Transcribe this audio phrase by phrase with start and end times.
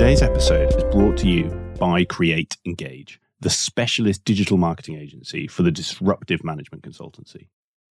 [0.00, 5.62] Today's episode is brought to you by Create Engage, the specialist digital marketing agency for
[5.62, 7.48] the disruptive management consultancy.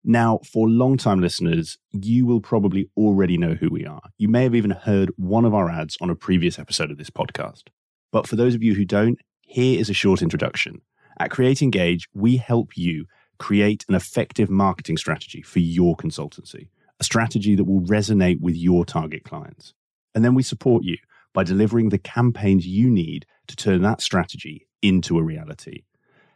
[0.04, 4.02] Now, for long-time listeners, you will probably already know who we are.
[4.18, 7.10] You may have even heard one of our ads on a previous episode of this
[7.10, 7.64] podcast.
[8.12, 10.82] But for those of you who don't, here is a short introduction.
[11.18, 13.06] At Create Engage, we help you
[13.40, 16.68] create an effective marketing strategy for your consultancy,
[17.00, 19.74] a strategy that will resonate with your target clients.
[20.14, 20.98] And then we support you
[21.36, 25.82] by delivering the campaigns you need to turn that strategy into a reality,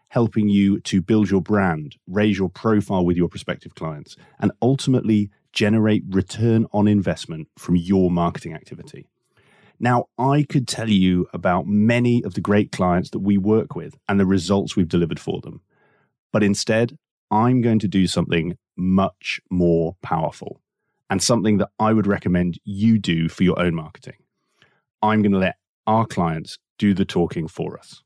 [0.08, 5.30] helping you to build your brand, raise your profile with your prospective clients, and ultimately
[5.54, 9.08] generate return on investment from your marketing activity.
[9.78, 13.96] Now, I could tell you about many of the great clients that we work with
[14.06, 15.62] and the results we've delivered for them.
[16.30, 16.98] But instead,
[17.30, 20.60] I'm going to do something much more powerful
[21.08, 24.16] and something that I would recommend you do for your own marketing.
[25.02, 25.56] I'm going to let
[25.86, 28.02] our clients do the talking for us.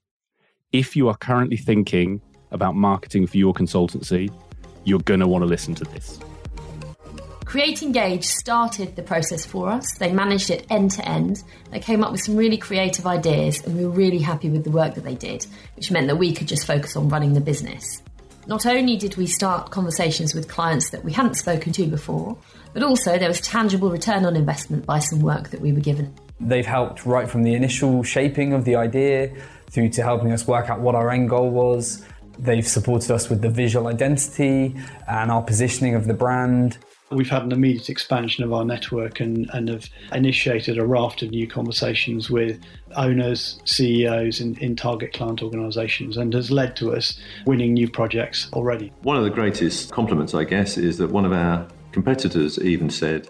[0.73, 2.21] If you are currently thinking
[2.53, 4.33] about marketing for your consultancy,
[4.85, 6.21] you're going to want to listen to this.
[7.45, 9.87] Create Engage started the process for us.
[9.99, 11.43] They managed it end to end.
[11.71, 14.71] They came up with some really creative ideas, and we were really happy with the
[14.71, 18.03] work that they did, which meant that we could just focus on running the business.
[18.47, 22.37] Not only did we start conversations with clients that we hadn't spoken to before,
[22.73, 26.15] but also there was tangible return on investment by some work that we were given.
[26.45, 29.35] They've helped right from the initial shaping of the idea
[29.71, 32.05] through to helping us work out what our end goal was.
[32.39, 34.77] They've supported us with the visual identity
[35.09, 36.79] and our positioning of the brand.
[37.11, 41.31] We've had an immediate expansion of our network and, and have initiated a raft of
[41.31, 42.61] new conversations with
[42.97, 48.49] owners, CEOs in, in target client organisations and has led to us winning new projects
[48.53, 48.93] already.
[49.03, 53.29] One of the greatest compliments, I guess, is that one of our competitors even said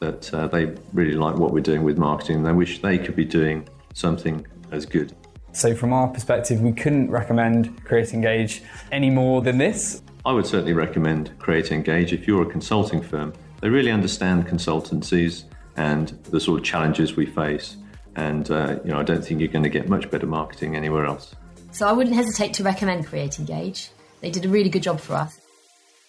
[0.00, 2.36] that uh, they really like what we're doing with marketing.
[2.36, 5.14] And they wish they could be doing something as good.
[5.52, 10.02] So, from our perspective, we couldn't recommend Create Engage any more than this.
[10.24, 13.32] I would certainly recommend Create Engage if you're a consulting firm.
[13.60, 15.44] They really understand consultancies
[15.76, 17.76] and the sort of challenges we face.
[18.16, 21.04] And uh, you know, I don't think you're going to get much better marketing anywhere
[21.04, 21.34] else.
[21.72, 23.90] So I wouldn't hesitate to recommend Create Engage.
[24.20, 25.40] They did a really good job for us.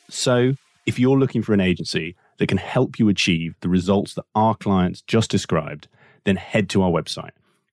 [0.10, 0.54] So,
[0.86, 4.56] if you're looking for an agency that can help you achieve the results that our
[4.56, 5.88] clients just described,
[6.24, 7.30] then head to our website,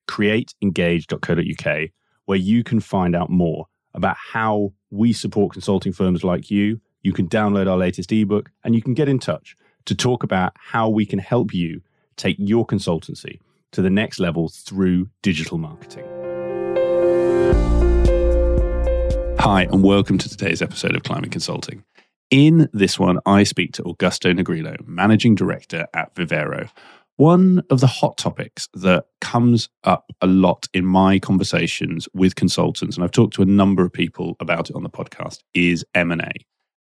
[0.07, 1.89] createengage.co.uk,
[2.25, 3.65] where you can find out more
[3.95, 6.79] about how we support consulting firms like you.
[7.01, 10.53] You can download our latest ebook and you can get in touch to talk about
[10.55, 11.81] how we can help you
[12.15, 13.39] take your consultancy
[13.71, 16.05] to the next level through digital marketing.
[19.39, 21.83] Hi, and welcome to today's episode of Ultimate Consulting.
[22.31, 26.69] In this one, I speak to Augusto Negrillo, Managing Director at Vivero.
[27.15, 32.95] One of the hot topics that comes up a lot in my conversations with consultants,
[32.95, 36.31] and I've talked to a number of people about it on the podcast, is M&A.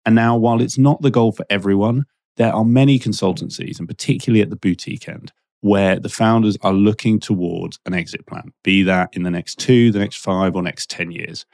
[0.06, 2.04] And now, while it's not the goal for everyone,
[2.36, 5.32] there are many consultancies, and particularly at the boutique end,
[5.62, 9.92] where the founders are looking towards an exit plan, be that in the next two,
[9.92, 11.46] the next five, or next 10 years.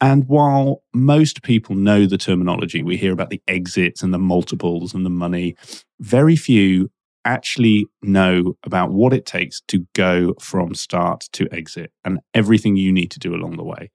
[0.00, 4.94] And while most people know the terminology, we hear about the exits and the multiples
[4.94, 5.56] and the money,
[6.00, 6.90] very few
[7.24, 12.92] actually know about what it takes to go from start to exit and everything you
[12.92, 13.90] need to do along the way.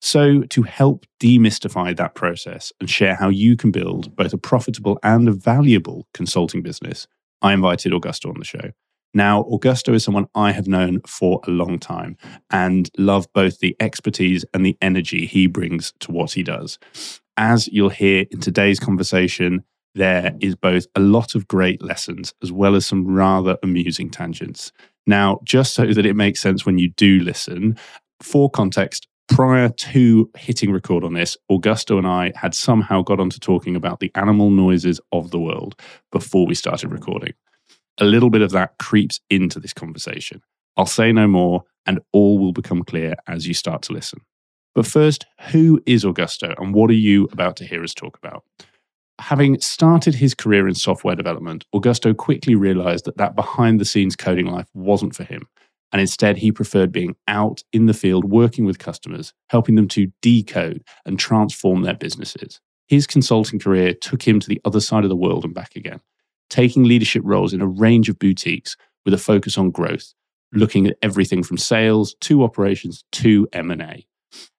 [0.00, 4.98] So, to help demystify that process and share how you can build both a profitable
[5.02, 7.08] and a valuable consulting business,
[7.42, 8.70] I invited Augusto on the show.
[9.14, 12.16] Now, Augusto is someone I have known for a long time
[12.50, 16.78] and love both the expertise and the energy he brings to what he does.
[17.36, 19.64] As you'll hear in today's conversation,
[19.94, 24.72] there is both a lot of great lessons as well as some rather amusing tangents.
[25.06, 27.78] Now, just so that it makes sense when you do listen,
[28.20, 33.38] for context, prior to hitting record on this, Augusto and I had somehow got onto
[33.38, 35.80] talking about the animal noises of the world
[36.12, 37.32] before we started recording
[37.98, 40.42] a little bit of that creeps into this conversation.
[40.76, 44.20] I'll say no more, and all will become clear as you start to listen.
[44.74, 48.44] But first, who is Augusto and what are you about to hear us talk about?
[49.20, 54.14] Having started his career in software development, Augusto quickly realized that that behind the scenes
[54.14, 55.48] coding life wasn't for him.
[55.90, 60.12] And instead, he preferred being out in the field working with customers, helping them to
[60.22, 62.60] decode and transform their businesses.
[62.86, 66.00] His consulting career took him to the other side of the world and back again
[66.50, 70.14] taking leadership roles in a range of boutiques with a focus on growth,
[70.52, 74.06] looking at everything from sales to operations to M&A.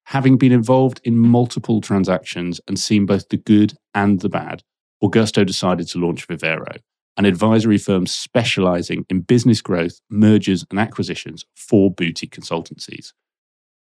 [0.06, 4.63] Having been involved in multiple transactions and seen both the good and the bad,
[5.03, 6.77] Augusto decided to launch Vivero,
[7.15, 13.13] an advisory firm specializing in business growth, mergers, and acquisitions for boutique consultancies.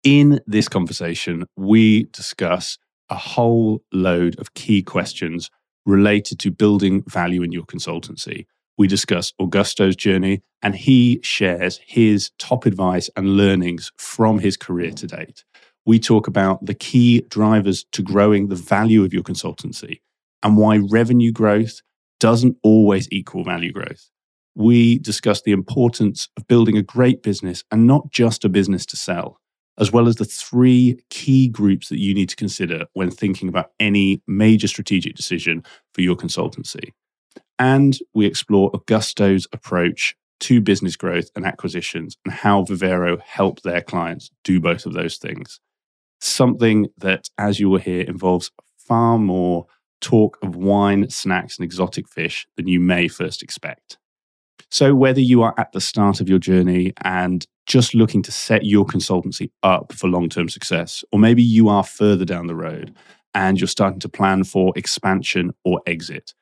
[0.03, 2.79] In this conversation, we discuss
[3.11, 5.51] a whole load of key questions
[5.87, 8.47] related to building value in your consultancy.
[8.77, 14.91] We discuss Augusto's journey, and he shares his top advice and learnings from his career
[14.93, 15.45] to date.
[15.87, 20.01] We talk about the key drivers to growing the value of your consultancy
[20.43, 21.83] and why revenue growth
[22.21, 24.11] doesn't always equal value growth.
[24.55, 28.97] We discuss the importance of building a great business and not just a business to
[28.97, 29.41] sell,
[29.79, 33.73] as well as the three key groups that you need to consider when thinking about
[33.81, 35.63] any major strategic decision
[35.93, 36.93] for your consultancy.
[37.59, 43.81] And we explore Augusto's approach to business growth and acquisitions and how Vivero help their
[43.81, 45.61] clients do both of those things.
[46.21, 49.67] Something that, as you will hear, involves far more
[50.01, 53.99] talk of wine, snacks, and exotic fish than you may first expect.
[54.75, 58.65] So, whether you are at the start of your journey and just looking to set
[58.65, 62.93] your consultancy up for long term success, or maybe you are further down the road
[63.35, 66.35] and you're starting to plan for expansion or exit,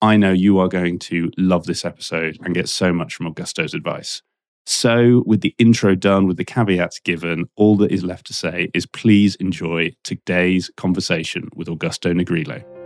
[0.00, 3.74] I know you are going to love this episode and get so much from Augusto's
[3.74, 4.22] advice.
[4.66, 8.70] So, with the intro done, with the caveats given, all that is left to say
[8.72, 12.79] is please enjoy today's conversation with Augusto Negrillo.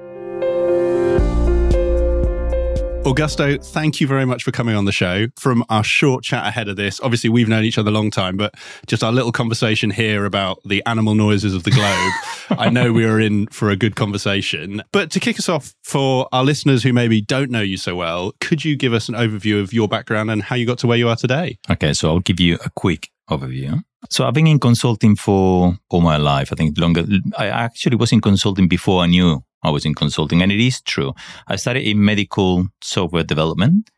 [3.04, 5.26] Augusto, thank you very much for coming on the show.
[5.36, 8.38] From our short chat ahead of this, obviously we've known each other a long time,
[8.38, 8.54] but
[8.86, 13.04] just our little conversation here about the animal noises of the globe, I know we
[13.04, 14.82] are in for a good conversation.
[14.90, 18.32] But to kick us off, for our listeners who maybe don't know you so well,
[18.40, 20.96] could you give us an overview of your background and how you got to where
[20.96, 21.58] you are today?
[21.68, 23.82] Okay, so I'll give you a quick overview.
[24.10, 26.52] So I've been in consulting for all my life.
[26.52, 27.04] I think longer.
[27.38, 30.80] I actually was in consulting before I knew I was in consulting, and it is
[30.82, 31.14] true.
[31.46, 33.90] I started in medical software development.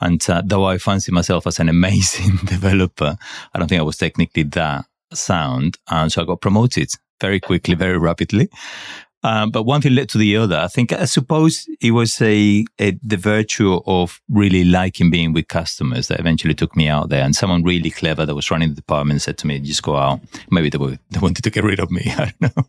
[0.00, 3.16] And uh, though I fancy myself as an amazing developer,
[3.54, 5.78] I don't think I was technically that sound.
[5.90, 6.90] And so I got promoted
[7.20, 8.48] very quickly, very rapidly.
[9.24, 10.58] Um, but one thing led to the other.
[10.58, 15.48] I think, I suppose it was a, a, the virtue of really liking being with
[15.48, 17.24] customers that eventually took me out there.
[17.24, 20.20] And someone really clever that was running the department said to me, just go out.
[20.50, 22.02] Maybe they, were, they wanted to get rid of me.
[22.06, 22.64] I don't know.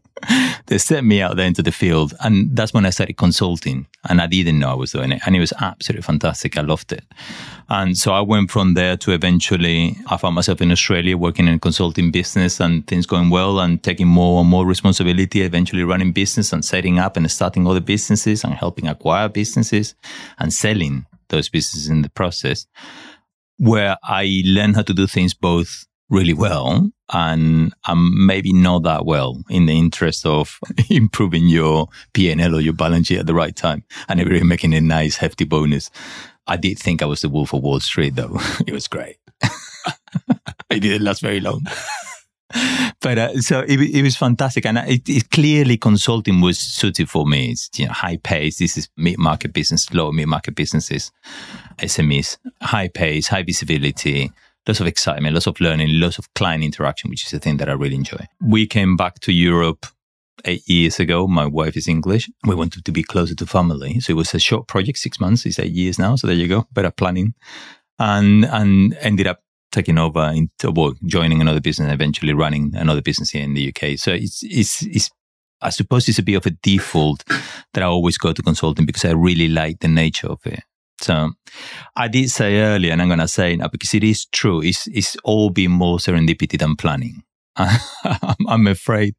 [0.67, 2.13] they sent me out there into the field.
[2.21, 3.85] And that's when I started consulting.
[4.07, 5.21] And I didn't know I was doing it.
[5.25, 6.57] And it was absolutely fantastic.
[6.57, 7.03] I loved it.
[7.67, 11.59] And so I went from there to eventually, I found myself in Australia working in
[11.59, 16.44] consulting business and things going well and taking more and more responsibility, eventually running business
[16.53, 19.95] and setting up and starting other businesses and helping acquire businesses
[20.39, 22.67] and selling those businesses in the process,
[23.57, 29.05] where I learned how to do things both really well and um, maybe not that
[29.05, 30.59] well in the interest of
[30.89, 34.81] improving your P&L or your balance sheet at the right time and really making a
[34.81, 35.89] nice hefty bonus.
[36.47, 38.37] I did think I was the Wolf of Wall Street, though.
[38.67, 39.17] it was great.
[40.69, 41.65] it didn't last very long.
[43.01, 47.25] but uh, so it, it, was fantastic, and it, it, clearly consulting was suited for
[47.25, 47.51] me.
[47.51, 48.59] It's you know high pace.
[48.59, 51.11] This is mid market business, low mid market businesses,
[51.79, 54.31] SMEs, high pace, high visibility,
[54.67, 57.69] lots of excitement, lots of learning, lots of client interaction, which is a thing that
[57.69, 58.27] I really enjoy.
[58.41, 59.87] We came back to Europe
[60.43, 61.27] eight years ago.
[61.27, 62.29] My wife is English.
[62.45, 63.99] We wanted to be closer to family.
[63.99, 65.45] So it was a short project, six months.
[65.45, 66.15] It's eight years now.
[66.15, 66.67] So there you go.
[66.73, 67.33] Better planning.
[67.97, 69.41] And, and ended up
[69.75, 73.69] taking over into, well, joining another business and eventually running another business here in the
[73.69, 73.97] UK.
[73.97, 75.11] So it's, it's, it's,
[75.61, 77.23] I suppose it's a bit of a default
[77.73, 80.61] that I always go to consulting because I really like the nature of it.
[81.01, 81.31] So
[81.95, 84.87] I did say earlier, and I'm going to say now because it is true, it's,
[84.87, 87.23] it's all been more serendipity than planning.
[87.57, 89.15] I'm afraid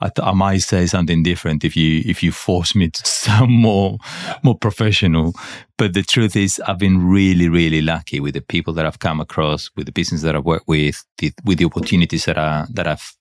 [0.00, 3.50] I, th- I might say something different if you if you force me to sound
[3.50, 3.98] more
[4.42, 5.34] more professional.
[5.76, 9.20] But the truth is, I've been really really lucky with the people that I've come
[9.20, 12.86] across, with the business that I've worked with, the, with the opportunities that I that
[12.86, 13.14] I've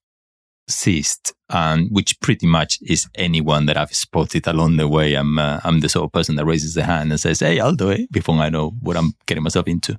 [0.69, 5.15] seized, and which pretty much is anyone that I've spotted along the way.
[5.15, 7.75] I'm uh, I'm the sort of person that raises the hand and says, "Hey, I'll
[7.75, 9.97] do it," before I know what I'm getting myself into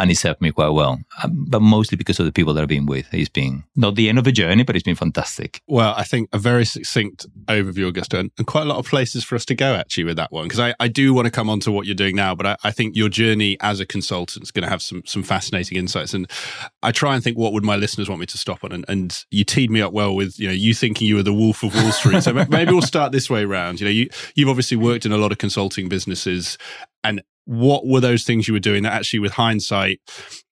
[0.00, 0.98] and it's helped me quite well.
[1.22, 3.12] Um, but mostly because of the people that I've been with.
[3.12, 5.60] It's been not the end of a journey, but it's been fantastic.
[5.68, 9.24] Well, I think a very succinct overview, Augusto, and, and quite a lot of places
[9.24, 10.44] for us to go actually with that one.
[10.44, 12.56] Because I, I do want to come on to what you're doing now, but I,
[12.64, 16.14] I think your journey as a consultant is going to have some some fascinating insights.
[16.14, 16.30] And
[16.82, 18.72] I try and think what would my listeners want me to stop on.
[18.72, 21.34] And, and you teed me up well with you know you thinking you were the
[21.34, 22.22] Wolf of Wall Street.
[22.22, 23.80] So maybe we'll start this way around.
[23.80, 26.56] You know, you you've obviously worked in a lot of consulting businesses,
[27.04, 30.00] and what were those things you were doing that actually, with hindsight,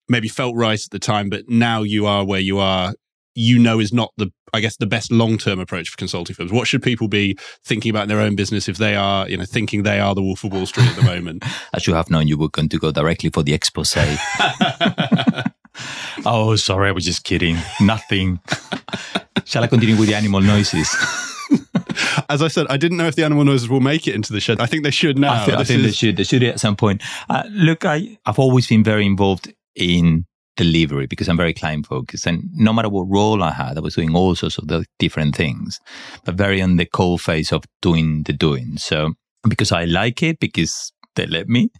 [0.09, 2.95] maybe felt right at the time, but now you are where you are.
[3.35, 6.53] you know is not the I guess the best long term approach for consulting firms?
[6.53, 9.45] What should people be thinking about in their own business if they are, you know,
[9.45, 11.45] thinking they are the Wolf of Wall Street at the moment?
[11.75, 13.95] As you have known, you were going to go directly for the expose.
[16.25, 17.57] oh, sorry, I was just kidding.
[17.81, 18.41] Nothing.
[19.45, 20.89] Shall I continue with the animal noises?
[22.29, 24.41] As I said, I didn't know if the animal noises will make it into the
[24.41, 24.61] shed.
[24.61, 25.43] I think they should now.
[25.43, 25.87] I, th- I think is...
[25.87, 26.17] they should.
[26.17, 27.03] They should at some point.
[27.29, 30.27] Uh, look, I, I've always been very involved in
[30.57, 32.27] delivery because I'm very client focused.
[32.27, 35.37] And no matter what role I had, I was doing all sorts of the different
[35.37, 35.81] things,
[36.25, 38.77] but very on the cold face of doing the doing.
[38.77, 39.15] So
[39.49, 41.71] because I like it, because they let me,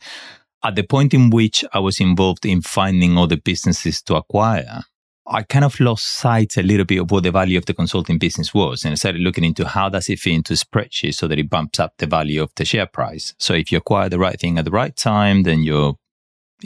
[0.65, 4.83] at the point in which I was involved in finding other businesses to acquire,
[5.31, 8.19] I kind of lost sight a little bit of what the value of the consulting
[8.19, 8.85] business was.
[8.85, 11.51] And I started looking into how does it fit into a spreadsheet so that it
[11.51, 13.35] bumps up the value of the share price.
[13.39, 15.97] So if you acquire the right thing at the right time, then your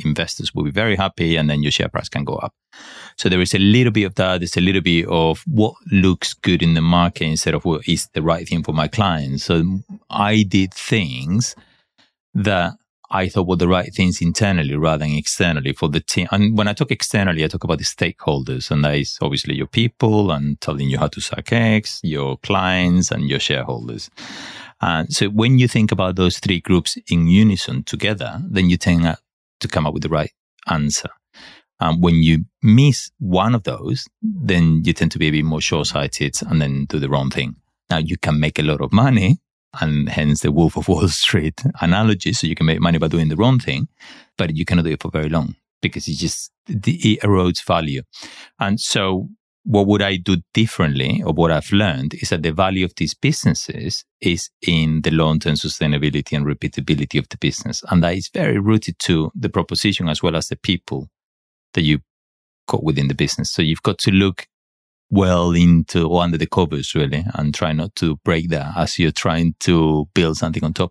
[0.05, 2.55] investors will be very happy and then your share price can go up.
[3.17, 4.39] So there is a little bit of that.
[4.39, 8.09] There's a little bit of what looks good in the market instead of what is
[8.15, 9.45] the right thing for my clients.
[9.45, 11.55] So I did things
[12.35, 12.75] that
[13.13, 16.29] I thought were the right things internally rather than externally for the team.
[16.33, 19.67] And when I talk externally, I talk about the stakeholders, and that is obviously your
[19.67, 24.11] people and telling you how to suck eggs, your clients, and your shareholders.
[24.81, 29.17] And so when you think about those three groups in unison together, then you tend
[29.61, 30.33] to come up with the right
[30.69, 31.11] answer.
[31.81, 35.61] Um, when you miss one of those, then you tend to be a bit more
[35.61, 37.57] short sighted and then do the wrong thing.
[37.91, 39.39] Now you can make a lot of money
[39.81, 42.33] and hence the Wolf of Wall Street analogy.
[42.33, 43.89] So you can make money by doing the wrong thing,
[44.37, 48.03] but you cannot do it for very long because it just it erodes value.
[48.61, 49.29] And so
[49.65, 53.15] what would I do differently or what I've learned is that the value of these
[53.15, 57.83] businesses is in the long-term sustainability and repeatability of the business.
[57.89, 61.09] And that is very rooted to the proposition as well as the people
[61.75, 62.01] that you
[62.67, 63.53] got within the business.
[63.53, 64.47] So you've got to look
[65.13, 69.13] well into or under the covers really and try not to break that as you're
[69.13, 70.91] trying to build something on top.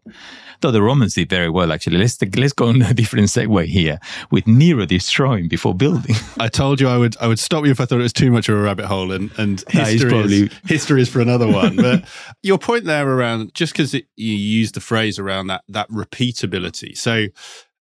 [0.62, 1.98] Though the Romans did very well actually.
[1.98, 4.00] Let's let's go on a different segue here
[4.30, 6.16] with Nero destroying before building.
[6.40, 8.30] I told you I would I would stop you if I thought it was too
[8.30, 10.42] much of a rabbit hole and and history is, probably...
[10.44, 11.75] is, history is for another one.
[11.75, 12.08] But
[12.44, 16.96] your point there around just because you use the phrase around that that repeatability.
[16.96, 17.25] So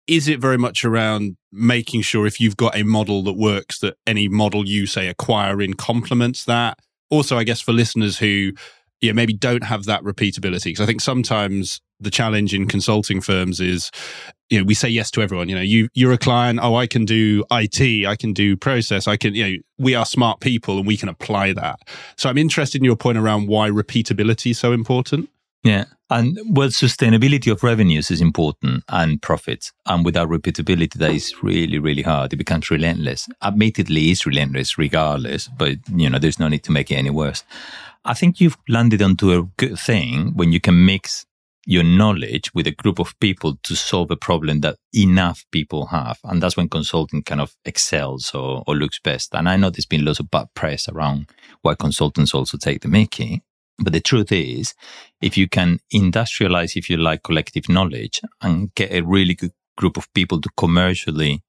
[0.07, 3.97] is it very much around making sure if you've got a model that works that
[4.07, 6.79] any model you say acquire in complements that?
[7.11, 8.53] Also i guess for listeners who
[9.03, 13.61] yeah maybe don't have that repeatability because i think sometimes the challenge in consulting firms
[13.61, 13.91] is
[14.51, 16.59] you know we say yes to everyone you know you you're a client.
[16.63, 19.07] Oh i can do it i can do process.
[19.07, 21.81] I can you know we are smart people and we can apply that.
[22.17, 25.29] So i'm interested in your point around why repeatability is so important
[25.65, 25.85] yeah.
[26.11, 29.73] And well, sustainability of revenues is important and profits.
[29.87, 32.33] And without repeatability, that is really, really hard.
[32.33, 33.29] It becomes relentless.
[33.43, 37.45] Admittedly, it's relentless regardless, but you know, there's no need to make it any worse.
[38.05, 41.25] I think you've landed onto a good thing when you can mix
[41.65, 46.19] your knowledge with a group of people to solve a problem that enough people have.
[46.25, 49.35] And that's when consulting kind of excels or, or looks best.
[49.35, 51.31] And I know there's been lots of bad press around
[51.63, 53.43] why consultants also take the Mickey.
[53.79, 54.75] But the truth is,
[55.21, 59.97] if you can industrialize, if you like, collective knowledge and get a really good group
[59.97, 61.43] of people to commercially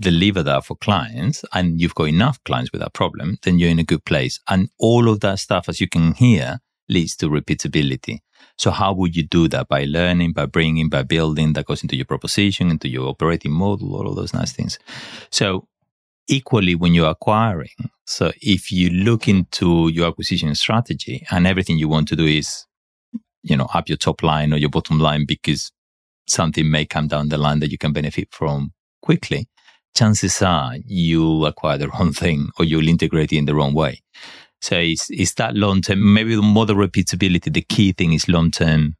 [0.00, 3.78] deliver that for clients and you've got enough clients with that problem, then you're in
[3.78, 4.40] a good place.
[4.48, 8.20] And all of that stuff, as you can hear, leads to repeatability.
[8.56, 9.68] So how would you do that?
[9.68, 13.94] By learning, by bringing, by building that goes into your proposition, into your operating model,
[13.94, 14.78] all of those nice things.
[15.30, 15.68] So
[16.28, 17.90] equally when you're acquiring.
[18.06, 22.66] So if you look into your acquisition strategy and everything you want to do is,
[23.42, 25.72] you know, up your top line or your bottom line because
[26.26, 28.72] something may come down the line that you can benefit from
[29.02, 29.48] quickly,
[29.94, 34.00] chances are you'll acquire the wrong thing or you'll integrate it in the wrong way.
[34.62, 38.50] So it's, it's that long term, maybe more the repeatability, the key thing is long
[38.50, 38.96] term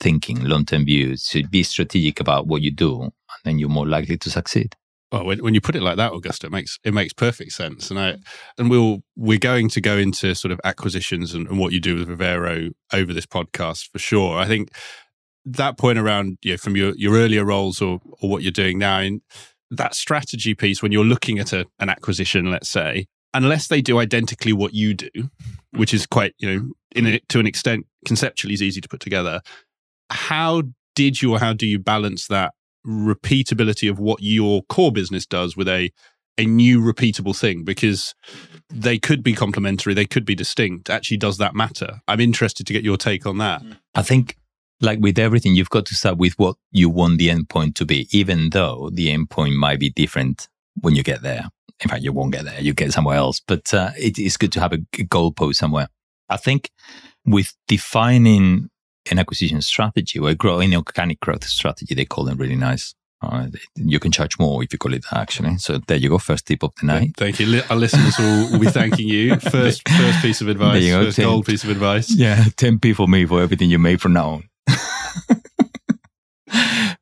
[0.00, 1.22] thinking, long term views.
[1.22, 3.12] So be strategic about what you do and
[3.44, 4.74] then you're more likely to succeed.
[5.12, 7.90] Well, when, when you put it like that, Augusto, it makes it makes perfect sense.
[7.90, 8.16] And I
[8.58, 11.96] and we'll we're going to go into sort of acquisitions and, and what you do
[11.96, 14.38] with Vivero over this podcast for sure.
[14.38, 14.70] I think
[15.44, 18.78] that point around you know, from your, your earlier roles or or what you're doing
[18.78, 19.20] now in
[19.70, 23.98] that strategy piece when you're looking at a, an acquisition, let's say, unless they do
[23.98, 25.08] identically what you do,
[25.72, 29.00] which is quite you know in a, to an extent conceptually is easy to put
[29.00, 29.40] together.
[30.10, 30.62] How
[30.94, 32.52] did you or how do you balance that
[32.86, 35.90] repeatability of what your core business does with a
[36.38, 38.14] a new repeatable thing because
[38.70, 42.72] they could be complementary they could be distinct actually does that matter i'm interested to
[42.72, 43.60] get your take on that
[43.94, 44.36] i think
[44.80, 48.08] like with everything you've got to start with what you want the endpoint to be
[48.10, 50.48] even though the endpoint might be different
[50.80, 51.50] when you get there
[51.82, 52.60] In fact, you won't get there.
[52.60, 53.40] You get somewhere else.
[53.40, 55.88] But uh, it is good to have a goalpost somewhere.
[56.28, 56.70] I think
[57.24, 58.68] with defining
[59.10, 62.94] an acquisition strategy or a growing organic growth strategy, they call them really nice.
[63.22, 65.58] Uh, you can charge more if you call it that, actually.
[65.58, 66.18] So there you go.
[66.18, 67.10] First tip of the night.
[67.18, 67.60] Thank you.
[67.68, 69.36] Our listeners will, will be thanking you.
[69.36, 70.86] First, first piece of advice.
[70.86, 72.14] Go, first 10, gold piece of advice.
[72.14, 74.48] Yeah, ten p for me for everything you made from now on.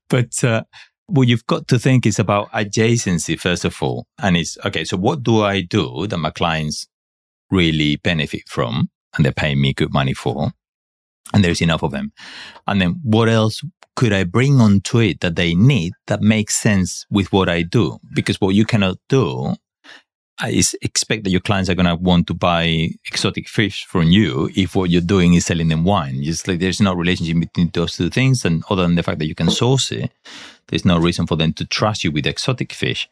[0.09, 0.65] but uh,
[1.07, 4.85] what you've got to think is about adjacency first of all, and it's okay.
[4.85, 6.89] So what do I do that my clients
[7.51, 10.53] really benefit from, and they're paying me good money for?
[11.33, 12.13] And there's enough of them.
[12.67, 13.63] And then what else
[13.97, 17.99] could I bring onto it that they need that makes sense with what I do?
[18.15, 19.55] Because what you cannot do
[20.41, 24.05] uh, is expect that your clients are going to want to buy exotic fish from
[24.05, 26.23] you if what you're doing is selling them wine.
[26.23, 28.45] Just like there's no relationship between those two things.
[28.45, 30.13] And other than the fact that you can source it,
[30.69, 33.09] there's no reason for them to trust you with exotic fish.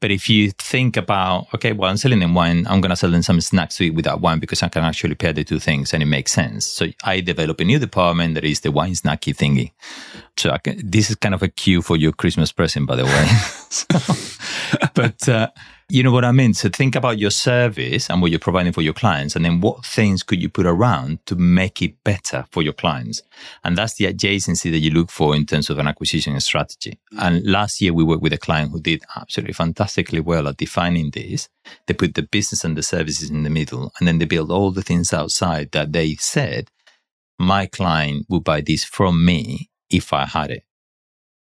[0.00, 3.10] But if you think about, okay, well, I'm selling them wine, I'm going to sell
[3.10, 5.58] them some snacks to eat with that wine because I can actually pair the two
[5.58, 6.64] things and it makes sense.
[6.64, 9.72] So I develop a new department that is the wine snacky thingy.
[10.36, 13.26] So can, this is kind of a cue for your Christmas present, by the way.
[13.68, 13.86] so,
[14.94, 15.48] but, uh,
[15.90, 16.54] you know what I mean?
[16.54, 19.84] So think about your service and what you're providing for your clients, and then what
[19.84, 23.22] things could you put around to make it better for your clients?
[23.64, 26.98] And that's the adjacency that you look for in terms of an acquisition strategy.
[27.14, 27.18] Mm.
[27.22, 31.10] And last year we worked with a client who did absolutely fantastically well at defining
[31.10, 31.48] this.
[31.86, 34.70] They put the business and the services in the middle, and then they build all
[34.70, 36.70] the things outside that they said,
[37.38, 40.64] my client would buy this from me if I had it.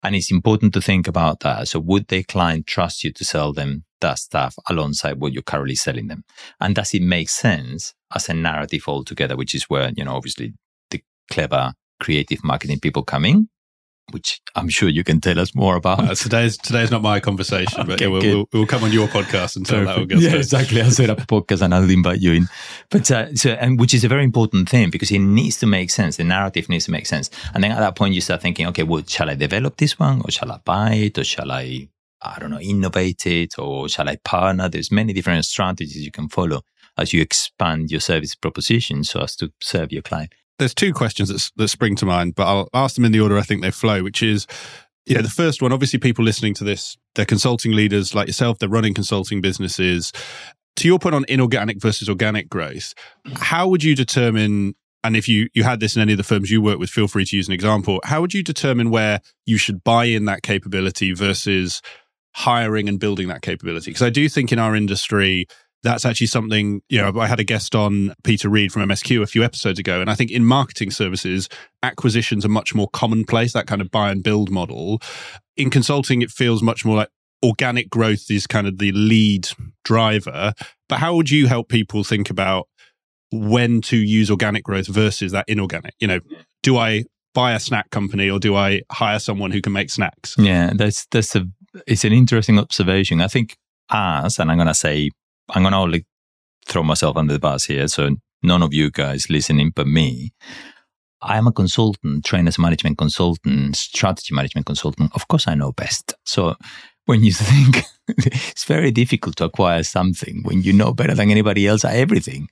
[0.04, 1.70] And it's important to think about that.
[1.70, 5.76] So would their client trust you to sell them that stuff alongside what you're currently
[5.76, 6.24] selling them?
[6.60, 10.54] And does it make sense as a narrative altogether, which is where, you know, obviously
[10.92, 13.48] the clever creative marketing people come in
[14.12, 16.00] which I'm sure you can tell us more about.
[16.00, 19.08] Uh, today's today's not my conversation, okay, but yeah, we'll, we'll, we'll, come on your
[19.08, 20.20] podcast and tell that.
[20.20, 20.82] Yeah, exactly.
[20.82, 22.48] I'll set up a podcast and I'll invite you in.
[22.90, 25.90] But uh, so, and which is a very important thing because it needs to make
[25.90, 26.18] sense.
[26.18, 27.30] The narrative needs to make sense.
[27.54, 30.22] And then at that point, you start thinking, okay, well, shall I develop this one,
[30.22, 31.88] or shall I buy it, or shall I,
[32.22, 34.70] I don't know, innovate it, or shall I partner?
[34.70, 36.62] There's many different strategies you can follow
[36.98, 41.30] as you expand your service proposition so as to serve your client there's two questions
[41.30, 43.72] that, that spring to mind, but I'll ask them in the order I think they
[43.72, 44.48] flow, which is,
[45.06, 48.60] you know, the first one, obviously people listening to this, they're consulting leaders like yourself,
[48.60, 50.12] they're running consulting businesses.
[50.78, 52.94] To your point on inorganic versus organic growth,
[53.36, 56.50] how would you determine and if you you had this in any of the firms
[56.50, 58.00] you work with, feel free to use an example.
[58.06, 61.82] How would you determine where you should buy in that capability versus
[62.32, 63.92] hiring and building that capability?
[63.92, 65.48] Because I do think in our industry,
[65.84, 69.28] that's actually something, you know, I had a guest on Peter Reed from MSQ a
[69.28, 70.00] few episodes ago.
[70.02, 71.50] And I think in marketing services,
[71.84, 75.02] acquisitions are much more commonplace, that kind of buy and build model.
[75.58, 77.10] In consulting, it feels much more like
[77.44, 79.50] organic growth is kind of the lead
[79.84, 80.54] driver.
[80.88, 82.70] But how would you help people think about
[83.32, 85.96] when to use organic growth versus that inorganic?
[86.00, 86.20] You know,
[86.62, 90.36] do I buy a snack company or do I hire someone who can make snacks?
[90.38, 91.46] Yeah, that's that's a
[91.86, 93.20] it's an interesting observation.
[93.20, 93.58] I think
[93.90, 95.12] us, and I'm going to say
[95.50, 96.06] I'm going to only
[96.66, 97.88] throw myself under the bus here.
[97.88, 100.34] So none of you guys listening but me.
[101.22, 105.12] I am a consultant, a management consultant, strategy management consultant.
[105.16, 106.14] Of course, I know best.
[106.26, 106.56] So
[107.06, 107.86] when you think
[108.18, 112.50] it's very difficult to acquire something when you know better than anybody else everything.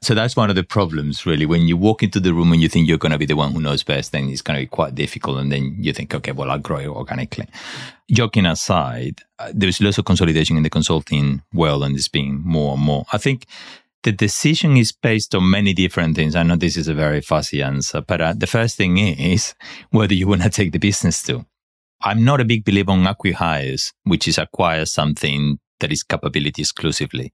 [0.00, 1.44] So that's one of the problems, really.
[1.44, 3.52] When you walk into the room and you think you're going to be the one
[3.52, 5.38] who knows best, then it's going to be quite difficult.
[5.38, 7.46] And then you think, okay, well, I'll grow it organically.
[8.10, 12.74] Joking aside, uh, there's lots of consolidation in the consulting world and it's being more
[12.74, 13.04] and more.
[13.12, 13.46] I think
[14.02, 16.36] the decision is based on many different things.
[16.36, 19.54] I know this is a very fuzzy answer, but uh, the first thing is
[19.90, 21.44] whether you want to take the business to.
[22.02, 27.32] I'm not a big believer on acquihires, which is acquire something that is capability exclusively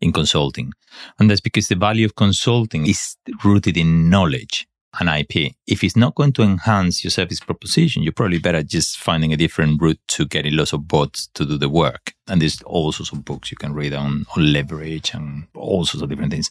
[0.00, 0.72] in consulting.
[1.18, 4.66] And that's because the value of consulting is rooted in knowledge
[5.00, 5.54] and IP.
[5.66, 9.36] If it's not going to enhance your service proposition, you're probably better just finding a
[9.36, 12.14] different route to getting lots of bots to do the work.
[12.28, 16.02] And there's all sorts of books you can read on, on leverage and all sorts
[16.02, 16.50] of different things.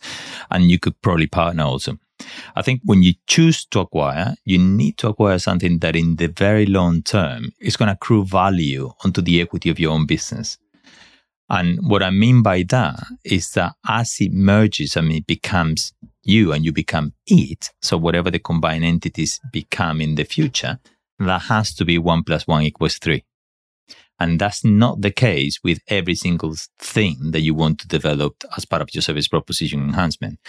[0.51, 1.97] And you could probably partner also.
[2.55, 6.27] I think when you choose to acquire, you need to acquire something that in the
[6.27, 10.57] very long term is going to accrue value onto the equity of your own business.
[11.49, 16.51] And what I mean by that is that as it merges and it becomes you
[16.51, 20.79] and you become it, so whatever the combined entities become in the future,
[21.19, 23.23] that has to be one plus one equals three.
[24.19, 28.65] And that's not the case with every single thing that you want to develop as
[28.65, 30.39] part of your service proposition enhancement.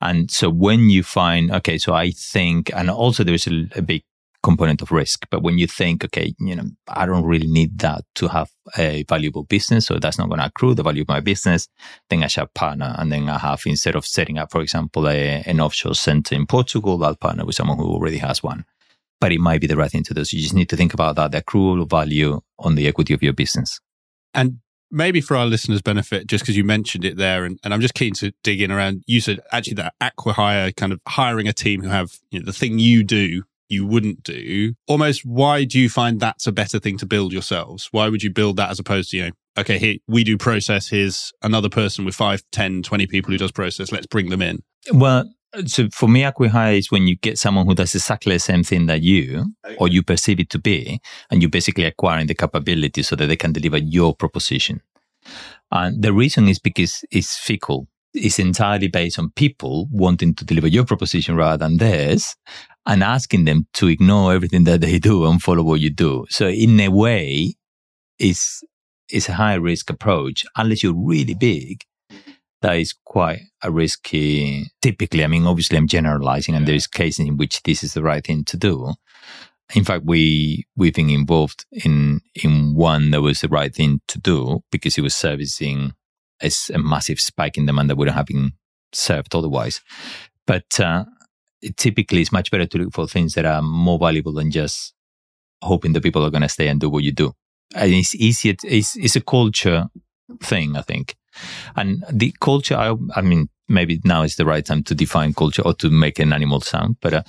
[0.00, 4.02] And so when you find, okay, so I think, and also there's a, a big
[4.42, 5.26] component of risk.
[5.30, 9.04] But when you think, okay, you know, I don't really need that to have a
[9.08, 11.68] valuable business, so that's not going to accrue the value of my business,
[12.10, 12.94] then I should partner.
[12.98, 16.46] And then I have, instead of setting up, for example, a, an offshore center in
[16.46, 18.64] Portugal, I'll partner with someone who already has one.
[19.22, 20.24] But it might be the right thing to do.
[20.24, 23.22] So you just need to think about that, the accrual value on the equity of
[23.22, 23.78] your business.
[24.34, 24.58] And
[24.90, 27.94] maybe for our listeners' benefit, just because you mentioned it there, and, and I'm just
[27.94, 29.04] keen to dig in around.
[29.06, 32.52] You said actually that acquihire kind of hiring a team who have you know, the
[32.52, 34.74] thing you do you wouldn't do.
[34.88, 37.88] Almost, why do you find that's a better thing to build yourselves?
[37.92, 40.88] Why would you build that as opposed to, you know, okay, here we do process,
[40.88, 44.62] here's another person with 5, 10, 20 people who does process, let's bring them in?
[44.92, 45.24] Well,
[45.66, 48.86] so for me, acquihire is when you get someone who does exactly the same thing
[48.86, 49.76] that you, okay.
[49.78, 53.36] or you perceive it to be, and you basically acquiring the capability so that they
[53.36, 54.80] can deliver your proposition.
[55.70, 57.88] And the reason is because it's fickle.
[58.14, 62.34] It's entirely based on people wanting to deliver your proposition rather than theirs
[62.84, 66.26] and asking them to ignore everything that they do and follow what you do.
[66.28, 67.54] So in a way,
[68.18, 68.62] it's,
[69.08, 71.84] it's a high risk approach unless you're really big.
[72.62, 75.24] That is quite a risky, typically.
[75.24, 78.44] I mean, obviously I'm generalizing and there's cases in which this is the right thing
[78.44, 78.94] to do.
[79.74, 84.18] In fact, we, we've been involved in, in one that was the right thing to
[84.18, 85.92] do because it was servicing
[86.42, 88.52] a, a massive spike in demand that wouldn't have been
[88.92, 89.80] served otherwise.
[90.46, 91.04] But, uh,
[91.76, 94.94] typically it's much better to look for things that are more valuable than just
[95.62, 97.32] hoping that people are going to stay and do what you do.
[97.74, 98.54] And it's easier.
[98.64, 99.86] It's, it's a culture
[100.42, 101.16] thing, I think.
[101.76, 105.62] And the culture, I, I mean, maybe now is the right time to define culture
[105.62, 106.96] or to make an animal sound.
[107.00, 107.22] But uh,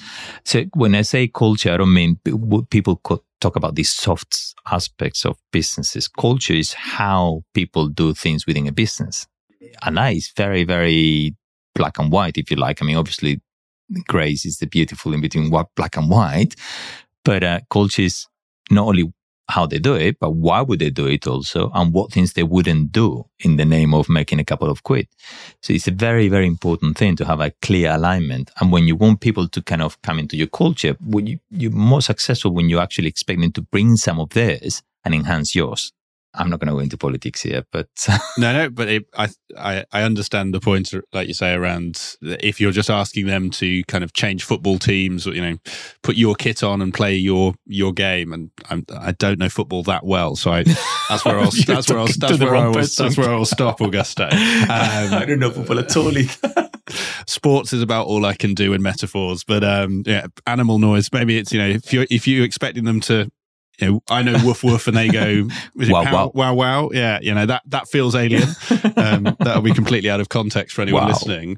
[0.43, 2.19] so when I say culture, I don't mean
[2.69, 3.01] people
[3.39, 6.07] talk about these soft aspects of businesses.
[6.07, 9.27] Culture is how people do things within a business.
[9.83, 11.35] And that is very, very
[11.75, 12.81] black and white, if you like.
[12.81, 13.41] I mean, obviously
[14.07, 16.55] grace is the beautiful in between what black and white.
[17.23, 18.27] But uh, culture is
[18.69, 19.11] not only
[19.49, 22.43] how they do it, but why would they do it also, and what things they
[22.43, 25.08] wouldn't do in the name of making a couple of quid.
[25.62, 28.51] So it's a very, very important thing to have a clear alignment.
[28.60, 32.01] And when you want people to kind of come into your culture, you, you're more
[32.01, 35.91] successful when you actually expect them to bring some of theirs and enhance yours.
[36.35, 37.87] I'm not going to go into politics here, but
[38.37, 38.69] no, no.
[38.69, 42.89] But it, I, I, I understand the point, like you say, around if you're just
[42.89, 45.57] asking them to kind of change football teams, or you know,
[46.01, 48.33] put your kit on and play your your game.
[48.33, 50.63] And I'm, I do not know football that well, so I,
[51.09, 54.29] that's where I'll that's where I'll that's where I'll, that's where I'll stop, Augusto.
[54.73, 56.11] Um, I don't know football at all.
[57.27, 61.09] sports is about all I can do in metaphors, but um, yeah, animal noise.
[61.11, 63.29] Maybe it's you know if you're if you're expecting them to
[63.79, 67.19] you know, I know woof woof, and they go wow, wow wow wow yeah.
[67.21, 68.47] You know that that feels alien.
[68.95, 71.09] Um, that'll be completely out of context for anyone wow.
[71.09, 71.57] listening.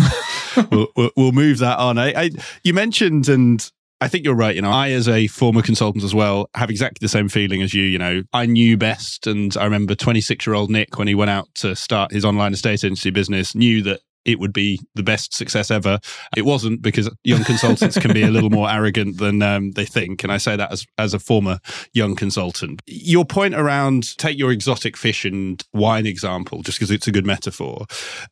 [0.70, 1.98] we'll, we'll, we'll, move that on.
[1.98, 2.30] I, I,
[2.62, 4.54] you mentioned, and I think you're right.
[4.54, 7.72] You know, I as a former consultant as well have exactly the same feeling as
[7.72, 7.84] you.
[7.84, 11.30] You know, I knew best, and I remember 26 year old Nick when he went
[11.30, 15.32] out to start his online estate agency business knew that it would be the best
[15.32, 15.98] success ever.
[16.36, 20.22] It wasn't because young consultants can be a little more arrogant than um, they think.
[20.24, 21.58] And I say that as, as a former
[21.92, 22.82] young consultant.
[22.86, 27.26] Your point around take your exotic fish and wine example, just because it's a good
[27.26, 27.86] metaphor.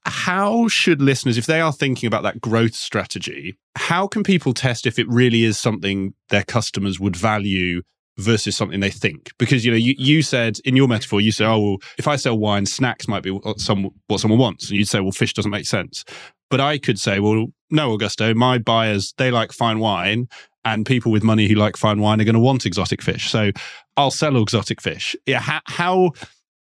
[0.05, 4.87] How should listeners, if they are thinking about that growth strategy, how can people test
[4.87, 7.83] if it really is something their customers would value
[8.19, 9.31] versus something they think.
[9.39, 12.17] Because you know you, you said in your metaphor you said oh well if i
[12.17, 14.69] sell wine snacks might be what, some, what someone wants.
[14.69, 16.05] And you'd say well fish doesn't make sense.
[16.51, 20.29] But i could say well no augusto my buyers they like fine wine
[20.65, 23.31] and people with money who like fine wine are going to want exotic fish.
[23.31, 23.51] So
[23.97, 25.17] i'll sell exotic fish.
[25.27, 26.13] Yeah how, how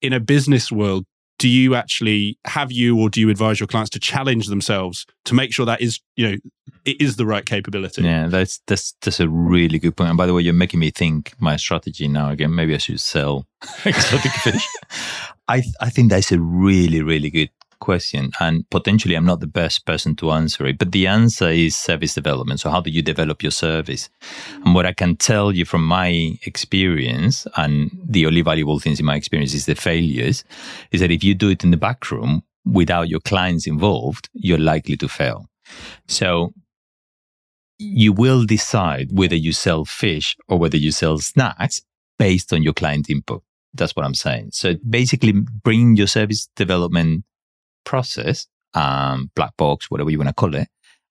[0.02, 1.06] in a business world
[1.38, 5.34] do you actually have you or do you advise your clients to challenge themselves to
[5.34, 6.36] make sure that is you know
[6.84, 8.02] it is the right capability?
[8.02, 10.10] Yeah that's that's that's a really good point.
[10.10, 12.54] And by the way you're making me think my strategy now again.
[12.54, 13.46] Maybe i should sell
[13.84, 14.66] exotic fish.
[15.48, 17.50] I i think that's a really really good
[17.84, 21.76] question and potentially I'm not the best person to answer it, but the answer is
[21.76, 22.60] service development.
[22.60, 24.08] So how do you develop your service?
[24.64, 29.06] And what I can tell you from my experience and the only valuable things in
[29.06, 30.44] my experience is the failures
[30.90, 34.58] is that if you do it in the back room without your clients involved, you're
[34.58, 35.46] likely to fail.
[36.08, 36.54] So
[37.78, 41.82] you will decide whether you sell fish or whether you sell snacks
[42.18, 43.42] based on your client input.
[43.74, 44.50] That's what I'm saying.
[44.52, 47.24] So basically bring your service development
[47.84, 50.68] process, um, black box, whatever you want to call it,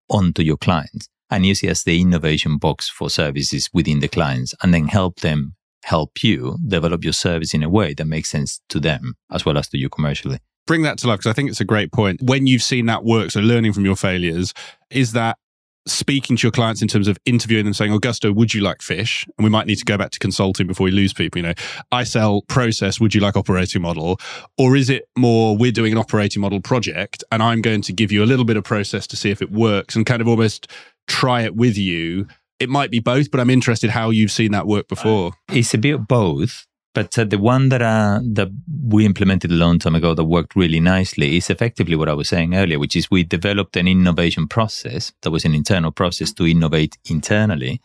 [0.09, 4.53] onto your clients and use it as the innovation box for services within the clients
[4.61, 8.61] and then help them help you develop your service in a way that makes sense
[8.69, 10.39] to them as well as to you commercially.
[10.65, 12.21] Bring that to life because I think it's a great point.
[12.21, 14.53] When you've seen that work, so learning from your failures,
[14.89, 15.37] is that
[15.85, 19.25] speaking to your clients in terms of interviewing them saying, Augusto, would you like fish?
[19.37, 21.39] And we might need to go back to consulting before we lose people.
[21.39, 21.53] You know,
[21.91, 24.19] I sell process, would you like operating model?
[24.57, 28.11] Or is it more, we're doing an operating model project and I'm going to give
[28.11, 30.67] you a little bit of process to see if it works and kind of almost
[31.07, 32.27] try it with you?
[32.59, 35.33] It might be both, but I'm interested how you've seen that work before.
[35.49, 36.65] It's a bit both.
[36.93, 38.49] But uh, the one that uh, that
[38.87, 42.29] we implemented a long time ago that worked really nicely is effectively what I was
[42.29, 46.45] saying earlier, which is we developed an innovation process that was an internal process to
[46.45, 47.81] innovate internally,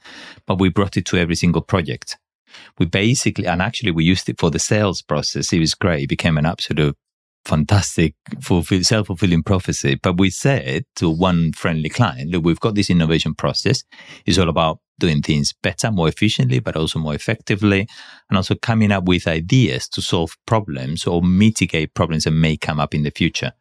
[0.47, 2.19] but we brought it to every single project.
[2.79, 5.53] We basically, and actually, we used it for the sales process.
[5.53, 6.05] It was great.
[6.05, 6.97] It became an absolute
[7.45, 9.95] fantastic, fulfill, self-fulfilling prophecy.
[9.95, 13.85] But we said to one friendly client, look, we've got this innovation process.
[14.27, 17.89] It's all about doing things better, more efficiently, but also more effectively,
[18.29, 22.81] and also coming up with ideas to solve problems or mitigate problems that may come
[22.81, 23.53] up in the future.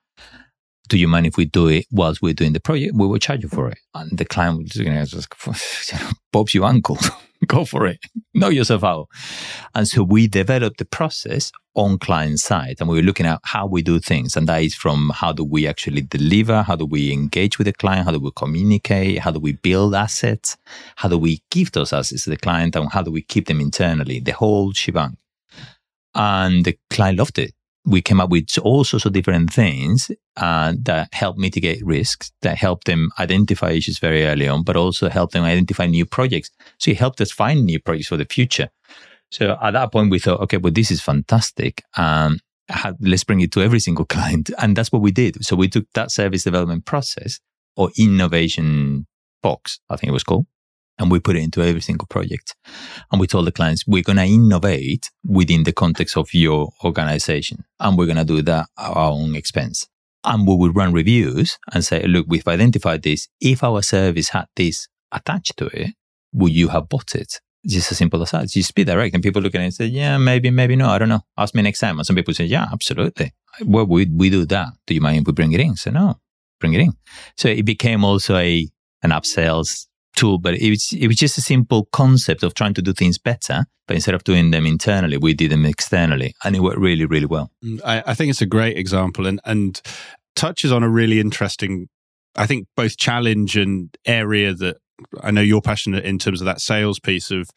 [0.89, 2.95] Do you mind if we do it whilst we're doing the project?
[2.95, 3.77] We will charge you for it.
[3.93, 5.27] And the client was you know, just,
[6.31, 6.97] Bob's your uncle.
[7.47, 7.99] Go for it.
[8.33, 9.09] Know yourself out.
[9.75, 13.67] And so we developed the process on client side and we were looking at how
[13.67, 14.35] we do things.
[14.35, 16.63] And that is from how do we actually deliver?
[16.63, 18.05] How do we engage with the client?
[18.05, 19.19] How do we communicate?
[19.19, 20.57] How do we build assets?
[20.95, 22.75] How do we give those assets to the client?
[22.75, 24.19] And how do we keep them internally?
[24.19, 25.17] The whole shebang.
[26.15, 27.53] And the client loved it
[27.87, 32.57] we came up with all sorts of different things uh, that help mitigate risks, that
[32.57, 36.51] help them identify issues very early on, but also help them identify new projects.
[36.79, 38.69] So it helped us find new projects for the future.
[39.31, 41.81] So at that point, we thought, okay, well, this is fantastic.
[41.95, 42.39] Um,
[42.99, 44.49] let's bring it to every single client.
[44.59, 45.45] And that's what we did.
[45.45, 47.39] So we took that service development process
[47.77, 49.07] or innovation
[49.41, 50.45] box, I think it was called,
[50.99, 52.55] and we put it into every single project.
[53.11, 57.63] And we told the clients, we're going to innovate within the context of your organization.
[57.79, 59.87] And we're going to do that at our own expense.
[60.23, 63.27] And we would run reviews and say, look, we've identified this.
[63.39, 65.93] If our service had this attached to it,
[66.33, 67.39] would you have bought it?
[67.65, 68.49] Just as simple as that.
[68.49, 69.13] Just be direct.
[69.13, 70.89] And people look at it and say, yeah, maybe, maybe no.
[70.89, 71.21] I don't know.
[71.37, 71.97] Ask me next time.
[71.97, 73.33] And some people say, yeah, absolutely.
[73.63, 74.69] Well, we, we do that.
[74.85, 75.75] Do you mind if we bring it in?
[75.75, 76.19] So no,
[76.59, 76.93] bring it in.
[77.35, 78.67] So it became also a,
[79.03, 82.81] an upsells tool, but it was, it was just a simple concept of trying to
[82.81, 83.65] do things better.
[83.87, 87.25] But instead of doing them internally, we did them externally and it worked really, really
[87.25, 87.51] well.
[87.63, 89.81] Mm, I, I think it's a great example and, and
[90.35, 91.87] touches on a really interesting,
[92.35, 94.77] I think, both challenge and area that
[95.21, 97.49] I know you're passionate in terms of that sales piece of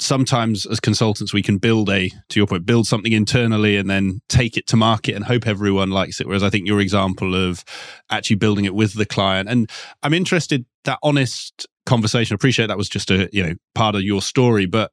[0.00, 4.20] sometimes as consultants we can build a to your point build something internally and then
[4.28, 7.64] take it to market and hope everyone likes it whereas i think your example of
[8.10, 9.70] actually building it with the client and
[10.02, 12.34] i'm interested that honest conversation.
[12.34, 14.92] I appreciate that was just a you know part of your story, but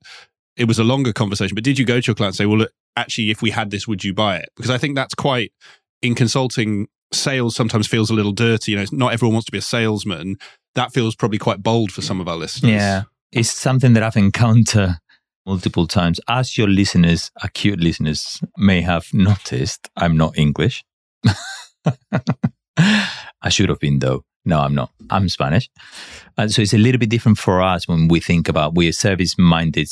[0.58, 1.56] it was a longer conversation.
[1.56, 3.72] But did you go to your client and say, "Well, look, actually, if we had
[3.72, 5.52] this, would you buy it?" Because I think that's quite
[6.02, 6.88] in consulting.
[7.14, 8.72] Sales sometimes feels a little dirty.
[8.72, 10.38] You know, not everyone wants to be a salesman.
[10.76, 12.72] That feels probably quite bold for some of our listeners.
[12.72, 14.98] Yeah, it's something that I've encountered
[15.46, 16.20] multiple times.
[16.28, 20.84] As your listeners, acute listeners, may have noticed, I'm not English.
[22.78, 24.24] I should have been though.
[24.46, 24.92] No, I'm not.
[25.10, 25.70] I'm Spanish.
[26.38, 28.94] And so it's a little bit different for us when we think about we're a
[28.94, 29.90] service minded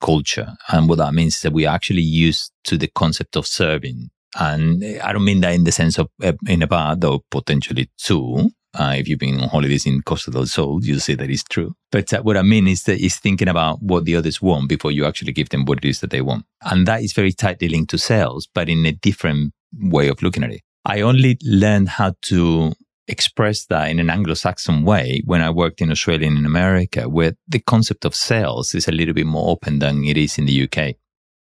[0.00, 0.54] culture.
[0.68, 4.10] And what that means is that we are actually used to the concept of serving.
[4.38, 7.90] And I don't mean that in the sense of uh, in a bad, though potentially
[7.96, 8.50] too.
[8.78, 11.74] Uh, if you've been on holidays in Costa del Sol, you'll see that it's true.
[11.90, 14.92] But uh, what I mean is that is thinking about what the others want before
[14.92, 16.44] you actually give them what it is that they want.
[16.62, 20.44] And that is very tightly linked to sales, but in a different way of looking
[20.44, 20.60] at it.
[20.84, 22.74] I only learned how to
[23.08, 27.32] express that in an Anglo-Saxon way when I worked in Australia and in America, where
[27.48, 30.64] the concept of sales is a little bit more open than it is in the
[30.64, 30.96] UK.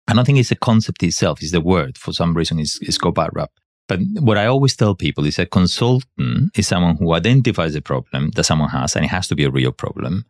[0.09, 1.99] I don't think it's the concept itself, it's the word.
[1.99, 3.51] For some reason, it's, it's got bad rap.
[3.89, 8.31] But what I always tell people is a consultant is someone who identifies a problem
[8.31, 10.25] that someone has, and it has to be a real problem,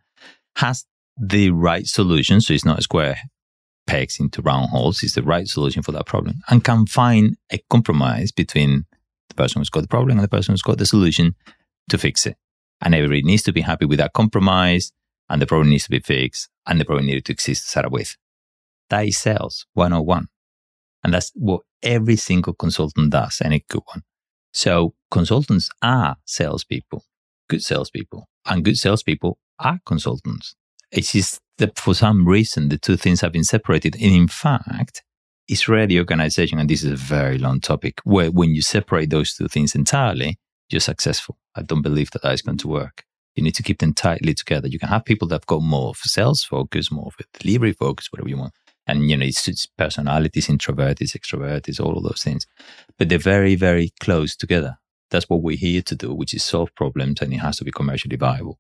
[0.56, 0.84] has
[1.18, 2.40] the right solution.
[2.40, 3.18] So it's not square
[3.86, 5.02] pegs into round holes.
[5.02, 8.84] It's the right solution for that problem and can find a compromise between
[9.28, 11.34] the person who's got the problem and the person who's got the solution
[11.88, 12.36] to fix it.
[12.80, 14.92] And everybody needs to be happy with that compromise
[15.28, 17.90] and the problem needs to be fixed and the problem needed to exist to start
[17.90, 18.16] with.
[18.90, 20.28] That is sales 101.
[21.02, 24.02] And that's what every single consultant does, any good one.
[24.52, 27.04] So consultants are salespeople,
[27.48, 30.54] good salespeople, and good salespeople are consultants.
[30.90, 33.94] It's just that for some reason, the two things have been separated.
[33.96, 35.02] And in fact,
[35.48, 39.48] the organization, and this is a very long topic, where when you separate those two
[39.48, 41.38] things entirely, you're successful.
[41.54, 43.04] I don't believe that that is going to work.
[43.34, 44.66] You need to keep them tightly together.
[44.66, 47.72] You can have people that have got more of sales focus, more of a delivery
[47.72, 48.54] focus, whatever you want.
[48.86, 52.46] And, you know, it's, it's personalities, introverts, extroverts, all of those things.
[52.98, 54.78] But they're very, very close together.
[55.10, 57.72] That's what we're here to do, which is solve problems and it has to be
[57.72, 58.58] commercially viable.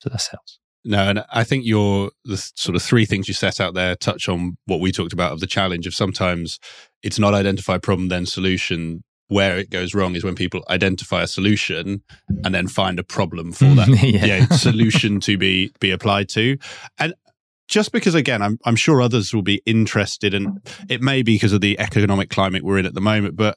[0.00, 0.58] So that sells.
[0.84, 4.28] No, and I think your the sort of three things you set out there touch
[4.28, 6.58] on what we talked about of the challenge of sometimes
[7.02, 9.02] it's not identify problem then solution.
[9.28, 12.02] Where it goes wrong is when people identify a solution
[12.44, 14.26] and then find a problem for that Yeah.
[14.26, 16.58] yeah, solution to be be applied to.
[16.98, 17.14] And
[17.66, 21.54] just because again, I'm I'm sure others will be interested, and it may be because
[21.54, 23.56] of the economic climate we're in at the moment, but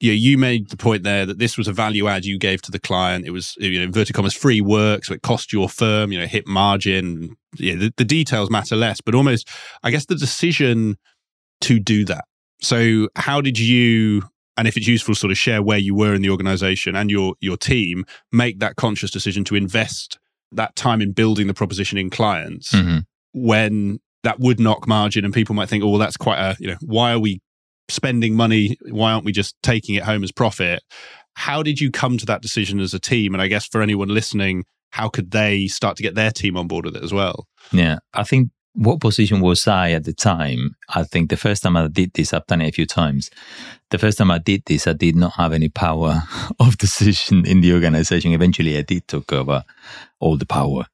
[0.00, 2.70] yeah, you made the point there that this was a value add you gave to
[2.70, 3.26] the client.
[3.26, 6.26] It was, you know, inverted commas, free work, so it cost your firm, you know,
[6.26, 7.36] hit margin.
[7.56, 9.48] Yeah, the, the details matter less, but almost,
[9.82, 10.96] I guess, the decision
[11.62, 12.24] to do that.
[12.62, 14.22] So, how did you,
[14.56, 17.34] and if it's useful, sort of share where you were in the organization and your
[17.40, 20.18] your team, make that conscious decision to invest
[20.52, 23.04] that time in building the proposition in clients Mhm.
[23.32, 26.66] when that would knock margin, and people might think, oh, well, that's quite a, you
[26.68, 27.40] know, why are we
[27.90, 28.76] spending money?
[28.90, 30.82] Why aren't we just taking it home as profit?
[31.34, 33.34] How did you come to that decision as a team?
[33.34, 36.66] And I guess for anyone listening, how could they start to get their team on
[36.66, 37.46] board with it as well?
[37.72, 37.98] Yeah.
[38.14, 40.76] I think what position was I at the time?
[40.88, 43.30] I think the first time I did this, I've done it a few times.
[43.90, 46.22] The first time I did this, I did not have any power
[46.60, 48.32] of decision in the organization.
[48.32, 49.64] Eventually, I did take over
[50.20, 50.86] all the power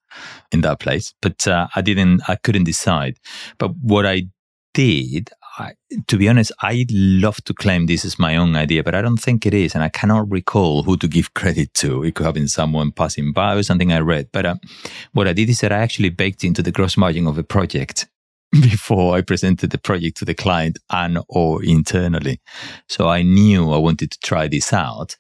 [0.53, 3.19] in that place, but uh, I didn't, I couldn't decide.
[3.59, 4.29] But what I
[4.73, 5.73] did, I,
[6.09, 9.17] to be honest, I love to claim this is my own idea, but I don't
[9.17, 9.75] think it is.
[9.75, 12.05] And I cannot recall who to give credit to.
[12.05, 14.29] It could have been someone passing by or something I read.
[14.33, 14.57] But uh,
[15.13, 18.07] what I did is that I actually baked into the gross margin of a project
[18.53, 22.41] before I presented the project to the client and or internally.
[22.89, 25.17] So I knew I wanted to try this out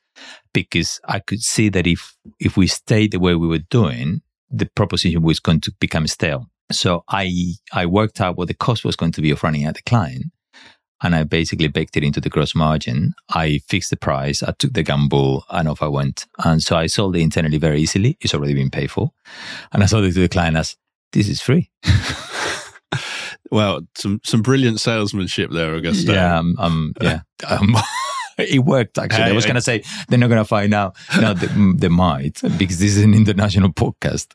[0.52, 4.66] because I could see that if, if we stayed the way we were doing, the
[4.66, 6.48] proposition was going to become stale.
[6.70, 9.76] So I, I worked out what the cost was going to be of running at
[9.76, 10.26] the client.
[11.02, 13.14] And I basically baked it into the gross margin.
[13.28, 14.42] I fixed the price.
[14.42, 16.26] I took the gamble and off I went.
[16.42, 18.16] And so I sold it internally very easily.
[18.20, 19.12] It's already been paid for.
[19.72, 20.76] And I sold it to the client as
[21.12, 21.70] this is free.
[23.50, 26.14] Well, some some brilliant salesmanship there, Augusto.
[26.14, 27.20] Yeah, um, um yeah.
[27.46, 27.76] Um,
[28.38, 29.24] it worked actually.
[29.24, 30.96] Hey, I was going to say they're not going to find out.
[31.20, 34.26] No, they, mm, they might because this is an international podcast.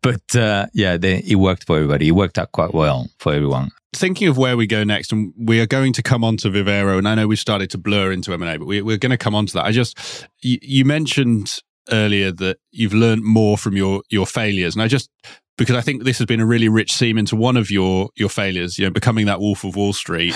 [0.00, 2.08] But uh, yeah, they, it worked for everybody.
[2.08, 3.70] It worked out quite well for everyone.
[3.92, 6.98] Thinking of where we go next, and we are going to come on to Vivero,
[6.98, 9.34] and I know we've started to blur into M&A, but we, we're going to come
[9.34, 9.64] on to that.
[9.64, 11.58] I just, you, you mentioned
[11.90, 15.10] earlier that you've learned more from your your failures, and I just
[15.58, 18.28] because I think this has been a really rich seam into one of your your
[18.28, 20.34] failures, you know, becoming that Wolf of Wall Street.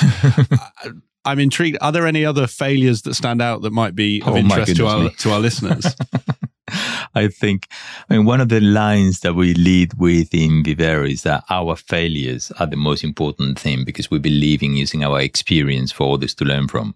[1.25, 1.79] I'm intrigued.
[1.81, 4.87] Are there any other failures that stand out that might be of Oh, interest to
[4.87, 5.11] our me.
[5.19, 5.87] to our listeners?
[7.15, 7.69] I think,
[8.11, 11.77] I mean, one of the lines that we lead with in Vivero is that our
[11.77, 16.35] failures are the most important thing because we believe in using our experience for others
[16.37, 16.95] to learn from.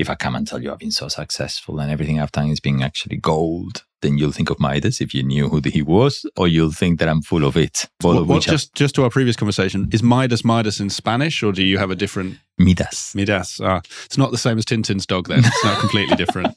[0.00, 2.58] If I come and tell you I've been so successful and everything I've done is
[2.58, 6.48] being actually gold, then you'll think of Midas if you knew who he was, or
[6.48, 7.86] you'll think that I'm full of it.
[8.02, 11.42] All what, of are just just to our previous conversation, is Midas Midas in Spanish,
[11.42, 13.14] or do you have a different Midas.
[13.14, 13.60] Midas?
[13.62, 15.28] Ah, it's not the same as Tintin's dog.
[15.28, 16.54] Then it's not completely different.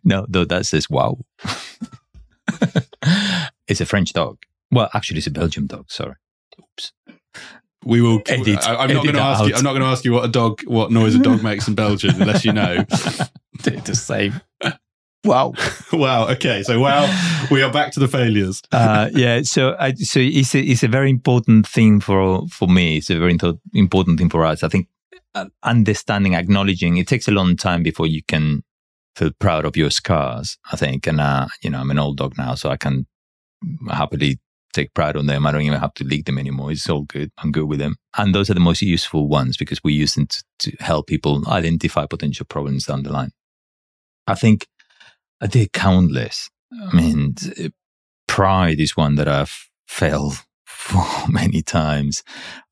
[0.04, 1.18] no, though that says wow.
[3.68, 4.38] it's a French dog.
[4.72, 5.88] Well, actually, it's a Belgian dog.
[5.88, 6.16] Sorry.
[6.58, 6.92] Oops.
[7.84, 8.20] We will.
[8.26, 9.54] Edit- I, am not going to ask you.
[9.54, 11.74] I'm not going to ask you what a dog, what noise a dog makes in
[11.74, 12.84] Belgium, unless you know.
[13.62, 14.40] The same.
[15.24, 15.52] Wow.
[15.92, 16.28] wow.
[16.28, 16.62] Okay.
[16.62, 17.04] So wow,
[17.50, 18.62] we are back to the failures.
[18.72, 19.42] uh, yeah.
[19.42, 22.96] So, I, so it's a, it's a very important thing for for me.
[22.98, 23.36] It's a very
[23.74, 24.62] important thing for us.
[24.62, 24.88] I think
[25.34, 26.96] uh, understanding, acknowledging.
[26.96, 28.62] It takes a long time before you can
[29.14, 30.56] feel proud of your scars.
[30.72, 33.06] I think, and uh, you know, I'm an old dog now, so I can
[33.90, 34.38] happily
[34.72, 35.46] take pride on them.
[35.46, 36.72] I don't even have to lick them anymore.
[36.72, 37.30] It's all good.
[37.38, 37.96] I'm good with them.
[38.16, 41.42] And those are the most useful ones because we use them to, to help people
[41.48, 43.32] identify potential problems down the line.
[44.26, 44.66] I think
[45.40, 46.50] I did countless.
[46.72, 47.34] I mean,
[48.28, 52.22] pride is one that I've failed for many times.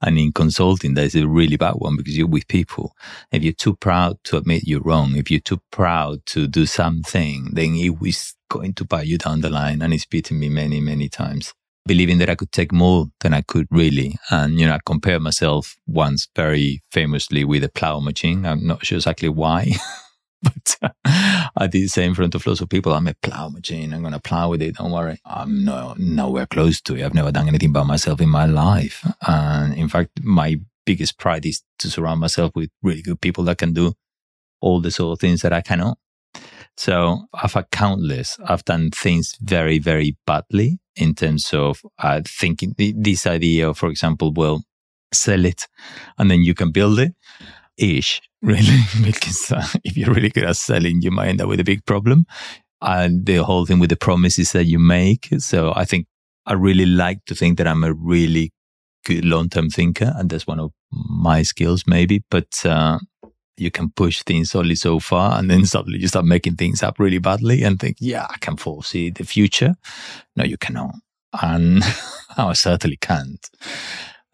[0.00, 2.94] And in consulting, there's a really bad one because you're with people.
[3.32, 7.50] If you're too proud to admit you're wrong, if you're too proud to do something,
[7.52, 9.82] then it is going to bite you down the line.
[9.82, 11.54] And it's beaten me many, many times.
[11.88, 14.16] Believing that I could take more than I could really.
[14.30, 18.44] And, you know, I compared myself once very famously with a plow machine.
[18.44, 19.72] I'm not sure exactly why.
[20.42, 22.92] but uh, I did same in front of lots of people.
[22.92, 23.92] I'm a plow machine.
[23.92, 24.76] I'm going to plow with it.
[24.76, 25.18] Don't worry.
[25.24, 27.04] I'm no, nowhere close to it.
[27.04, 29.06] I've never done anything by myself in my life.
[29.26, 33.58] And in fact, my biggest pride is to surround myself with really good people that
[33.58, 33.94] can do
[34.60, 35.98] all the sort of things that I cannot.
[36.78, 38.38] So I've had countless.
[38.46, 43.88] I've done things very, very badly in terms of uh, thinking th- this idea for
[43.88, 44.62] example, well,
[45.12, 45.66] sell it
[46.18, 47.14] and then you can build it
[47.78, 51.60] ish, really, because uh, if you're really good at selling, you might end up with
[51.60, 52.26] a big problem.
[52.80, 55.28] and the whole thing with the promises that you make.
[55.38, 56.06] So I think
[56.46, 58.52] I really like to think that I'm a really
[59.04, 62.22] good long term thinker, and that's one of my skills, maybe.
[62.30, 62.98] But uh,
[63.60, 66.98] you can push things only so far, and then suddenly you start making things up
[66.98, 69.74] really badly and think, yeah, I can foresee the future.
[70.36, 70.94] No, you cannot.
[71.42, 71.82] And
[72.36, 73.48] I certainly can't.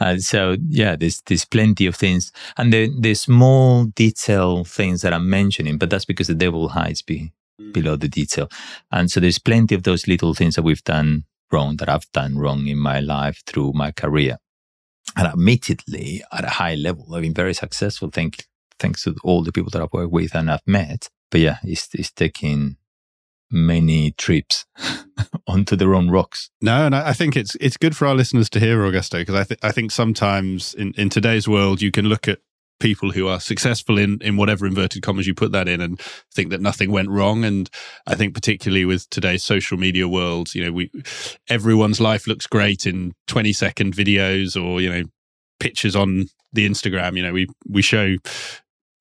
[0.00, 5.12] Uh, so yeah, there's there's plenty of things, and the the small detail things that
[5.14, 7.72] I'm mentioning, but that's because the devil hides be, mm.
[7.72, 8.48] below the detail,
[8.90, 12.36] and so there's plenty of those little things that we've done wrong that I've done
[12.36, 14.38] wrong in my life through my career,
[15.16, 18.10] and admittedly at a high level, I've been very successful.
[18.10, 18.46] Thank
[18.78, 21.08] thanks to all the people that I've worked with and I've met.
[21.30, 22.76] But yeah, it's it's taking
[23.50, 24.66] many trips
[25.46, 26.50] onto the wrong rocks.
[26.60, 29.44] No, and I think it's it's good for our listeners to hear Augusto because I
[29.44, 32.40] think I think sometimes in, in today's world you can look at
[32.80, 36.00] people who are successful in in whatever inverted commas you put that in and
[36.32, 37.70] think that nothing went wrong and
[38.06, 40.90] i think particularly with today's social media world you know we
[41.48, 45.04] everyone's life looks great in 20 second videos or you know
[45.60, 48.16] pictures on the instagram you know we we show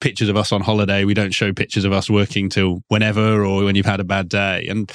[0.04, 1.06] pictures of us on holiday.
[1.06, 4.30] We don't show pictures of us working till whenever or when you've had a bad
[4.30, 4.68] day.
[4.70, 4.92] And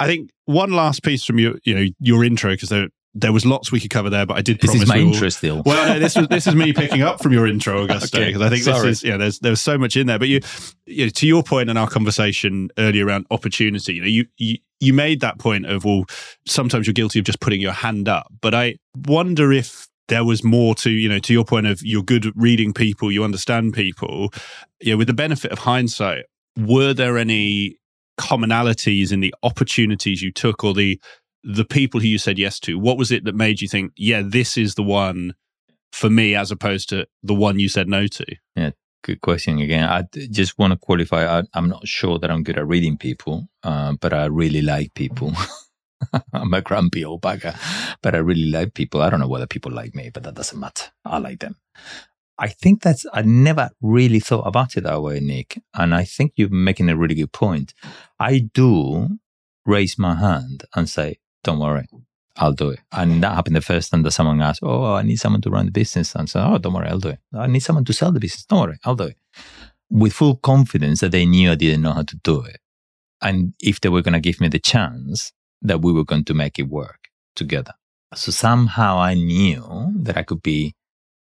[0.00, 2.88] I think one last piece from your, you know, your intro because there
[3.18, 4.80] there was lots we could cover there, but I did this promise.
[4.80, 5.62] This is my we interest still.
[5.64, 8.44] Well, no, this was this is me picking up from your intro, Augusto, because okay,
[8.44, 8.88] I think sorry.
[8.88, 9.16] this is yeah.
[9.16, 10.40] There's there's so much in there, but you,
[10.84, 14.58] you know, to your point in our conversation earlier around opportunity, you know, you, you
[14.80, 16.04] you made that point of well,
[16.46, 18.76] sometimes you're guilty of just putting your hand up, but I
[19.06, 22.32] wonder if there was more to you know to your point of you're good at
[22.36, 24.32] reading people you understand people.
[24.80, 26.24] You know with the benefit of hindsight
[26.58, 27.78] were there any
[28.18, 31.00] commonalities in the opportunities you took or the
[31.42, 32.78] the people who you said yes to?
[32.78, 35.34] What was it that made you think yeah this is the one
[35.92, 38.26] for me as opposed to the one you said no to?
[38.54, 38.70] Yeah
[39.06, 39.84] good question again.
[39.84, 43.48] I just want to qualify I, am not sure that i'm good at reading people
[43.62, 45.32] uh, but i really like people
[46.32, 47.56] I'm a grumpy old bugger,
[48.02, 49.02] but I really like people.
[49.02, 50.90] I don't know whether people like me, but that doesn't matter.
[51.04, 51.56] I like them.
[52.38, 55.58] I think that's, I never really thought about it that way, Nick.
[55.74, 57.72] And I think you're making a really good point.
[58.20, 59.18] I do
[59.64, 61.88] raise my hand and say, don't worry,
[62.36, 62.80] I'll do it.
[62.92, 65.66] And that happened the first time that someone asked, Oh, I need someone to run
[65.66, 66.14] the business.
[66.14, 67.18] And say, Oh, don't worry, I'll do it.
[67.34, 68.44] I need someone to sell the business.
[68.44, 69.16] Don't worry, I'll do it.
[69.90, 72.60] With full confidence that they knew I didn't know how to do it.
[73.22, 75.32] And if they were going to give me the chance,
[75.62, 77.72] that we were going to make it work together.
[78.14, 80.74] So somehow I knew that I could be,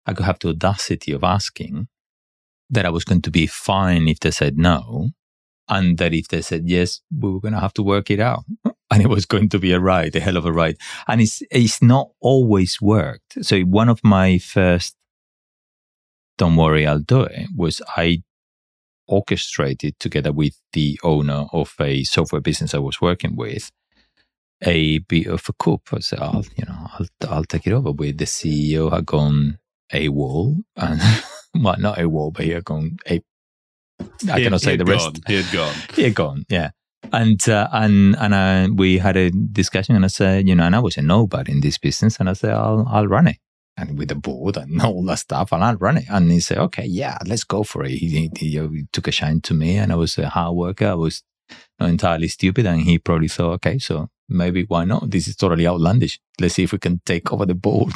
[0.07, 1.89] I could have the audacity of asking
[2.71, 5.11] that I was going to be fine if they said no.
[5.69, 8.45] And that if they said yes, we were going to have to work it out.
[8.91, 10.77] And it was going to be a ride, a hell of a ride.
[11.09, 13.43] And it's, it's not always worked.
[13.43, 14.95] So one of my first,
[16.37, 18.23] don't worry, I'll do it was I
[19.09, 23.71] orchestrated together with the owner of a software business I was working with
[24.63, 25.81] a bit of a coup.
[25.93, 27.93] I said, I'll, you know, I'll, I'll take it over.
[27.93, 29.59] With the CEO had gone
[29.93, 31.01] AWOL, and
[31.55, 33.23] well, not AWOL, but he had gone a.
[34.29, 35.21] I he, cannot say the rest.
[35.27, 35.75] He had gone.
[35.95, 36.45] he had gone.
[36.49, 36.71] Yeah.
[37.13, 40.77] And uh, and and uh, we had a discussion, and I said, you know, and
[40.77, 43.39] I was a nobody in this business, and I said, I'll I'll run it,
[43.77, 46.05] and with the board and all that stuff, and I'll run it.
[46.09, 47.91] And he said, okay, yeah, let's go for it.
[47.91, 50.87] He, he, he took a shine to me, and I was a hard worker.
[50.87, 51.23] I was
[51.79, 55.11] not entirely stupid, and he probably thought, okay, so maybe why not?
[55.11, 56.19] This is totally outlandish.
[56.41, 57.93] Let's see if we can take over the board.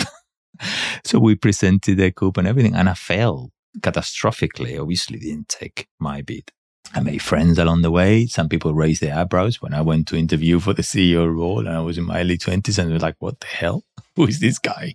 [1.05, 3.51] so we presented the coup and everything, and I failed
[3.81, 4.81] catastrophically.
[4.81, 6.51] Obviously, didn't take my bid.
[6.95, 8.27] I made friends along the way.
[8.27, 11.69] Some people raised their eyebrows when I went to interview for the CEO role, and
[11.69, 13.85] I was in my early twenties, and they're like, "What the hell?
[14.17, 14.95] Who is this guy?"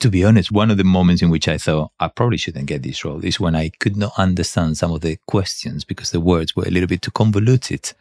[0.00, 2.82] To be honest, one of the moments in which I thought I probably shouldn't get
[2.82, 6.56] this role is when I could not understand some of the questions because the words
[6.56, 7.92] were a little bit too convoluted.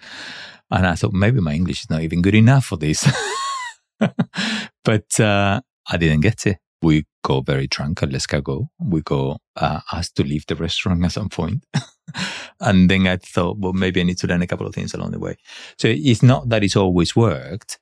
[0.69, 3.07] And I thought maybe my English is not even good enough for this.
[4.83, 6.57] but uh, I didn't get it.
[6.81, 8.67] We go very drunk at L'Escargot.
[8.79, 11.63] We go uh, asked to leave the restaurant at some point.
[12.59, 15.11] and then I thought, well, maybe I need to learn a couple of things along
[15.11, 15.37] the way.
[15.77, 17.79] So it's not that it's always worked,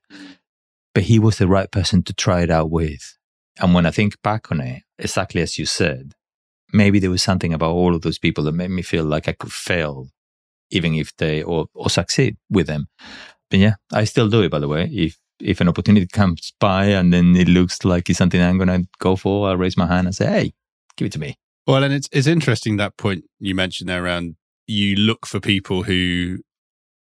[0.94, 3.18] but he was the right person to try it out with.
[3.60, 6.14] And when I think back on it, exactly as you said,
[6.74, 9.34] maybe there was something about all of those people that made me feel like I
[9.34, 10.08] could fail
[10.72, 12.88] even if they or, or succeed with them.
[13.50, 14.86] But yeah, I still do it, by the way.
[14.86, 18.68] If if an opportunity comes by and then it looks like it's something I'm going
[18.68, 20.54] to go for, I raise my hand and say, hey,
[20.98, 21.38] give it to me.
[21.66, 24.36] Well, and it's, it's interesting that point you mentioned there around
[24.68, 26.40] you look for people who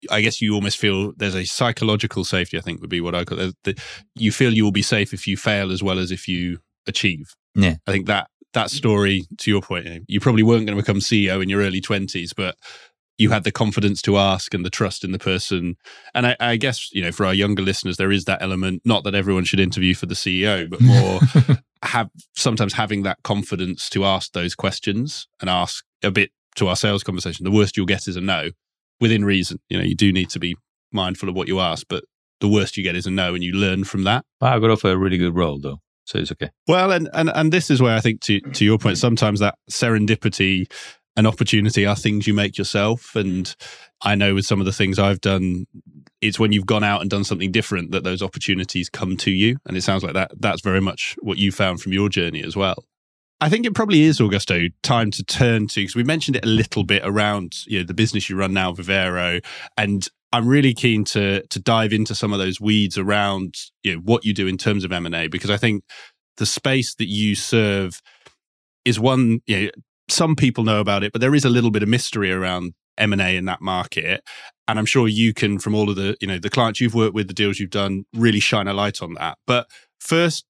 [0.10, 3.26] I guess you almost feel there's a psychological safety, I think would be what I
[3.26, 3.80] call it.
[4.16, 7.36] You feel you will be safe if you fail as well as if you achieve.
[7.56, 7.76] Yeah.
[7.88, 11.00] I think that that story, to your point, eh, you probably weren't going to become
[11.00, 12.56] CEO in your early 20s, but
[13.18, 15.76] you had the confidence to ask and the trust in the person.
[16.16, 19.04] And I, I, guess, you know, for our younger listeners, there is that element, not
[19.04, 21.20] that everyone should interview for the CEO, but more
[21.84, 26.78] have sometimes having that confidence to ask those questions and ask a bit to our
[26.78, 27.44] sales conversation.
[27.44, 28.52] The worst you'll get is a no
[29.00, 29.60] within reason.
[29.70, 30.58] You know, you do need to be
[30.92, 32.04] mindful of what you ask, but
[32.40, 34.26] the worst you get is a no and you learn from that.
[34.42, 35.80] I got off a really good role though.
[36.06, 36.50] So it's okay.
[36.68, 39.56] Well, and, and, and this is where I think to, to your point, sometimes that
[39.70, 40.66] serendipity
[41.16, 43.16] and opportunity are things you make yourself.
[43.16, 43.54] And
[44.02, 45.68] I know with some of the things I've done,
[46.22, 49.58] it's when you've gone out and done something different that those opportunities come to you.
[49.68, 52.56] And it sounds like that that's very much what you found from your journey as
[52.56, 52.86] well.
[53.42, 56.50] I think it probably is, Augusto, time to turn to because we mentioned it a
[56.50, 59.40] little bit around you know the business you run now, Vivero,
[59.78, 64.02] and I'm really keen to to dive into some of those weeds around you know
[64.02, 65.84] what you do in terms of M and A because I think
[66.38, 68.02] the space that you serve
[68.84, 69.70] is one you know
[70.10, 73.14] some people know about it, but there is a little bit of mystery around M
[73.14, 74.22] and A in that market,
[74.68, 77.16] and I'm sure you can, from all of the you know the clients you've worked
[77.16, 79.38] with, the deals you've done, really shine a light on that.
[79.48, 79.68] But
[80.02, 80.46] first,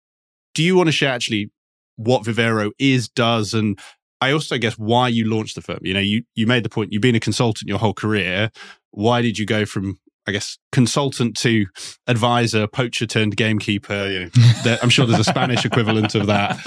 [0.55, 1.51] do you want to share actually
[1.99, 3.79] what Vivero is, does, and
[4.21, 5.79] I also guess why you launched the firm?
[5.81, 8.51] You know, you you made the point you've been a consultant your whole career
[8.91, 11.65] why did you go from I guess consultant to
[12.05, 14.09] advisor, poacher turned gamekeeper.
[14.09, 14.29] You know,
[14.63, 16.59] there, I'm sure there's a Spanish equivalent of that.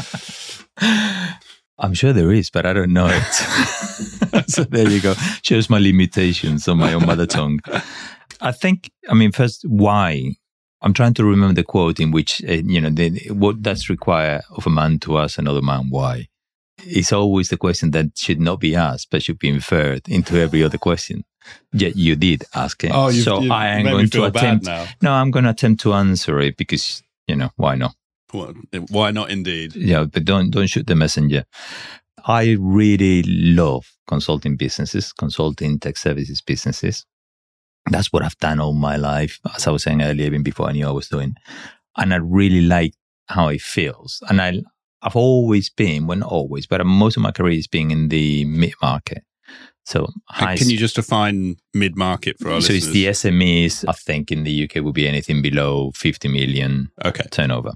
[1.79, 4.45] I'm sure there is, but I don't know it.
[4.49, 5.15] so there you go.
[5.43, 7.61] Shows my limitations on my own mother tongue.
[8.41, 10.35] I think, I mean, first, why?
[10.83, 14.43] I'm trying to remember the quote in which, uh, you know, the, what does require
[14.51, 16.29] of a man to ask another man why?
[16.85, 20.65] It's always the question that should not be asked, but should be inferred into every
[20.65, 21.25] other question.
[21.73, 22.93] Yet you did ask him.
[22.95, 24.67] Oh, you've, so you've I am going to attempt.
[25.01, 27.95] No, I'm going to attempt to answer it because you know why not?
[28.33, 28.55] Well,
[28.89, 29.31] why not?
[29.31, 29.75] Indeed.
[29.75, 31.45] Yeah, but don't don't shoot the messenger.
[32.25, 37.05] I really love consulting businesses, consulting tech services businesses.
[37.91, 40.73] That's what I've done all my life, as I was saying earlier, even before I
[40.73, 41.35] knew I was doing.
[41.97, 42.95] And I really like
[43.27, 44.23] how it feels.
[44.29, 44.63] And I,
[45.03, 48.45] I've always been, well, not always, but most of my career is being in the
[48.45, 49.25] mid market.
[49.85, 52.67] So high can you just define mid market for us?
[52.67, 52.85] so listeners?
[52.85, 53.85] it's the SMEs.
[53.89, 57.25] I think in the UK would be anything below 50 million okay.
[57.33, 57.73] turnover.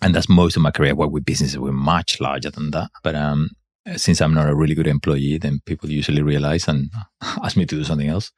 [0.00, 0.90] And that's most of my career.
[0.90, 2.90] I work with businesses were much larger than that.
[3.02, 3.50] But um,
[3.84, 6.90] Uh, since I'm not a really good employee, then people usually realize and
[7.42, 8.30] ask me to do something else.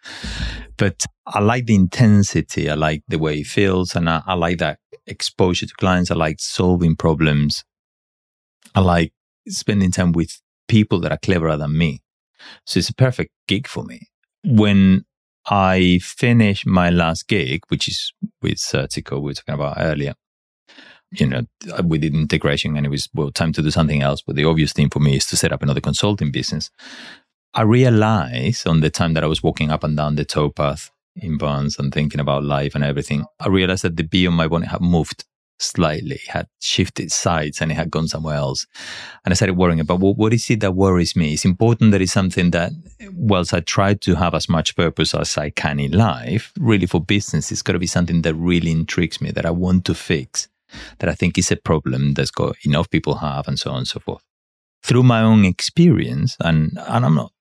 [0.79, 2.71] But I like the intensity.
[2.71, 3.95] I like the way it feels.
[3.95, 6.11] And I, I like that exposure to clients.
[6.11, 7.65] I like solving problems.
[8.75, 9.13] I like
[9.49, 12.03] spending time with people that are cleverer than me.
[12.67, 14.09] So it's a perfect gig for me.
[14.45, 15.05] When
[15.47, 20.15] I finished my last gig, which is with Certico, we were talking about earlier,
[21.15, 21.43] you know,
[21.73, 24.23] uh, we did integration and it was, well, time to do something else.
[24.23, 26.71] But the obvious thing for me is to set up another consulting business.
[27.55, 31.39] I realized on the time that I was walking up and down the towpath in
[31.39, 34.69] Barnes and thinking about life and everything, I realized that the bee on my bonnet
[34.69, 35.25] had moved
[35.61, 38.67] slightly, had shifted sides and it had gone somewhere else.
[39.25, 41.35] And I started worrying about well, what is it that worries me?
[41.35, 42.73] It's important that it's something that,
[43.13, 47.01] whilst I try to have as much purpose as I can in life, really for
[47.01, 50.49] business, it's got to be something that really intrigues me, that I want to fix,
[50.99, 53.89] that I think is a problem that's got enough people have, and so on and
[53.89, 54.25] so forth.
[54.83, 57.33] Through my own experience, and, and I'm not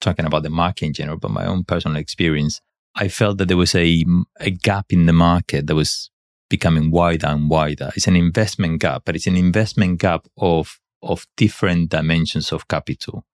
[0.00, 2.60] talking about the market in general, but my own personal experience,
[2.94, 4.04] I felt that there was a,
[4.40, 6.10] a gap in the market that was
[6.50, 7.90] becoming wider and wider.
[7.96, 13.24] It's an investment gap, but it's an investment gap of, of different dimensions of capital.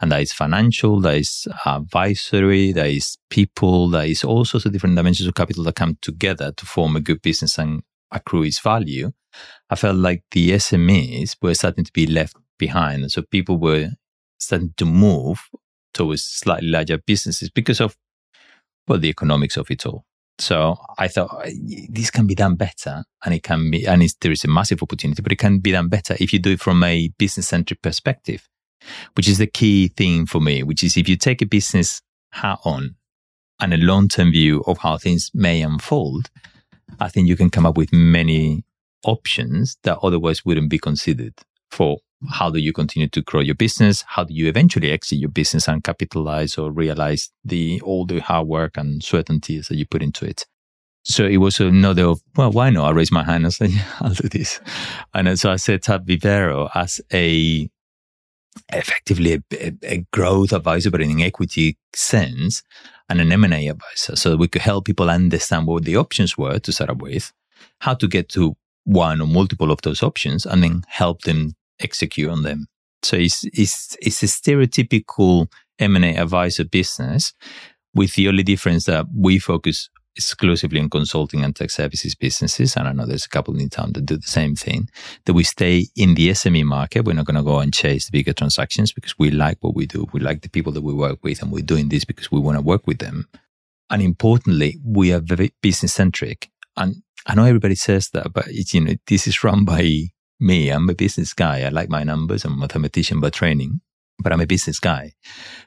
[0.00, 4.72] And that is financial, that is advisory, that is people, that is all sorts of
[4.72, 8.60] different dimensions of capital that come together to form a good business and accrue its
[8.60, 9.12] value.
[9.70, 13.02] I felt like the SMEs were starting to be left behind.
[13.02, 13.90] And so people were
[14.38, 15.48] starting to move
[15.94, 17.96] towards slightly larger businesses because of,
[18.86, 20.04] well, the economics of it all.
[20.38, 21.46] So I thought
[21.88, 25.20] this can be done better and it can be, and there is a massive opportunity,
[25.20, 28.48] but it can be done better if you do it from a business centric perspective,
[29.14, 32.02] which is the key thing for me, which is if you take a business
[32.32, 32.94] hat on
[33.60, 36.30] and a long term view of how things may unfold,
[37.00, 38.64] I think you can come up with many
[39.04, 41.34] options that otherwise wouldn't be considered
[41.70, 41.98] for
[42.30, 44.04] how do you continue to grow your business?
[44.06, 48.48] How do you eventually exit your business and capitalize or realize the all the hard
[48.48, 50.46] work and certainties that you put into it?
[51.04, 52.86] So it was another of, well, why not?
[52.86, 54.60] I raised my hand and said, yeah, I'll do this.
[55.14, 57.68] And so I set up Vivero as a,
[58.72, 62.62] effectively a, a, growth advisor, but in an equity sense
[63.08, 64.16] and an M&A advisor.
[64.16, 67.32] So we could help people understand what the options were to start up with,
[67.80, 72.30] how to get to one or multiple of those options and then help them execute
[72.30, 72.66] on them.
[73.02, 77.32] So it's, it's, it's a stereotypical M&A advisor business
[77.94, 79.88] with the only difference that we focus
[80.18, 82.76] exclusively in consulting and tech services businesses.
[82.76, 84.88] And I know there's a couple in town that do the same thing,
[85.24, 87.04] that we stay in the SME market.
[87.04, 89.86] We're not going to go and chase the bigger transactions because we like what we
[89.86, 90.06] do.
[90.12, 92.58] We like the people that we work with and we're doing this because we want
[92.58, 93.28] to work with them.
[93.90, 96.50] And importantly, we are very business centric.
[96.76, 100.08] And I know everybody says that, but it's, you know, this is run by
[100.40, 100.70] me.
[100.70, 101.62] I'm a business guy.
[101.62, 102.44] I like my numbers.
[102.44, 103.80] I'm a mathematician by training,
[104.18, 105.12] but I'm a business guy.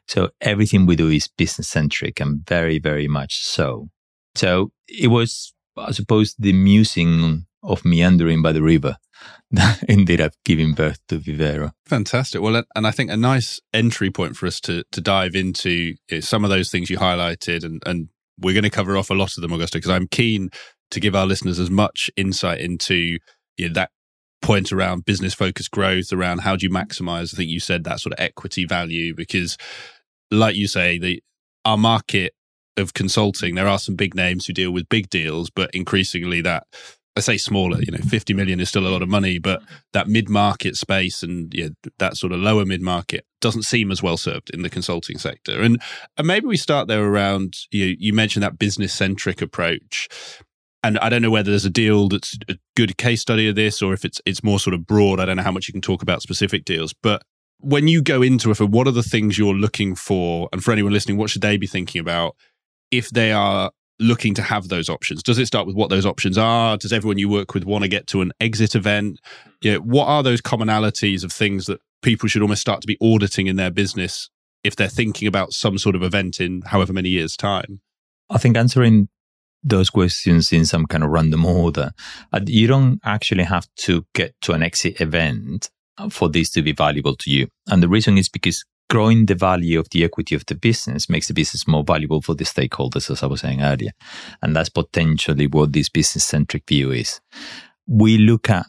[0.08, 3.90] So everything we do is business centric and very, very much so.
[4.36, 8.98] So it was, I suppose, the musing of meandering by the river
[9.52, 11.72] that ended up giving birth to Vivero.
[11.86, 12.42] Fantastic.
[12.42, 16.44] Well, and I think a nice entry point for us to to dive into some
[16.44, 18.10] of those things you highlighted, and and
[18.40, 20.50] we're going to cover off a lot of them, Augusto, because I'm keen
[20.90, 23.18] to give our listeners as much insight into
[23.58, 23.92] you know, that
[24.42, 27.34] point around business focused growth, around how do you maximize.
[27.34, 29.58] I think you said that sort of equity value, because
[30.32, 31.22] like you say, the
[31.64, 32.34] our market
[32.82, 36.68] of consulting, there are some big names who deal with big deals, but increasingly that
[37.16, 39.76] I say smaller, you know, 50 million is still a lot of money, but mm-hmm.
[39.94, 43.92] that mid market space and you know, that sort of lower mid market doesn't seem
[43.92, 45.62] as well served in the consulting sector.
[45.62, 45.82] And,
[46.18, 50.08] and maybe we start there around, you, you mentioned that business centric approach.
[50.84, 53.82] And I don't know whether there's a deal that's a good case study of this
[53.82, 55.20] or if it's, it's more sort of broad.
[55.20, 57.24] I don't know how much you can talk about specific deals, but
[57.60, 60.50] when you go into it, what are the things you're looking for?
[60.52, 62.36] And for anyone listening, what should they be thinking about
[62.92, 65.24] if they are looking to have those options?
[65.24, 66.78] Does it start with what those options are?
[66.78, 69.20] Does everyone you work with want to get to an exit event?
[69.62, 72.98] You know, what are those commonalities of things that people should almost start to be
[73.02, 74.30] auditing in their business
[74.64, 77.82] if they're thinking about some sort of event in however many years' time?
[78.30, 79.10] I think answering
[79.64, 81.92] those questions in some kind of random order,
[82.34, 85.70] uh, you don't actually have to get to an exit event
[86.10, 87.48] for this to be valuable to you.
[87.68, 91.30] And the reason is because growing the value of the equity of the business makes
[91.30, 93.92] the business more valuable for the stakeholders, as I was saying earlier.
[94.42, 97.22] And that's potentially what this business centric view is.
[97.88, 98.66] We look at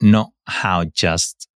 [0.00, 1.46] not how just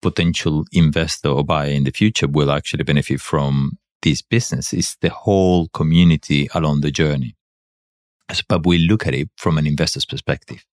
[0.00, 4.72] potential investor or buyer in the future will actually benefit from this business.
[4.72, 7.34] It's the whole community along the journey.
[8.48, 10.64] But we look at it from an investor's perspective.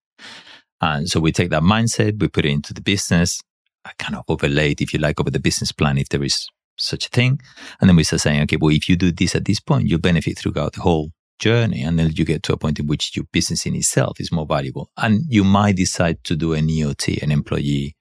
[0.82, 3.42] And so we take that mindset, we put it into the business,
[3.84, 6.48] I kind of overlay it, if you like, over the business plan if there is
[6.78, 7.40] such a thing.
[7.80, 10.00] And then we start saying, okay, well, if you do this at this point, you'll
[10.00, 11.84] benefit throughout the whole journey.
[11.84, 14.46] And then you get to a point in which your business in itself is more
[14.46, 14.90] valuable.
[14.98, 17.96] And you might decide to do an EOT, an employee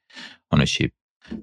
[0.53, 0.93] ownership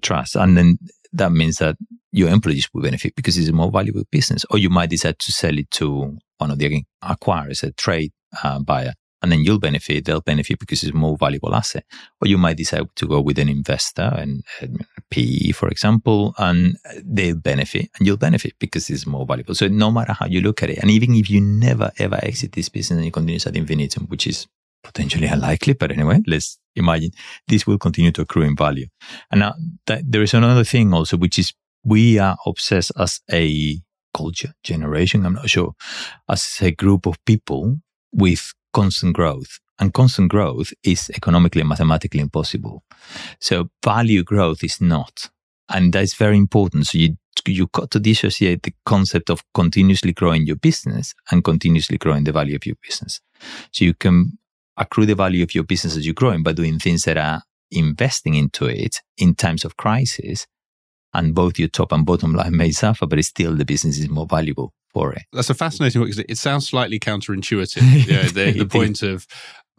[0.01, 0.35] trust.
[0.35, 0.77] And then
[1.13, 1.75] that means that
[2.11, 4.45] your employees will benefit because it's a more valuable business.
[4.49, 8.11] Or you might decide to sell it to one of the acquirers, a trade
[8.43, 10.05] uh, buyer and then you'll benefit.
[10.05, 11.85] They'll benefit because it's a more valuable asset.
[12.21, 14.43] Or you might decide to go with an investor and
[15.09, 19.55] PE, for example, and they'll benefit and you'll benefit because it's more valuable.
[19.55, 22.53] So no matter how you look at it, and even if you never ever exit
[22.53, 24.47] this business and you continue at infinitum, which is
[24.83, 27.11] potentially unlikely, but anyway, let's imagine
[27.47, 28.87] this will continue to accrue in value.
[29.31, 29.53] And now
[29.85, 31.53] th- there is another thing also, which is
[31.83, 33.79] we are obsessed as a
[34.15, 35.25] culture generation.
[35.25, 35.73] I'm not sure
[36.29, 37.77] as a group of people
[38.11, 39.59] with constant growth.
[39.79, 42.83] And constant growth is economically and mathematically impossible.
[43.39, 45.29] So value growth is not.
[45.69, 46.87] And that's very important.
[46.87, 47.17] So you,
[47.47, 52.31] you got to dissociate the concept of continuously growing your business and continuously growing the
[52.31, 53.21] value of your business.
[53.71, 54.37] So you can
[54.77, 57.41] accrue the value of your business as you're growing by doing things that are
[57.71, 60.45] investing into it in times of crisis.
[61.13, 64.27] And both your top and bottom line may suffer, but still the business is more
[64.27, 65.23] valuable for it.
[65.33, 67.81] That's a fascinating one because it sounds slightly counterintuitive.
[68.07, 69.27] yeah, the, the point of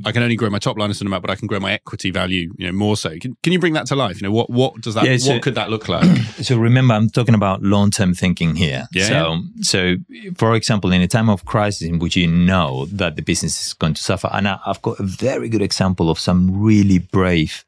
[0.04, 1.72] I can only grow my top line a certain amount, but I can grow my
[1.72, 3.16] equity value, you know, more so.
[3.18, 4.20] Can, can you bring that to life?
[4.20, 5.04] You know, what what does that?
[5.04, 6.08] Yeah, so, what could that look like?
[6.42, 8.86] So remember, I'm talking about long term thinking here.
[8.92, 9.08] Yeah.
[9.08, 9.94] So so
[10.36, 13.74] for example, in a time of crisis in which you know that the business is
[13.74, 17.64] going to suffer, and I, I've got a very good example of some really brave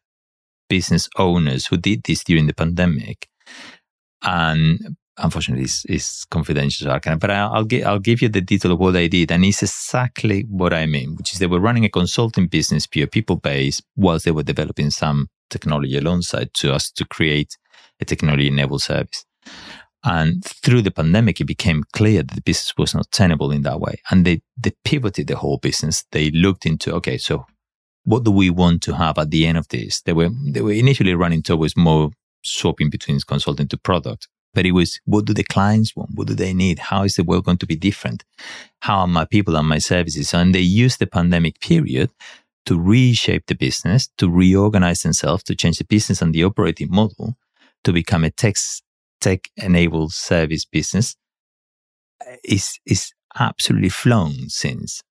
[0.68, 3.28] business owners who did this during the pandemic,
[4.22, 8.96] and unfortunately it's, it's confidential but I'll, give, I'll give you the detail of what
[8.96, 12.46] I did and it's exactly what I mean which is they were running a consulting
[12.46, 17.56] business pure people based whilst they were developing some technology alongside to us to create
[18.00, 19.24] a technology enabled service.
[20.02, 23.80] And through the pandemic it became clear that the business was not tenable in that
[23.80, 26.04] way and they, they pivoted the whole business.
[26.10, 27.46] They looked into okay so
[28.02, 30.02] what do we want to have at the end of this?
[30.02, 32.10] They were they were initially running towards more
[32.42, 36.14] swapping between consulting to product but it was what do the clients want?
[36.14, 36.78] What do they need?
[36.78, 38.24] How is the world going to be different?
[38.80, 40.32] How are my people and my services?
[40.32, 42.10] And they used the pandemic period
[42.66, 47.36] to reshape the business, to reorganize themselves, to change the business and the operating model
[47.84, 48.56] to become a tech,
[49.20, 51.16] tech enabled service business
[52.42, 55.02] is, is absolutely flown since.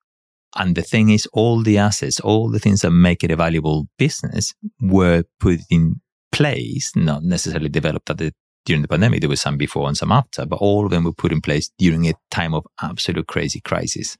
[0.55, 3.87] And the thing is, all the assets, all the things that make it a valuable
[3.97, 8.33] business were put in place, not necessarily developed at the
[8.65, 9.21] during the pandemic.
[9.21, 11.69] There was some before and some after, but all of them were put in place
[11.77, 14.17] during a time of absolute crazy crisis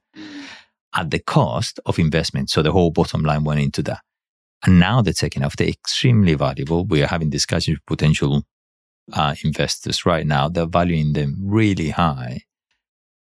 [0.94, 2.50] at the cost of investment.
[2.50, 4.00] So the whole bottom line went into that.
[4.64, 5.56] And now they're taking off.
[5.56, 6.84] They're extremely valuable.
[6.84, 8.44] We are having discussions with potential
[9.12, 10.48] uh, investors right now.
[10.48, 12.42] They're valuing them really high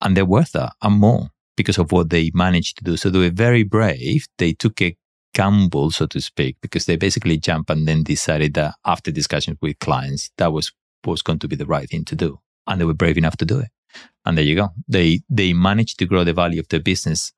[0.00, 2.96] and they're worth that and more because of what they managed to do.
[2.96, 4.26] So they were very brave.
[4.38, 4.96] They took a
[5.34, 9.78] gamble, so to speak, because they basically jumped and then decided that after discussions with
[9.78, 10.72] clients, that was
[11.04, 12.40] was going to be the right thing to do.
[12.66, 13.68] And they were brave enough to do it.
[14.24, 14.68] And there you go.
[14.86, 17.32] They they managed to grow the value of their business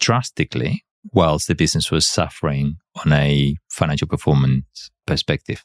[0.00, 5.64] drastically whilst the business was suffering on a financial performance perspective.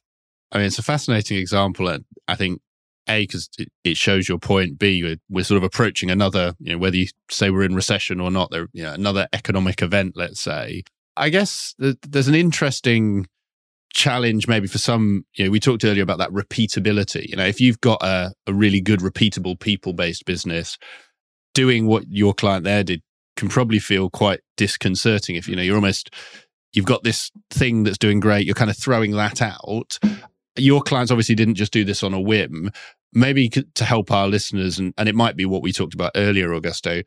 [0.52, 1.90] I mean, it's a fascinating example.
[1.90, 2.62] And I think,
[3.10, 3.50] A, because
[3.84, 4.80] it shows your point.
[4.80, 8.32] B, we're sort of approaching another, you know, whether you say we're in recession or
[8.32, 10.84] not, there, you know, another economic event, let's say.
[11.16, 13.28] I guess there's an interesting
[13.94, 17.28] challenge maybe for some you know we talked earlier about that repeatability.
[17.28, 20.78] You know if you've got a, a really good repeatable people based business
[21.54, 23.02] doing what your client there did
[23.36, 26.14] can probably feel quite disconcerting if you know you're almost
[26.74, 29.98] you've got this thing that's doing great you're kind of throwing that out.
[30.56, 32.72] Your clients obviously didn't just do this on a whim.
[33.14, 36.50] Maybe to help our listeners and, and it might be what we talked about earlier
[36.50, 37.04] augusto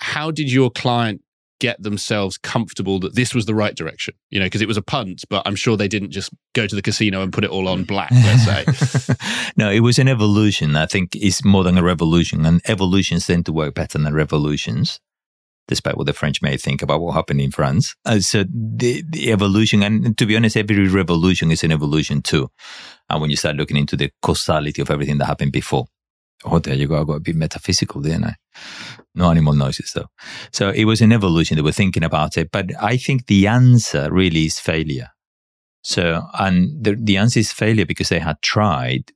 [0.00, 1.22] how did your client
[1.60, 4.82] get themselves comfortable that this was the right direction you know because it was a
[4.82, 7.68] punt but i'm sure they didn't just go to the casino and put it all
[7.68, 9.14] on black let's say
[9.56, 13.46] no it was an evolution i think it's more than a revolution and evolutions tend
[13.46, 14.98] to work better than revolutions
[15.68, 17.94] despite what the French may think about what happened in France.
[18.04, 22.50] Uh, so the, the evolution, and to be honest, every revolution is an evolution too.
[23.08, 25.86] And when you start looking into the causality of everything that happened before,
[26.44, 27.00] oh, there you go.
[27.00, 28.34] I got a bit metaphysical, didn't I?
[29.14, 30.08] No animal noises though.
[30.52, 31.56] So it was an evolution.
[31.56, 35.08] They were thinking about it, but I think the answer really is failure.
[35.82, 39.12] So, and the, the answer is failure because they had tried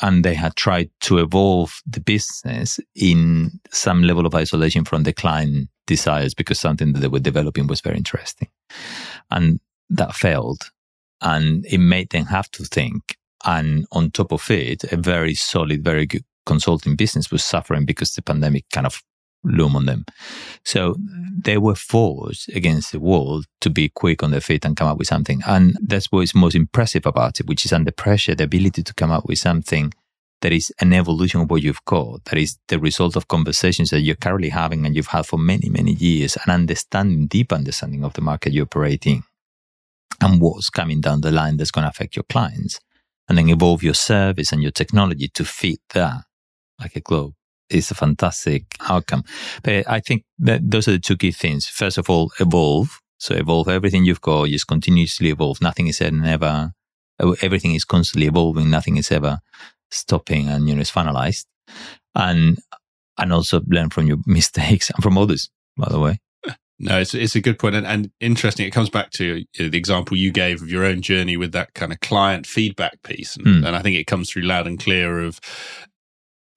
[0.00, 5.12] and they had tried to evolve the business in some level of isolation from the
[5.12, 8.48] client desires because something that they were developing was very interesting.
[9.30, 10.70] And that failed.
[11.20, 13.16] And it made them have to think.
[13.44, 18.14] And on top of it, a very solid, very good consulting business was suffering because
[18.14, 19.02] the pandemic kind of
[19.46, 20.04] loom on them.
[20.64, 20.96] So
[21.38, 24.98] they were forced against the wall to be quick on their feet and come up
[24.98, 25.42] with something.
[25.46, 28.94] And that's what is most impressive about it, which is under pressure, the ability to
[28.94, 29.92] come up with something
[30.42, 34.00] that is an evolution of what you've got, that is the result of conversations that
[34.00, 38.12] you're currently having and you've had for many, many years, an understanding, deep understanding of
[38.14, 39.22] the market you operate in
[40.20, 42.80] and what's coming down the line that's going to affect your clients.
[43.28, 46.22] And then evolve your service and your technology to fit that
[46.78, 47.32] like a glove
[47.70, 49.24] is a fantastic outcome.
[49.62, 51.66] But I think that those are the two key things.
[51.66, 53.00] First of all, evolve.
[53.18, 55.60] So evolve everything you've got, just continuously evolve.
[55.62, 56.72] Nothing is ever,
[57.42, 58.70] everything is constantly evolving.
[58.70, 59.38] Nothing is ever
[59.90, 61.46] stopping and, you know, it's finalized.
[62.14, 62.58] And,
[63.18, 66.20] and also learn from your mistakes and from others, by the way.
[66.78, 68.66] No, it's it's a good point and, and interesting.
[68.66, 71.90] It comes back to the example you gave of your own journey with that kind
[71.90, 73.66] of client feedback piece, and, mm.
[73.66, 75.40] and I think it comes through loud and clear of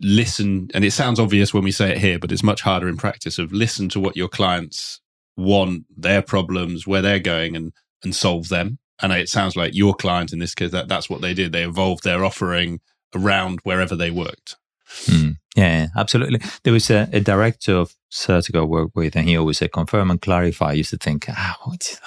[0.02, 2.98] listen, and it sounds obvious when we say it here, but it's much harder in
[2.98, 5.02] practice of listen to what your clients
[5.38, 7.74] want, their problems, where they're going and,
[8.04, 8.80] and solve them.
[9.02, 11.52] And it sounds like your client in this case, that, that's what they did.
[11.52, 12.82] They evolved their offering
[13.16, 14.58] around wherever they worked.
[15.06, 16.42] Mm, yeah, absolutely.
[16.64, 20.10] There was a, a director of Certigo I worked with, and he always said, confirm
[20.10, 20.72] and clarify.
[20.72, 21.58] I used to think, ah,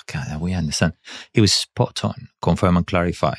[0.03, 0.95] okay, we understand.
[1.33, 3.35] He was spot on, confirm and clarify.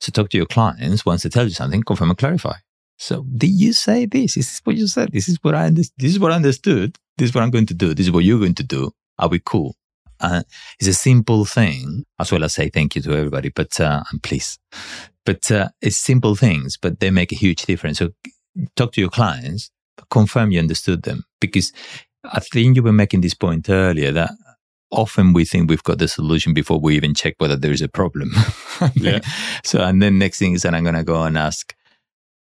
[0.00, 1.04] So talk to your clients.
[1.04, 2.54] Once they tell you something, confirm and clarify.
[2.98, 4.34] So did you say this?
[4.34, 5.12] This is what you said.
[5.12, 5.96] This is what I understood.
[5.98, 6.96] This is what I understood.
[7.18, 7.94] This is what I'm going to do.
[7.94, 8.90] This is what you're going to do.
[9.18, 9.74] Are we cool?
[10.20, 10.42] Uh,
[10.80, 14.22] it's a simple thing, as well as say thank you to everybody, but uh, and
[14.22, 14.58] please.
[15.24, 17.98] But uh, it's simple things, but they make a huge difference.
[17.98, 18.10] So
[18.76, 19.70] talk to your clients,
[20.10, 21.72] confirm you understood them, because
[22.24, 24.30] I think you were making this point earlier that
[24.90, 27.88] often we think we've got the solution before we even check whether there is a
[27.88, 28.30] problem.
[28.94, 29.20] yeah.
[29.64, 31.74] So, and then next thing is that I'm going to go and ask,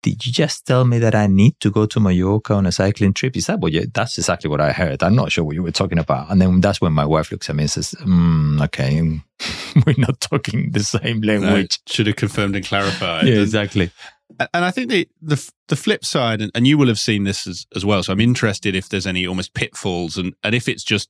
[0.01, 3.13] did you just tell me that I need to go to Mallorca on a cycling
[3.13, 3.37] trip?
[3.37, 5.03] Is that what you, that's exactly what I heard.
[5.03, 6.31] I'm not sure what you were talking about.
[6.31, 9.01] And then that's when my wife looks at me and says, mm, okay,
[9.85, 11.79] we're not talking the same language.
[11.87, 13.27] No, should have confirmed and clarified.
[13.27, 13.91] yeah, exactly.
[14.39, 17.45] And I think the, the, the flip side, and, and you will have seen this
[17.45, 18.01] as, as well.
[18.01, 21.09] So I'm interested if there's any almost pitfalls and, and if it's just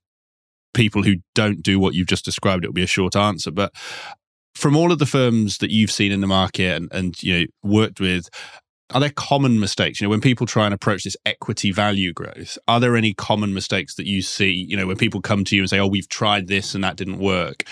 [0.74, 3.52] people who don't do what you've just described, it'll be a short answer.
[3.52, 3.74] But
[4.54, 7.46] from all of the firms that you've seen in the market and, and you know
[7.64, 8.30] worked with,
[8.94, 10.00] are there common mistakes?
[10.00, 13.54] You know, when people try and approach this equity value growth, are there any common
[13.54, 14.52] mistakes that you see?
[14.52, 16.98] You know, when people come to you and say, "Oh, we've tried this and that
[16.98, 17.64] didn't work,"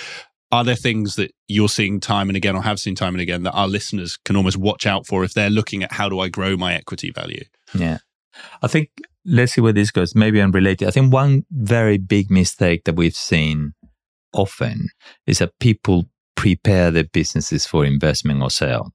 [0.52, 3.44] are there things that you're seeing time and again, or have seen time and again,
[3.44, 6.30] that our listeners can almost watch out for if they're looking at how do I
[6.30, 7.44] grow my equity value?
[7.74, 8.00] Yeah,
[8.62, 8.90] I think
[9.26, 10.16] let's see where this goes.
[10.16, 10.88] Maybe unrelated.
[10.88, 13.74] I think one very big mistake that we've seen
[14.34, 14.90] often
[15.28, 16.06] is that people
[16.36, 18.94] prepare their businesses for investment or sale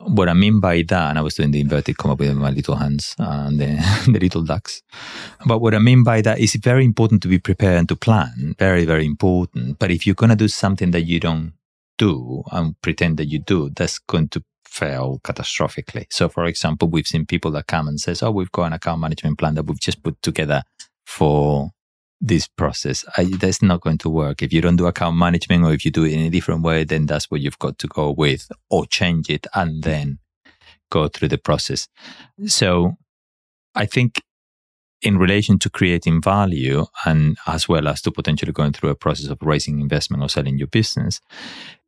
[0.00, 2.76] what I mean by that, and I was doing the inverted comma with my little
[2.76, 3.66] hands and the,
[4.06, 4.82] the little ducks.
[5.46, 8.54] But what I mean by that is very important to be prepared and to plan.
[8.58, 9.78] Very, very important.
[9.78, 11.52] But if you're going to do something that you don't
[11.98, 16.06] do and pretend that you do, that's going to fail catastrophically.
[16.10, 19.00] So, for example, we've seen people that come and says, "Oh, we've got an account
[19.00, 20.62] management plan that we've just put together
[21.04, 21.72] for
[22.20, 23.04] this process.
[23.16, 24.42] I, that's not going to work.
[24.42, 26.84] If you don't do account management or if you do it in a different way,
[26.84, 30.18] then that's what you've got to go with or change it and then
[30.90, 31.88] go through the process.
[32.46, 32.96] So
[33.74, 34.22] I think
[35.02, 39.28] in relation to creating value and as well as to potentially going through a process
[39.28, 41.20] of raising investment or selling your business,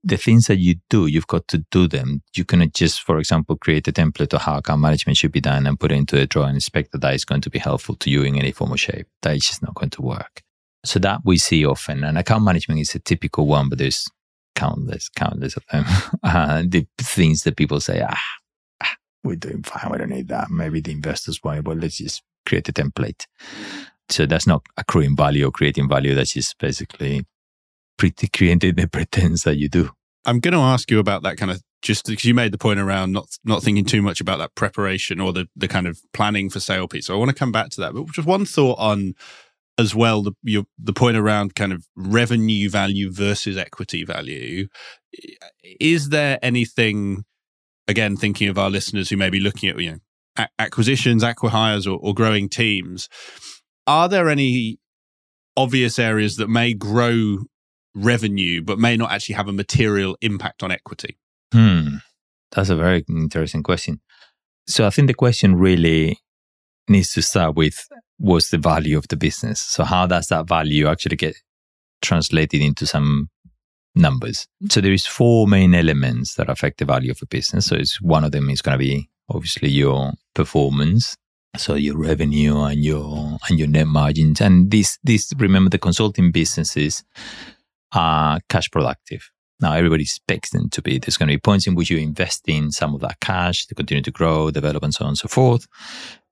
[0.05, 2.23] the things that you do, you've got to do them.
[2.35, 5.67] You cannot just, for example, create a template of how account management should be done
[5.67, 7.95] and put it into a drawer and expect that that is going to be helpful
[7.97, 9.07] to you in any form or shape.
[9.23, 10.43] That is just not going to work.
[10.85, 12.03] So that we see often.
[12.03, 14.09] And account management is a typical one, but there's
[14.57, 15.85] countless, countless of them.
[16.23, 18.21] uh, the things that people say, ah,
[18.83, 19.93] ah, we're doing fine.
[19.93, 20.51] We don't need that.
[20.51, 23.27] Maybe the investors want, it, but let's just create a template.
[24.09, 26.15] So that's not accruing value or creating value.
[26.15, 27.27] That's just basically
[27.97, 29.91] pretty creating the pretense that you do.
[30.25, 32.79] I'm going to ask you about that kind of just because you made the point
[32.79, 36.49] around not not thinking too much about that preparation or the the kind of planning
[36.49, 37.07] for sale piece.
[37.07, 39.15] So I want to come back to that, but just one thought on
[39.79, 44.69] as well the your, the point around kind of revenue value versus equity value.
[45.81, 47.25] Is there anything
[47.89, 49.99] again thinking of our listeners who may be looking at you know
[50.59, 53.09] acquisitions, acquihires, or, or growing teams?
[53.87, 54.79] Are there any
[55.57, 57.39] obvious areas that may grow
[57.95, 61.19] revenue, but may not actually have a material impact on equity?
[61.53, 61.97] Hmm.
[62.53, 64.01] That's a very interesting question.
[64.67, 66.19] So I think the question really
[66.89, 69.61] needs to start with what's the value of the business?
[69.61, 71.37] So how does that value actually get
[72.01, 73.29] translated into some
[73.95, 74.47] numbers?
[74.71, 77.67] So there is four main elements that affect the value of a business.
[77.67, 81.17] So it's one of them is going to be obviously your performance.
[81.57, 84.41] So your revenue and your and your net margins.
[84.41, 87.05] And this this remember the consulting businesses
[87.93, 89.31] are cash productive.
[89.61, 90.99] Now, everybody expects them to be.
[90.99, 93.77] There's going to be points in which you invest in some of that cash to
[93.77, 95.69] continue to grow, develop, and so on and so forth.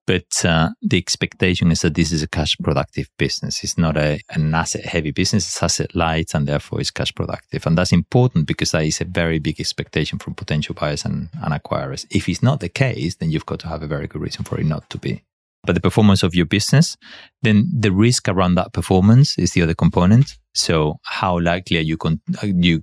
[0.06, 3.62] But uh, the expectation is that this is a cash productive business.
[3.62, 5.46] It's not a, an asset heavy business.
[5.46, 7.66] It's asset light and therefore it's cash productive.
[7.66, 11.54] And that's important because that is a very big expectation from potential buyers and, and
[11.54, 12.06] acquirers.
[12.10, 14.58] If it's not the case, then you've got to have a very good reason for
[14.58, 15.22] it not to be
[15.64, 16.96] but the performance of your business,
[17.42, 20.38] then the risk around that performance is the other component.
[20.54, 22.82] So how likely are you con- you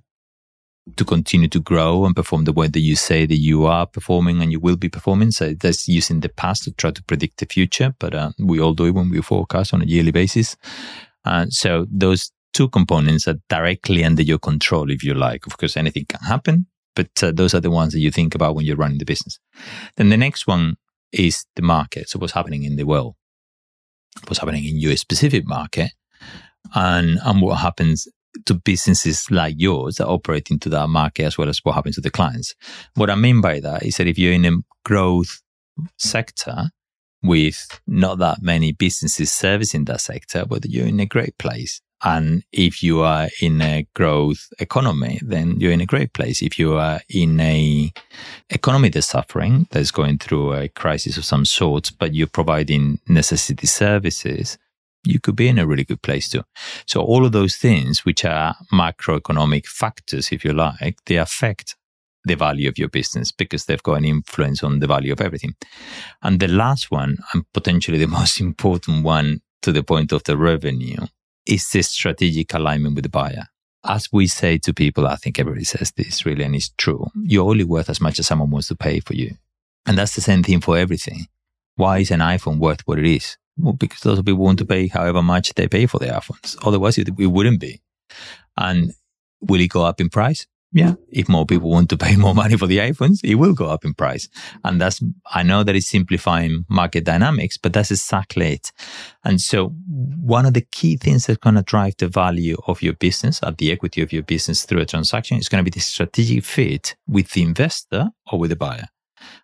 [0.95, 4.41] to continue to grow and perform the way that you say that you are performing
[4.41, 5.31] and you will be performing?
[5.31, 8.73] So that's using the past to try to predict the future, but uh, we all
[8.73, 10.55] do it when we forecast on a yearly basis.
[11.25, 15.45] And so those two components are directly under your control, if you like.
[15.45, 18.55] Of course, anything can happen, but uh, those are the ones that you think about
[18.55, 19.39] when you're running the business.
[19.97, 20.77] Then the next one
[21.11, 22.09] is the market.
[22.09, 23.15] So what's happening in the world,
[24.27, 25.91] what's happening in your specific market,
[26.73, 28.07] and and what happens
[28.47, 32.01] to businesses like yours that operate into that market as well as what happens to
[32.01, 32.55] the clients.
[32.95, 35.41] What I mean by that is that if you're in a growth
[35.97, 36.71] sector
[37.23, 41.81] with not that many businesses servicing that sector, but you're in a great place.
[42.03, 46.43] And if you are in a growth economy, then you're in a great place.
[46.43, 47.91] If you are in a
[48.51, 53.65] economy that's suffering, that's going through a crisis of some sort, but you're providing necessity
[53.65, 54.59] services,
[55.07, 56.43] you could be in a really good place too.
[56.85, 61.75] So all of those things, which are macroeconomic factors, if you like, they affect
[62.25, 65.55] the value of your business because they've got an influence on the value of everything.
[66.21, 70.37] And the last one, and potentially the most important one to the point of the
[70.37, 71.07] revenue,
[71.45, 73.45] is this strategic alignment with the buyer.
[73.83, 77.07] As we say to people, I think everybody says this really, and it's true.
[77.23, 79.35] You're only worth as much as someone wants to pay for you.
[79.85, 81.27] And that's the same thing for everything.
[81.75, 83.37] Why is an iPhone worth what it is?
[83.57, 86.57] Well, because those people want to pay however much they pay for the iPhones.
[86.65, 87.81] Otherwise, it, it wouldn't be.
[88.55, 88.93] And
[89.41, 90.47] will it go up in price?
[90.73, 93.67] yeah, if more people want to pay more money for the iPhones, it will go
[93.67, 94.27] up in price.
[94.63, 95.01] And that's,
[95.33, 98.71] I know that it's simplifying market dynamics, but that's exactly it.
[99.23, 102.93] And so one of the key things that's going to drive the value of your
[102.93, 105.79] business at the equity of your business through a transaction is going to be the
[105.79, 108.87] strategic fit with the investor or with the buyer.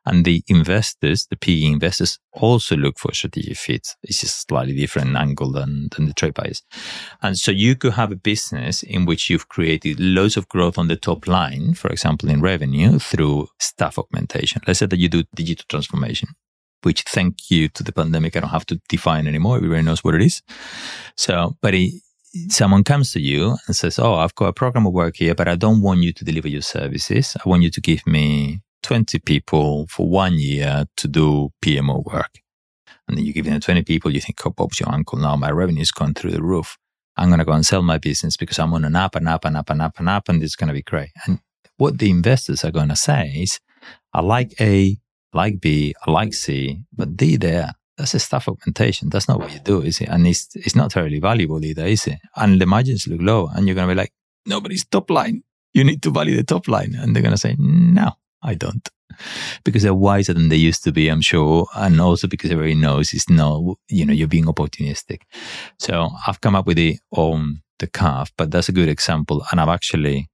[0.05, 3.88] And the investors, the PE investors, also look for strategic fit.
[4.03, 6.61] It's just slightly different angle than, than the trade buyers.
[7.21, 10.88] And so you could have a business in which you've created loads of growth on
[10.88, 14.61] the top line, for example, in revenue through staff augmentation.
[14.67, 16.30] Let's say that you do digital transformation
[16.84, 19.57] which thank you to the pandemic, I don't have to define anymore.
[19.57, 20.41] Everybody knows what it is.
[21.15, 21.93] So, but it,
[22.49, 25.47] someone comes to you and says, Oh, I've got a program of work here, but
[25.47, 27.36] I don't want you to deliver your services.
[27.43, 32.39] I want you to give me 20 people for one year to do PMO work.
[33.07, 35.17] And then you give them 20 people, you think, Oh, Bob's your uncle.
[35.17, 36.77] Now my revenue's gone through the roof.
[37.17, 39.45] I'm going to go and sell my business because I'm on an up and up
[39.45, 41.09] and up and up and up, and it's going to be great.
[41.25, 41.39] And
[41.77, 43.59] what the investors are going to say is,
[44.13, 44.97] I like A,
[45.34, 49.09] I like B, I like C, but D there that's a staff augmentation.
[49.09, 50.09] That's not what you do, is it?
[50.09, 52.19] And it's it's not terribly valuable either, is it?
[52.36, 54.11] And the margins look low, and you're gonna be like,
[54.45, 55.43] nobody's top line.
[55.73, 58.13] You need to value the top line, and they're gonna say, no,
[58.43, 58.87] I don't,
[59.63, 63.13] because they're wiser than they used to be, I'm sure, and also because everybody knows
[63.13, 65.21] it's not, you know, you're being opportunistic.
[65.79, 69.59] So I've come up with it on the calf, but that's a good example, and
[69.59, 70.29] I've actually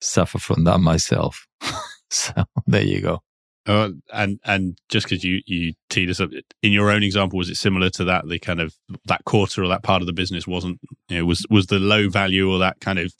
[0.00, 1.46] suffered from that myself.
[2.10, 2.32] so
[2.66, 3.22] there you go.
[3.64, 6.30] Uh, and and just because you you teed us up
[6.62, 8.26] in your own example, was it similar to that?
[8.26, 11.46] The kind of that quarter or that part of the business wasn't you know was
[11.48, 13.14] was the low value or that kind of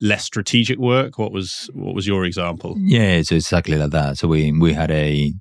[0.00, 1.16] less strategic work?
[1.18, 2.74] What was what was your example?
[2.78, 4.18] Yeah, it's exactly like that.
[4.18, 5.32] So we we had a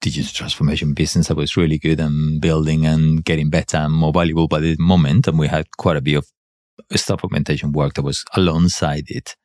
[0.00, 4.48] digital transformation business that was really good and building and getting better and more valuable
[4.48, 6.26] by the moment, and we had quite a bit of
[6.96, 9.36] staff augmentation work that was alongside it.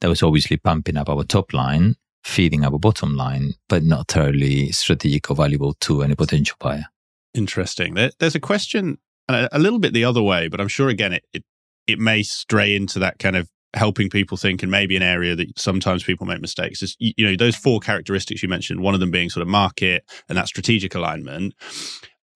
[0.00, 1.94] That was obviously pumping up our top line
[2.24, 6.86] feeding our bottom line, but not terribly strategic or valuable to any potential buyer.
[7.34, 7.94] Interesting.
[7.94, 8.98] There, there's a question
[9.28, 11.44] uh, a, little bit the other way, but I'm sure again it, it
[11.86, 15.58] it may stray into that kind of helping people think and maybe an area that
[15.58, 19.10] sometimes people make mistakes is you know those four characteristics you mentioned one of them
[19.10, 21.52] being sort of market and that strategic alignment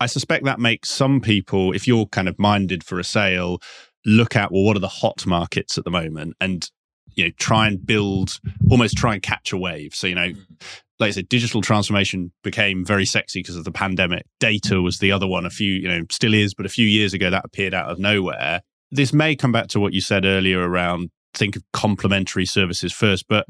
[0.01, 3.61] i suspect that makes some people if you're kind of minded for a sale
[4.05, 6.73] look at well what are the hot markets at the moment and
[7.19, 8.41] you know try and build
[8.71, 10.55] almost try and catch a wave so you know mm-hmm.
[10.99, 14.25] like I said, digital transformation became very sexy because of the pandemic.
[14.41, 17.15] Data was the other one a few, you know, still is, but a few years
[17.15, 18.63] ago that appeared out of nowhere.
[18.91, 23.27] This may come back to what you said earlier around think of complementary services first,
[23.29, 23.47] but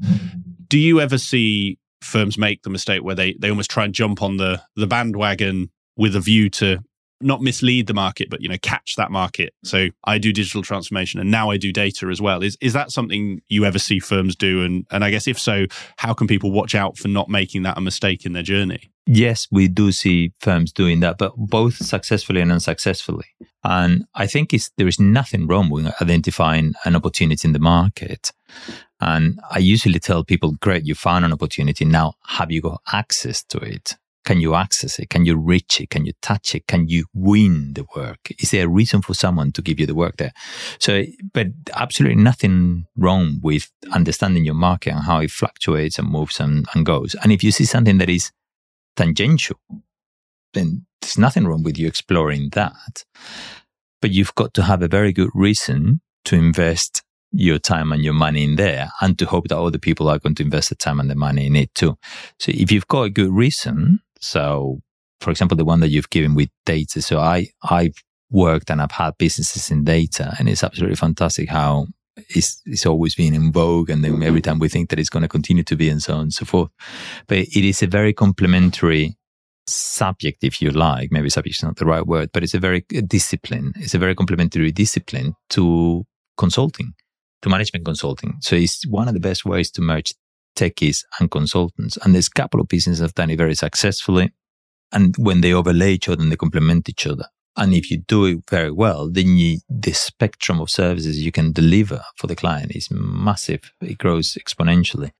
[0.68, 4.20] do you ever see firms make the mistake where they, they almost try and jump
[4.20, 6.78] on the, the bandwagon with a view to
[7.20, 9.54] not mislead the market, but you know, catch that market.
[9.64, 12.42] So I do digital transformation and now I do data as well.
[12.42, 14.64] Is is that something you ever see firms do?
[14.64, 15.66] And and I guess if so,
[15.96, 18.90] how can people watch out for not making that a mistake in their journey?
[19.06, 23.24] Yes, we do see firms doing that, but both successfully and unsuccessfully.
[23.64, 28.32] And I think there is nothing wrong with identifying an opportunity in the market.
[29.00, 31.84] And I usually tell people, great, you found an opportunity.
[31.84, 33.96] Now, have you got access to it?
[34.28, 35.08] Can you access it?
[35.08, 35.88] Can you reach it?
[35.88, 36.66] Can you touch it?
[36.66, 38.30] Can you win the work?
[38.42, 40.34] Is there a reason for someone to give you the work there?
[40.78, 46.40] So, but absolutely nothing wrong with understanding your market and how it fluctuates and moves
[46.40, 47.16] and, and goes.
[47.22, 48.30] And if you see something that is
[48.96, 49.56] tangential,
[50.52, 53.06] then there's nothing wrong with you exploring that.
[54.02, 57.02] But you've got to have a very good reason to invest
[57.32, 60.34] your time and your money in there and to hope that other people are going
[60.34, 61.96] to invest the time and the money in it too.
[62.38, 64.80] So if you've got a good reason, so,
[65.20, 67.02] for example, the one that you've given with data.
[67.02, 71.86] So I, I've worked and I've had businesses in data and it's absolutely fantastic how
[72.28, 73.90] it's, it's always been in vogue.
[73.90, 74.22] And then mm-hmm.
[74.22, 76.32] every time we think that it's going to continue to be and so on and
[76.32, 76.70] so forth.
[77.26, 79.16] But it is a very complementary
[79.66, 81.12] subject, if you like.
[81.12, 83.72] Maybe subject is not the right word, but it's a very a discipline.
[83.76, 86.06] It's a very complementary discipline to
[86.36, 86.94] consulting,
[87.42, 88.36] to management consulting.
[88.40, 90.14] So it's one of the best ways to merge
[90.56, 91.96] techies and consultants.
[92.02, 94.32] And there's a couple of businesses that have done it very successfully.
[94.92, 97.26] And when they overlay each other and they complement each other.
[97.56, 101.52] And if you do it very well, then you, the spectrum of services you can
[101.52, 103.72] deliver for the client is massive.
[103.80, 105.10] It grows exponentially.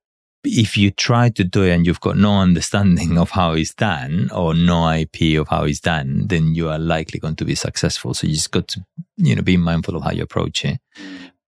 [0.45, 4.31] If you try to do it and you've got no understanding of how it's done
[4.33, 8.15] or no IP of how it's done, then you are likely going to be successful.
[8.15, 8.85] So you just got to,
[9.17, 10.79] you know, be mindful of how you approach it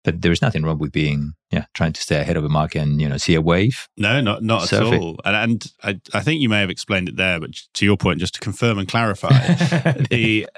[0.07, 2.81] but there is nothing wrong with being yeah trying to stay ahead of a market
[2.81, 3.89] and you know see a wave.
[3.97, 5.19] No not not at all.
[5.25, 8.21] And, and I, I think you may have explained it there but to your point
[8.21, 9.29] just to confirm and clarify
[10.11, 10.49] the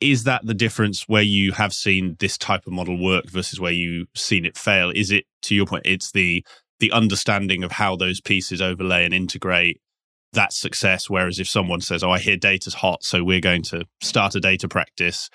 [0.00, 3.72] is that the difference where you have seen this type of model work versus where
[3.72, 4.90] you've seen it fail?
[4.94, 6.44] Is it to your point it's the
[6.80, 9.80] the understanding of how those pieces overlay and integrate
[10.34, 13.86] that success whereas if someone says oh i hear data's hot so we're going to
[14.02, 15.30] start a data practice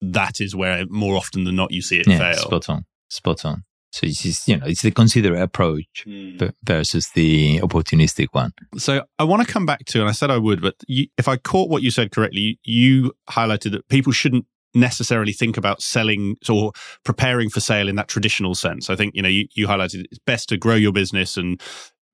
[0.00, 2.38] that is where more often than not you see it yeah, fail.
[2.38, 3.64] spot on spot on.
[3.92, 6.52] So it's just, you know, it's the considerate approach mm.
[6.62, 8.52] versus the opportunistic one.
[8.76, 11.26] So I want to come back to, and I said I would, but you, if
[11.26, 16.36] I caught what you said correctly, you highlighted that people shouldn't necessarily think about selling
[16.48, 16.70] or
[17.04, 18.88] preparing for sale in that traditional sense.
[18.88, 21.60] I think, you know, you, you highlighted it's best to grow your business and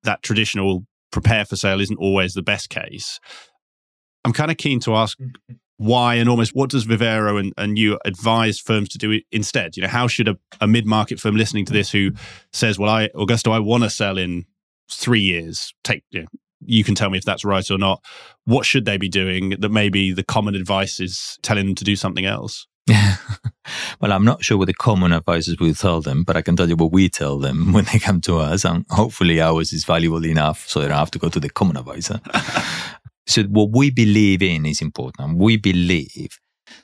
[0.04, 3.20] that traditional prepare for sale isn't always the best case.
[4.24, 7.78] I'm kind of keen to ask mm-hmm why and almost what does Vivero and, and
[7.78, 9.76] you advise firms to do instead?
[9.76, 12.12] You know, how should a, a mid market firm listening to this who
[12.52, 14.46] says, "Well, I Augusto, I want to sell in
[14.90, 16.28] three years," take you, know,
[16.64, 18.02] you can tell me if that's right or not.
[18.44, 21.96] What should they be doing that maybe the common advice is telling them to do
[21.96, 22.66] something else?
[22.86, 23.16] Yeah.
[24.00, 26.68] Well, I'm not sure what the common advisors will tell them, but I can tell
[26.68, 28.64] you what we tell them when they come to us.
[28.64, 31.76] And hopefully ours is valuable enough so they don't have to go to the common
[31.76, 32.20] advisor.
[33.26, 35.38] So what we believe in is important.
[35.38, 36.38] We believe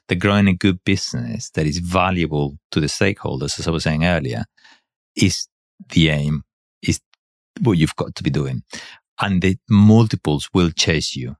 [0.08, 4.04] that growing a good business that is valuable to the stakeholders, as I was saying
[4.04, 4.44] earlier,
[5.16, 5.48] is
[5.90, 6.42] the aim,
[6.82, 7.00] is
[7.60, 8.62] what you've got to be doing.
[9.20, 11.36] And the multiples will chase you.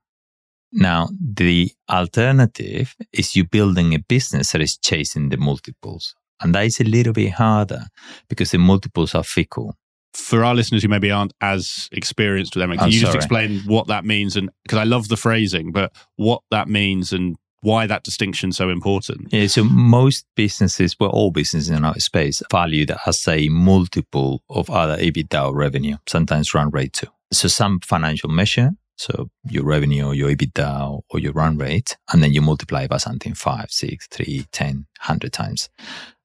[0.71, 6.15] Now, the alternative is you building a business that is chasing the multiples.
[6.41, 7.85] And that is a little bit harder
[8.27, 9.75] because the multiples are fickle
[10.13, 13.59] for our listeners who maybe aren't as experienced with them, oh, can you just explain
[13.61, 14.35] what that means?
[14.35, 18.69] And because I love the phrasing, but what that means and why that distinction so
[18.69, 19.31] important?
[19.31, 24.69] Yeah, so most businesses, well, all businesses in our space, valued as a multiple of
[24.69, 27.07] other EBITDA revenue, sometimes run rate too.
[27.31, 28.71] So some financial measure
[29.03, 33.33] so your revenue, your EBITDA, or your run rate, and then you multiply by something
[33.33, 35.69] five, six, three, ten, hundred times,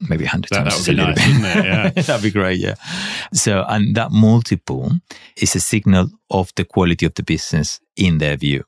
[0.08, 0.86] maybe hundred times.
[0.86, 1.90] That would be nice, Yeah.
[2.02, 2.60] That'd be great.
[2.60, 2.76] Yeah.
[3.32, 4.92] So, and that multiple
[5.36, 8.64] is a signal of the quality of the business in their view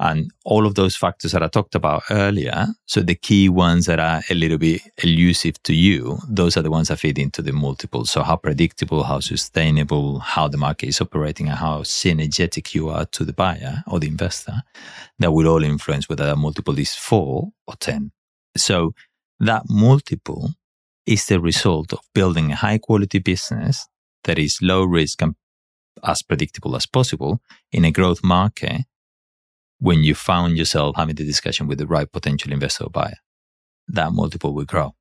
[0.00, 2.66] and all of those factors that I talked about earlier.
[2.86, 6.70] So the key ones that are a little bit elusive to you, those are the
[6.70, 8.04] ones that feed into the multiple.
[8.04, 13.04] So how predictable, how sustainable, how the market is operating and how synergetic you are
[13.06, 14.62] to the buyer or the investor
[15.20, 18.10] that will all influence whether that multiple is four or 10.
[18.56, 18.94] So
[19.40, 20.54] that multiple
[21.06, 23.86] is the result of building a high quality business
[24.24, 25.36] that is low risk and
[26.02, 27.40] as predictable as possible
[27.70, 28.82] in a growth market
[29.84, 33.18] when you found yourself having the discussion with the right potential investor or buyer.
[33.88, 34.94] That multiple will grow.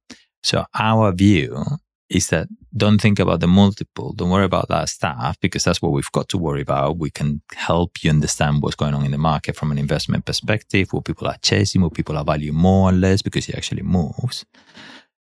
[0.43, 1.63] So our view
[2.09, 4.11] is that don't think about the multiple.
[4.11, 6.97] Don't worry about that stuff because that's what we've got to worry about.
[6.97, 10.91] We can help you understand what's going on in the market from an investment perspective,
[10.91, 14.43] what people are chasing, what people are valuing more or less because it actually moves.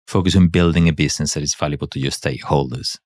[0.06, 2.98] Focus on building a business that is valuable to your stakeholders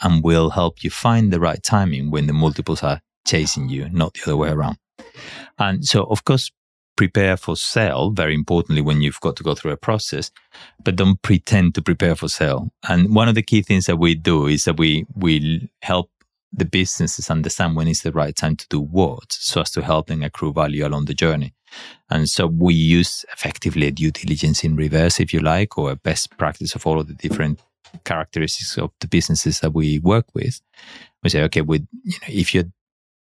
[0.00, 4.14] and will help you find the right timing when the multiples are chasing you, not
[4.14, 4.78] the other way around.
[5.58, 6.50] And so, of course,
[6.96, 10.30] prepare for sale, very importantly, when you've got to go through a process,
[10.84, 12.70] but don't pretend to prepare for sale.
[12.88, 16.10] And one of the key things that we do is that we, we help
[16.52, 20.08] the businesses understand when is the right time to do what so as to help
[20.08, 21.54] them accrue value along the journey.
[22.10, 25.96] And so we use effectively a due diligence in reverse, if you like, or a
[25.96, 27.58] best practice of all of the different
[28.04, 30.60] characteristics of the businesses that we work with.
[31.22, 32.64] We say, okay, with, you know, if you're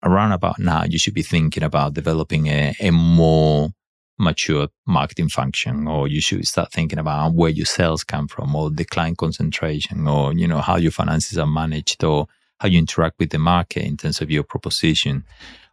[0.03, 3.69] around about now, you should be thinking about developing a, a more
[4.19, 8.69] mature marketing function, or you should start thinking about where your sales come from, or
[8.69, 12.27] the client concentration, or you know how your finances are managed, or
[12.59, 15.23] how you interact with the market in terms of your proposition,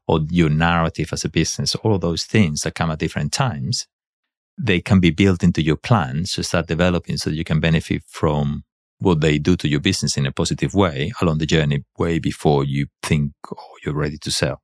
[0.07, 1.75] or your narrative as a business.
[1.77, 3.87] All of those things that come at different times,
[4.59, 8.65] they can be built into your plan to start developing, so you can benefit from
[8.99, 12.65] what they do to your business in a positive way along the journey way before
[12.65, 14.61] you think oh, you're ready to sell.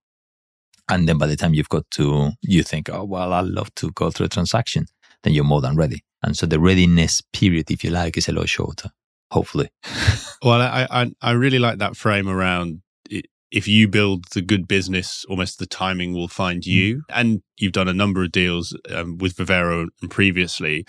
[0.89, 3.93] And then by the time you've got to, you think, oh, well, I'd love to
[3.93, 4.87] go through a transaction,
[5.23, 6.03] then you're more than ready.
[6.23, 8.91] And so the readiness period, if you like, is a lot shorter,
[9.31, 9.71] hopefully.
[10.43, 12.83] well, I, I, I really like that frame around
[13.53, 16.97] if you build the good business, almost the timing will find you.
[16.97, 17.03] Mm.
[17.09, 20.87] And you've done a number of deals um, with Vivero and previously.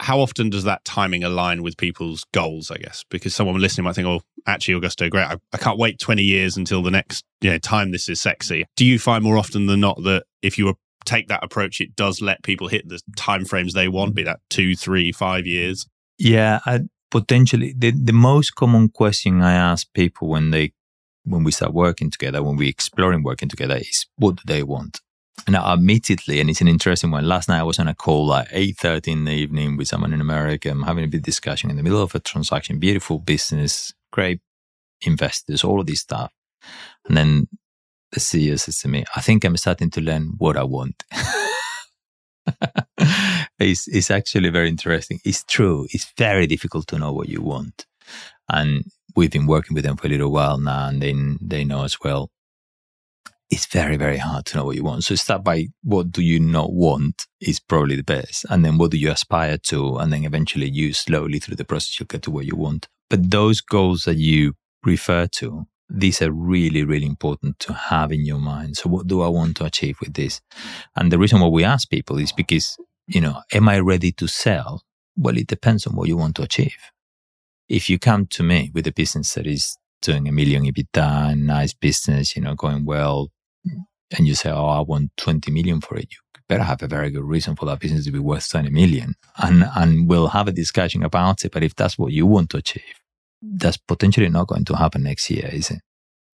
[0.00, 3.04] How often does that timing align with people's goals, I guess?
[3.10, 5.26] Because someone listening might think, oh, actually, Augusto, great.
[5.26, 8.64] I, I can't wait 20 years until the next you know, time this is sexy.
[8.76, 10.74] Do you find more often than not that if you
[11.04, 14.76] take that approach, it does let people hit the timeframes they want, be that two,
[14.76, 15.86] three, five years?
[16.18, 17.74] Yeah, I, potentially.
[17.76, 20.72] The, the most common question I ask people when they
[21.24, 25.00] when we start working together, when we're exploring working together, is what do they want?
[25.48, 27.26] Now, admittedly, and it's an interesting one.
[27.26, 30.12] Last night I was on a call at eight thirty in the evening with someone
[30.12, 30.70] in America.
[30.70, 32.78] I'm having a big discussion in the middle of a transaction.
[32.78, 34.40] Beautiful business, great
[35.02, 36.32] investors, all of this stuff.
[37.06, 37.48] And then
[38.12, 41.02] the CEO says to me, "I think I'm starting to learn what I want."
[43.58, 45.20] it's, it's actually very interesting.
[45.24, 45.86] It's true.
[45.90, 47.86] It's very difficult to know what you want.
[48.48, 48.84] And
[49.16, 51.98] we've been working with them for a little while now and they, they know as
[52.00, 52.30] well.
[53.50, 55.04] It's very, very hard to know what you want.
[55.04, 58.46] So start by what do you not want is probably the best.
[58.50, 59.96] And then what do you aspire to?
[59.98, 62.88] And then eventually you slowly through the process, you'll get to where you want.
[63.10, 64.54] But those goals that you
[64.84, 68.76] refer to, these are really, really important to have in your mind.
[68.76, 70.40] So what do I want to achieve with this?
[70.96, 72.76] And the reason why we ask people is because,
[73.06, 74.82] you know, am I ready to sell?
[75.16, 76.78] Well, it depends on what you want to achieve.
[77.68, 81.72] If you come to me with a business that is doing a million EBITDA, nice
[81.72, 83.30] business, you know, going well,
[83.64, 86.18] and you say, Oh, I want 20 million for it, you
[86.48, 89.14] better have a very good reason for that business to be worth 20 million.
[89.38, 91.52] And, and we'll have a discussion about it.
[91.52, 93.00] But if that's what you want to achieve,
[93.42, 95.80] that's potentially not going to happen next year, is it?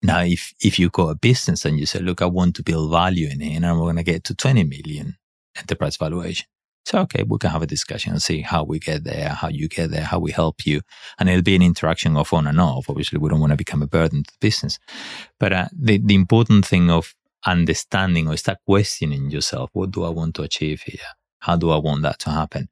[0.02, 2.90] Now, if, if you got a business and you say, look, I want to build
[2.90, 5.16] value in it and I'm going to get to 20 million
[5.56, 6.46] enterprise valuation.
[6.84, 9.68] So, okay, we can have a discussion and see how we get there, how you
[9.68, 10.80] get there, how we help you.
[11.18, 12.88] And it'll be an interaction of on and off.
[12.88, 14.78] Obviously, we don't want to become a burden to the business.
[15.38, 17.14] But uh, the, the important thing of
[17.46, 21.06] understanding or start questioning yourself, what do I want to achieve here?
[21.40, 22.68] How do I want that to happen?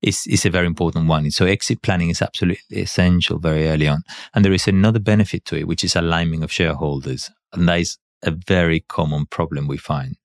[0.00, 1.30] Is is a very important one.
[1.30, 4.02] So exit planning is absolutely essential very early on.
[4.34, 7.30] And there is another benefit to it, which is alignment of shareholders.
[7.52, 10.16] And that is a very common problem we find,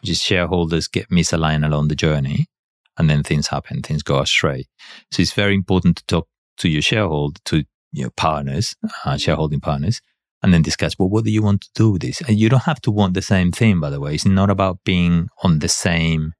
[0.00, 2.46] which is shareholders get misaligned along the journey
[2.98, 4.66] and then things happen, things go astray.
[5.10, 6.28] So it's very important to talk
[6.58, 8.74] to your shareholder, to your partners,
[9.04, 10.00] uh, shareholding partners,
[10.42, 12.20] and then discuss, well, what do you want to do with this?
[12.22, 14.14] And you don't have to want the same thing, by the way.
[14.14, 16.32] It's not about being on the same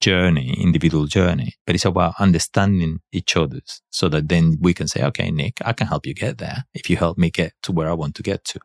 [0.00, 5.02] journey, individual journey, but it's about understanding each other's so that then we can say,
[5.04, 7.88] okay, Nick, I can help you get there if you help me get to where
[7.88, 8.60] I want to get to.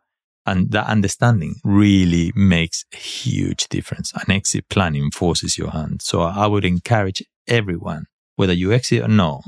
[0.48, 4.11] And that understanding really makes a huge difference.
[4.14, 6.02] And exit planning forces your hand.
[6.02, 8.06] So I would encourage everyone,
[8.36, 9.44] whether you exit or not,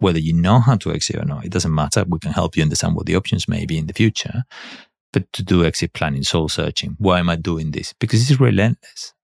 [0.00, 2.04] whether you know how to exit or not, it doesn't matter.
[2.06, 4.42] We can help you understand what the options may be in the future.
[5.12, 7.94] But to do exit planning, soul searching, why am I doing this?
[7.98, 9.14] Because it's relentless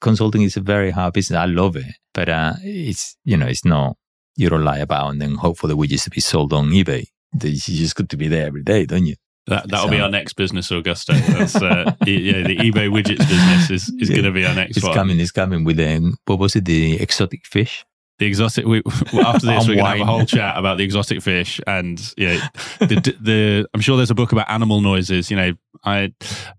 [0.00, 1.38] consulting is a very hard business.
[1.38, 3.96] I love it, but uh, it's you know it's not
[4.36, 7.06] you don't lie about and then hope for the widgets to be sold on eBay.
[7.42, 9.16] You just got to be there every day, don't you?
[9.46, 11.14] That that'll so, be our next business, Augusto.
[11.26, 14.76] That's, uh, yeah, the eBay widgets business is, is yeah, going to be our next
[14.76, 14.78] one.
[14.78, 14.94] it's one.
[14.94, 15.20] coming.
[15.20, 16.64] It's coming with the what was it?
[16.64, 17.84] The exotic fish
[18.18, 18.64] the exotic.
[18.64, 22.00] We, after this, we're going to have a whole chat about the exotic fish, and
[22.16, 22.48] yeah,
[22.78, 25.30] the, the, I'm sure there's a book about animal noises.
[25.30, 25.52] You know,
[25.84, 26.12] I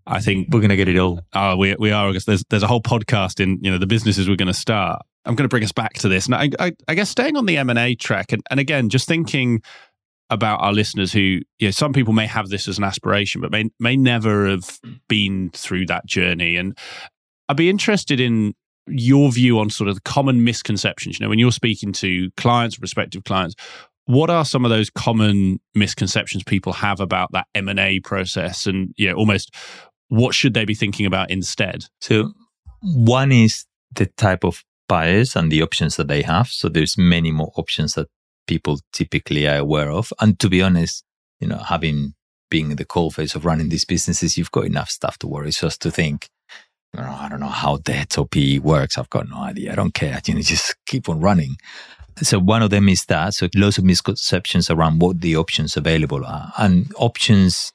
[0.06, 1.22] I think we're going to get it all.
[1.34, 2.12] Oh, we we are.
[2.14, 5.02] There's there's a whole podcast in you know the businesses we're going to start.
[5.26, 7.46] I'm going to bring us back to this, and I, I, I guess staying on
[7.46, 9.62] the M and A track, and, and again, just thinking
[10.30, 13.52] about our listeners who you know some people may have this as an aspiration but
[13.52, 16.78] may may never have been through that journey and
[17.48, 18.54] I'd be interested in
[18.88, 21.20] your view on sort of the common misconceptions.
[21.20, 23.56] You know, when you're speaking to clients, prospective clients,
[24.06, 28.68] what are some of those common misconceptions people have about that M and A process,
[28.68, 29.54] and you know, almost
[30.10, 31.86] what should they be thinking about instead?
[32.02, 32.32] So,
[32.82, 33.66] one is
[33.96, 36.48] the type of buyers and the options that they have.
[36.48, 38.08] So, there's many more options that
[38.48, 40.12] people typically are aware of.
[40.20, 41.04] And to be honest,
[41.40, 42.14] you know, having
[42.50, 45.52] being in the cold face of running these businesses, you've got enough stuff to worry.
[45.52, 46.30] Just to think,
[46.98, 48.98] I don't know how debt or PE works.
[48.98, 49.72] I've got no idea.
[49.72, 50.22] I don't care.
[50.26, 51.58] You know, just keep on running.
[52.22, 53.34] So one of them is that.
[53.34, 57.74] So lots of misconceptions around what the options available are and options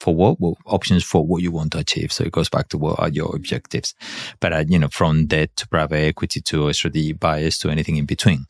[0.00, 0.40] for what?
[0.40, 2.12] Well, options for what you want to achieve.
[2.12, 3.94] So it goes back to what are your objectives.
[4.40, 8.06] But, uh, you know, from debt to private equity to strategic buyers to anything in
[8.06, 8.46] between.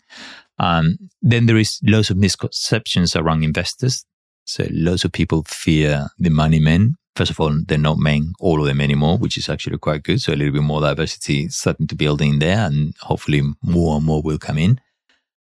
[0.59, 4.05] Um, then there is lots of misconceptions around investors.
[4.47, 8.61] So lots of people fear the money men first of all, they're not men, all
[8.61, 10.21] of them anymore, which is actually quite good.
[10.21, 14.07] So a little bit more diversity starting to build in there, and hopefully more and
[14.07, 14.81] more will come in.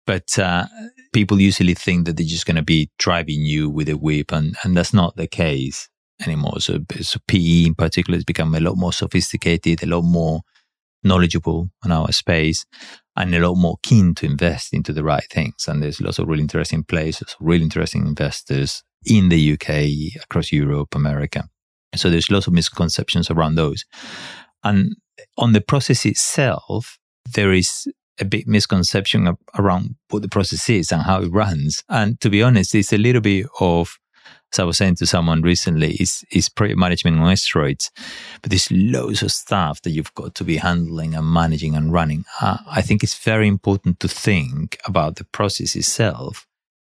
[0.06, 0.68] But uh,
[1.14, 4.56] people usually think that they're just going to be driving you with a whip, and,
[4.64, 5.90] and that's not the case
[6.22, 6.60] anymore.
[6.60, 10.42] So, so PE in particular has become a lot more sophisticated, a lot more
[11.04, 12.66] knowledgeable on our space,
[13.16, 15.68] and a lot more keen to invest into the right things.
[15.68, 20.96] And there's lots of really interesting places, really interesting investors in the UK, across Europe,
[20.96, 21.44] America.
[21.96, 23.86] So there's lots of misconceptions around those.
[24.64, 24.96] And
[25.38, 26.98] on the process itself,
[27.34, 27.88] there is
[28.20, 31.84] a big misconception around what the process is and how it runs.
[31.90, 33.98] And to be honest, it's a little bit of,
[34.54, 37.90] as I was saying to someone recently, is is project management on steroids.
[38.42, 42.26] But there's loads of stuff that you've got to be handling and managing and running.
[42.40, 46.46] Uh, I think it's very important to think about the process itself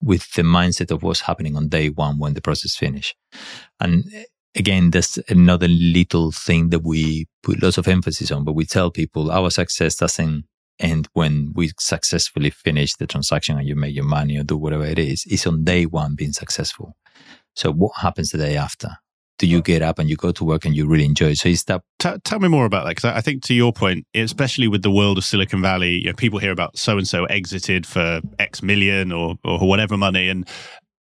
[0.02, 3.14] with the mindset of what's happening on day one when the process finish.
[3.80, 4.04] And
[4.54, 8.90] again, that's another little thing that we put lots of emphasis on, but we tell
[8.90, 10.44] people our success doesn't
[10.78, 14.84] end when we successfully finish the transaction and you make your money or do whatever
[14.84, 16.94] it is, it's on day one being successful.
[17.56, 18.90] So what happens the day after?
[19.38, 21.38] Do you get up and you go to work and you really enjoy it?
[21.38, 24.06] So is that T- tell me more about that because I think to your point,
[24.14, 27.24] especially with the world of Silicon Valley, you know, people hear about so and so
[27.24, 30.48] exited for X million or or whatever money, and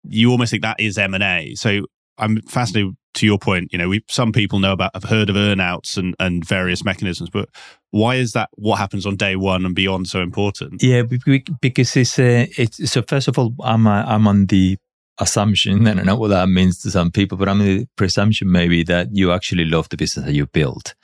[0.03, 1.55] you almost think that is M and A.
[1.55, 1.87] So
[2.19, 3.73] I'm fascinated to your point.
[3.73, 7.31] You know, we some people know about have heard of earnouts and and various mechanisms,
[7.31, 7.49] but
[7.91, 10.83] why is that what happens on day one and beyond so important?
[10.83, 14.79] Yeah, because it's uh, it's so first of all, I'm uh, I'm on the
[15.19, 18.83] assumption, I don't know what that means to some people, but I'm the presumption maybe
[18.85, 20.95] that you actually love the business that you built,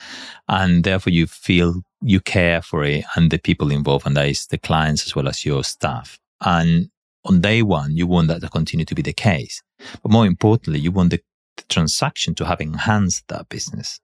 [0.47, 4.47] and therefore you feel you care for it and the people involved, and that is
[4.47, 6.19] the clients as well as your staff.
[6.41, 6.89] And
[7.25, 9.61] on day one, you want that to continue to be the case,
[10.01, 11.21] but more importantly, you want the,
[11.57, 13.99] the transaction to have enhanced that business,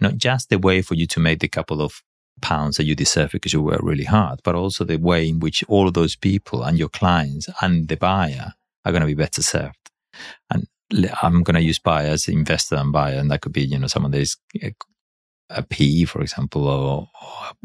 [0.00, 2.02] not just the way for you to make the couple of
[2.40, 5.62] pounds that you deserve because you work really hard, but also the way in which
[5.68, 8.54] all of those people and your clients and the buyer
[8.90, 9.90] are going to be better served.
[10.50, 10.66] And
[11.22, 13.86] I'm going to use buyer as investor and buyer, and that could be, you know,
[13.86, 14.70] someone that is eh,
[15.48, 17.08] a PE, for example, or,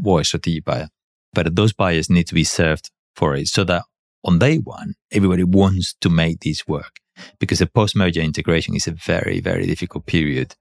[0.03, 0.89] or a strategic buyer.
[1.33, 3.83] But those buyers need to be served for it so that
[4.23, 6.99] on day one, everybody wants to make this work
[7.39, 10.55] because the post merger integration is a very, very difficult period.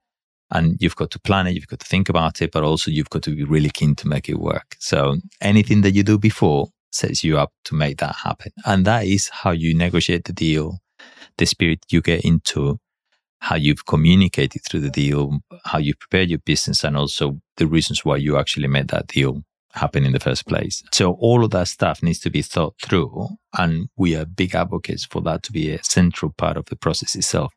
[0.50, 3.10] And you've got to plan it, you've got to think about it, but also you've
[3.10, 4.76] got to be really keen to make it work.
[4.78, 8.52] So anything that you do before sets you up to make that happen.
[8.64, 10.78] And that is how you negotiate the deal,
[11.38, 12.78] the spirit you get into,
[13.40, 18.04] how you've communicated through the deal, how you prepare your business, and also the reasons
[18.04, 19.42] why you actually made that deal
[19.74, 20.82] happen in the first place.
[20.92, 23.28] So all of that stuff needs to be thought through.
[23.56, 27.14] And we are big advocates for that to be a central part of the process
[27.14, 27.52] itself.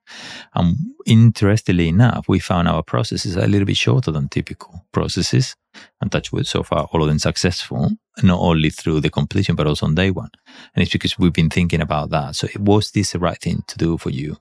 [0.55, 0.75] And
[1.05, 5.55] interestingly enough, we found our processes a little bit shorter than typical processes.
[6.01, 7.91] And touch wood, so far, all of them successful,
[8.23, 10.31] not only through the completion, but also on day one.
[10.73, 12.35] And it's because we've been thinking about that.
[12.35, 14.37] So was this the right thing to do for you?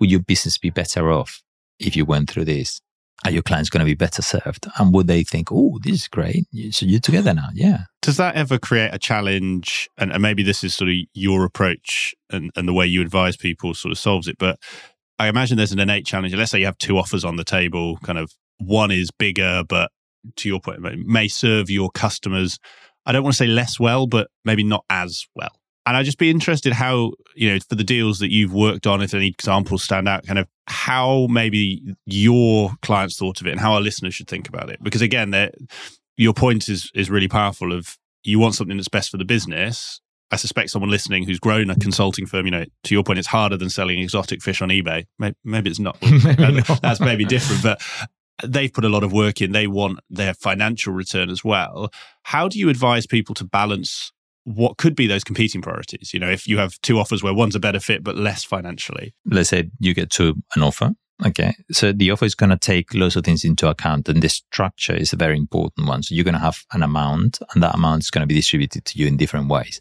[0.00, 1.42] Would your business be better off
[1.78, 2.80] if you went through this?
[3.24, 4.68] Are your clients going to be better served?
[4.78, 6.46] And would they think, oh, this is great.
[6.70, 7.48] So you're together now.
[7.52, 7.84] Yeah.
[8.00, 9.88] Does that ever create a challenge?
[9.98, 13.36] And, and maybe this is sort of your approach and, and the way you advise
[13.36, 14.36] people sort of solves it.
[14.38, 14.58] But
[15.18, 16.34] I imagine there's an innate challenge.
[16.34, 19.90] Let's say you have two offers on the table, kind of one is bigger, but
[20.36, 22.58] to your point, may serve your customers.
[23.04, 25.57] I don't want to say less well, but maybe not as well.
[25.88, 29.00] And I'd just be interested how, you know, for the deals that you've worked on,
[29.00, 33.60] if any examples stand out, kind of how maybe your clients thought of it and
[33.60, 34.82] how our listeners should think about it.
[34.82, 35.34] Because again,
[36.18, 40.02] your point is is really powerful of you want something that's best for the business.
[40.30, 43.28] I suspect someone listening who's grown a consulting firm, you know, to your point, it's
[43.28, 45.06] harder than selling exotic fish on eBay.
[45.18, 45.96] Maybe, maybe it's not.
[46.02, 47.80] maybe that's maybe different, but
[48.44, 49.52] they've put a lot of work in.
[49.52, 51.90] They want their financial return as well.
[52.24, 54.12] How do you advise people to balance
[54.54, 56.14] what could be those competing priorities?
[56.14, 59.14] You know, if you have two offers where one's a better fit but less financially.
[59.26, 60.92] Let's say you get to an offer.
[61.26, 61.54] Okay.
[61.72, 64.94] So the offer is going to take lots of things into account and the structure
[64.94, 66.02] is a very important one.
[66.02, 68.84] So you're going to have an amount and that amount is going to be distributed
[68.86, 69.80] to you in different ways.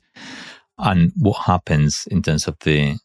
[0.80, 2.98] And what happens in terms of the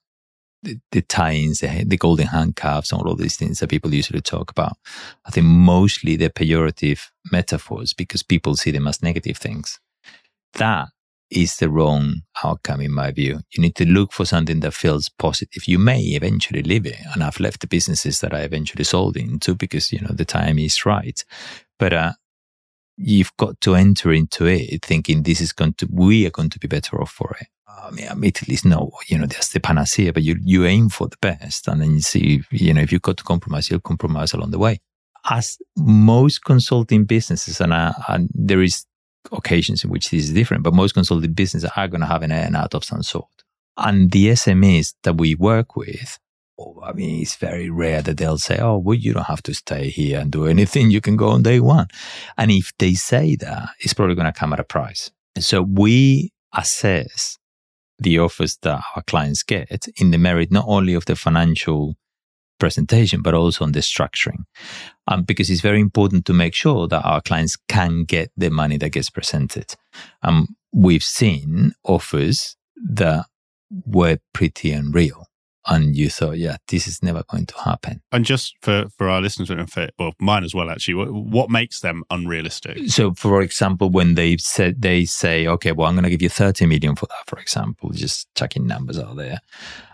[0.65, 4.21] the, the tie-ins, the, the golden handcuffs, and all of these things that people usually
[4.21, 4.77] talk about.
[5.27, 7.01] I think mostly they're pejorative
[7.33, 9.81] metaphors because people see them as negative things.
[10.53, 10.91] That
[11.33, 13.41] is the wrong outcome in my view.
[13.53, 15.67] You need to look for something that feels positive.
[15.67, 16.99] You may eventually leave it.
[17.15, 20.59] And I've left the businesses that I eventually sold into because, you know, the time
[20.59, 21.25] is right.
[21.79, 22.13] But, uh,
[22.99, 26.59] you've got to enter into it thinking this is going to, we are going to
[26.59, 27.47] be better off for it.
[27.67, 31.09] I mean, admittedly, it's no, you know, that's the panacea, but you, you aim for
[31.09, 31.67] the best.
[31.67, 34.59] And then you see, you know, if you've got to compromise, you'll compromise along the
[34.59, 34.81] way.
[35.29, 38.85] As most consulting businesses, and, uh, and there is
[39.31, 42.31] occasions in which this is different, but most consulting businesses are going to have an
[42.31, 43.29] earnout of some sort.
[43.77, 46.19] And the SMEs that we work with,
[46.59, 49.55] oh, I mean, it's very rare that they'll say, Oh, well, you don't have to
[49.55, 50.91] stay here and do anything.
[50.91, 51.89] You can go on day one.
[52.37, 55.11] And if they say that, it's probably going to come at a price.
[55.39, 57.39] So we assess
[57.99, 61.97] the offers that our clients get in the merit not only of the financial
[62.63, 64.45] presentation, but also on the structuring.
[65.09, 68.79] Um, because it's very important to make sure that our clients can get the money
[68.79, 69.75] that gets presented.
[70.23, 73.27] Um, we've seen offers that
[73.85, 75.27] were pretty unreal
[75.67, 78.03] and you thought, yeah, this is never going to happen.
[78.11, 81.51] And just for, for our listeners, and for, well, mine as well, actually, what, what
[81.51, 82.79] makes them unrealistic?
[82.89, 86.29] So, for example, when they said they say, okay, well, I'm going to give you
[86.29, 89.39] 30 million for that, for example, just chucking numbers out there,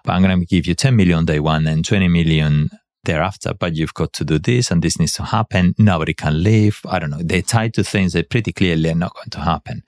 [0.05, 2.71] but I'm going to give you 10 million day one and 20 million
[3.05, 5.75] thereafter, but you've got to do this and this needs to happen.
[5.79, 6.81] Nobody can leave.
[6.89, 7.21] I don't know.
[7.23, 9.83] They're tied to things that pretty clearly are not going to happen.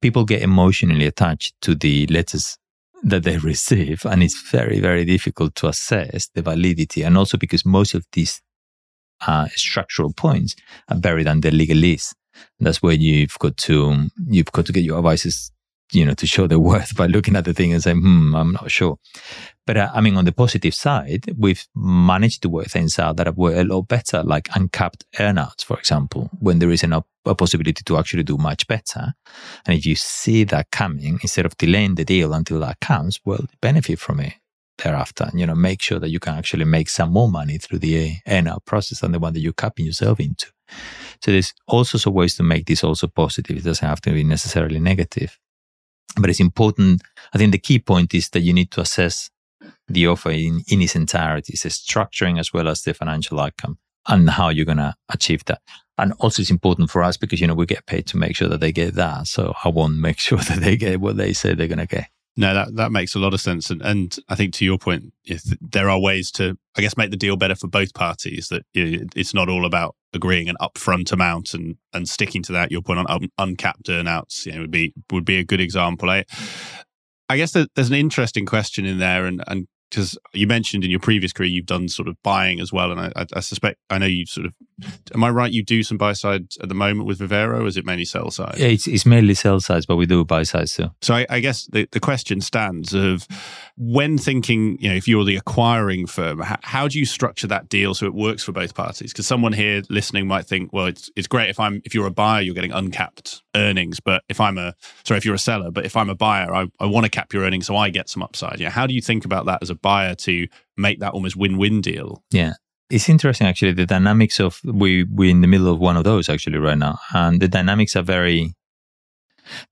[0.00, 2.58] People get emotionally attached to the letters
[3.02, 7.02] that they receive, and it's very, very difficult to assess the validity.
[7.02, 8.40] And also because most of these
[9.26, 10.54] uh, structural points
[10.88, 12.14] are buried under legalese.
[12.60, 15.50] That's where you've got to you've got to get your advisors
[15.92, 18.52] you know, to show their worth by looking at the thing and saying, hmm, I'm
[18.52, 18.98] not sure.
[19.66, 23.36] But uh, I mean, on the positive side, we've managed to work things out that
[23.36, 27.82] were a lot better, like uncapped earnouts, for example, when there is an, a possibility
[27.84, 29.12] to actually do much better.
[29.66, 33.44] And if you see that coming, instead of delaying the deal until that comes, well,
[33.60, 34.34] benefit from it
[34.78, 35.30] thereafter.
[35.34, 38.64] You know, make sure that you can actually make some more money through the earnout
[38.64, 40.46] process than the one that you're capping yourself into.
[41.22, 43.56] So there's all sorts of ways to make this also positive.
[43.56, 45.38] It doesn't have to be necessarily negative.
[46.16, 47.02] But it's important.
[47.32, 49.30] I think the key point is that you need to assess
[49.88, 54.30] the offer in, in its entirety, the structuring as well as the financial outcome and
[54.30, 55.60] how you're going to achieve that.
[55.98, 58.48] And also it's important for us because, you know, we get paid to make sure
[58.48, 59.26] that they get that.
[59.26, 61.86] So I want to make sure that they get what they say they're going to
[61.86, 62.08] get.
[62.38, 63.68] No, that, that makes a lot of sense.
[63.68, 65.12] And, and I think to your point,
[65.60, 69.34] there are ways to, I guess, make the deal better for both parties that it's
[69.34, 72.70] not all about agreeing an upfront amount and and sticking to that.
[72.70, 76.08] Your point on un, uncapped earnouts, you know, would be would be a good example.
[76.10, 76.24] I
[77.28, 81.00] I guess there's an interesting question in there, and and because you mentioned in your
[81.00, 84.06] previous career you've done sort of buying as well, and I, I, suspect I know
[84.06, 84.54] you've sort of.
[85.14, 85.50] Am I right?
[85.50, 88.30] You do some buy side at the moment with Vivero, or is it mainly sell
[88.30, 88.56] side?
[88.58, 90.90] Yeah, it's, it's mainly sell side, but we do buy side too.
[91.02, 93.26] So I, I, guess the, the question stands of
[93.76, 97.68] when thinking, you know, if you're the acquiring firm, how, how do you structure that
[97.68, 99.12] deal so it works for both parties?
[99.12, 102.12] Because someone here listening might think, well, it's it's great if I'm if you're a
[102.12, 104.74] buyer, you're getting uncapped earnings, but if I'm a
[105.04, 107.32] sorry, if you're a seller, but if I'm a buyer, I, I want to cap
[107.32, 108.60] your earnings so I get some upside.
[108.60, 110.46] Yeah, how do you think about that as a buyer to
[110.76, 112.22] make that almost win-win deal?
[112.30, 112.54] Yeah.
[112.90, 116.28] It's interesting actually the dynamics of we we're in the middle of one of those
[116.28, 116.98] actually right now.
[117.12, 118.54] And the dynamics are very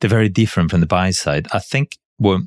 [0.01, 1.49] they're very different from the buy side.
[1.53, 2.43] I think what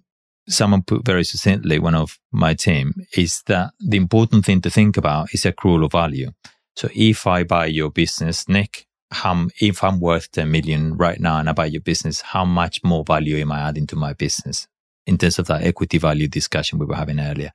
[0.47, 4.97] someone put very succinctly, one of my team, is that the important thing to think
[4.97, 6.31] about is accrual of value.
[6.75, 11.39] So if I buy your business, Nick, how, if I'm worth 10 million right now
[11.39, 14.67] and I buy your business, how much more value am I adding to my business
[15.05, 17.51] in terms of that equity value discussion we were having earlier?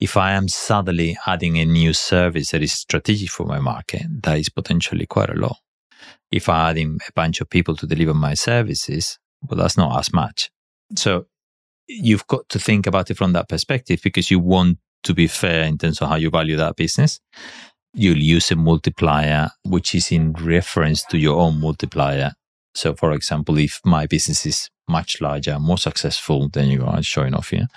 [0.00, 4.38] If I am suddenly adding a new service that is strategic for my market, that
[4.38, 5.56] is potentially quite a lot.
[6.30, 10.12] If I'm adding a bunch of people to deliver my services, well, that's not as
[10.12, 10.50] much.
[10.96, 11.26] So
[11.88, 15.62] you've got to think about it from that perspective because you want to be fair
[15.64, 17.20] in terms of how you value that business
[17.96, 22.32] you'll use a multiplier which is in reference to your own multiplier.
[22.74, 27.34] So, for example, if my business is much larger, more successful, than you are showing
[27.34, 27.68] off here,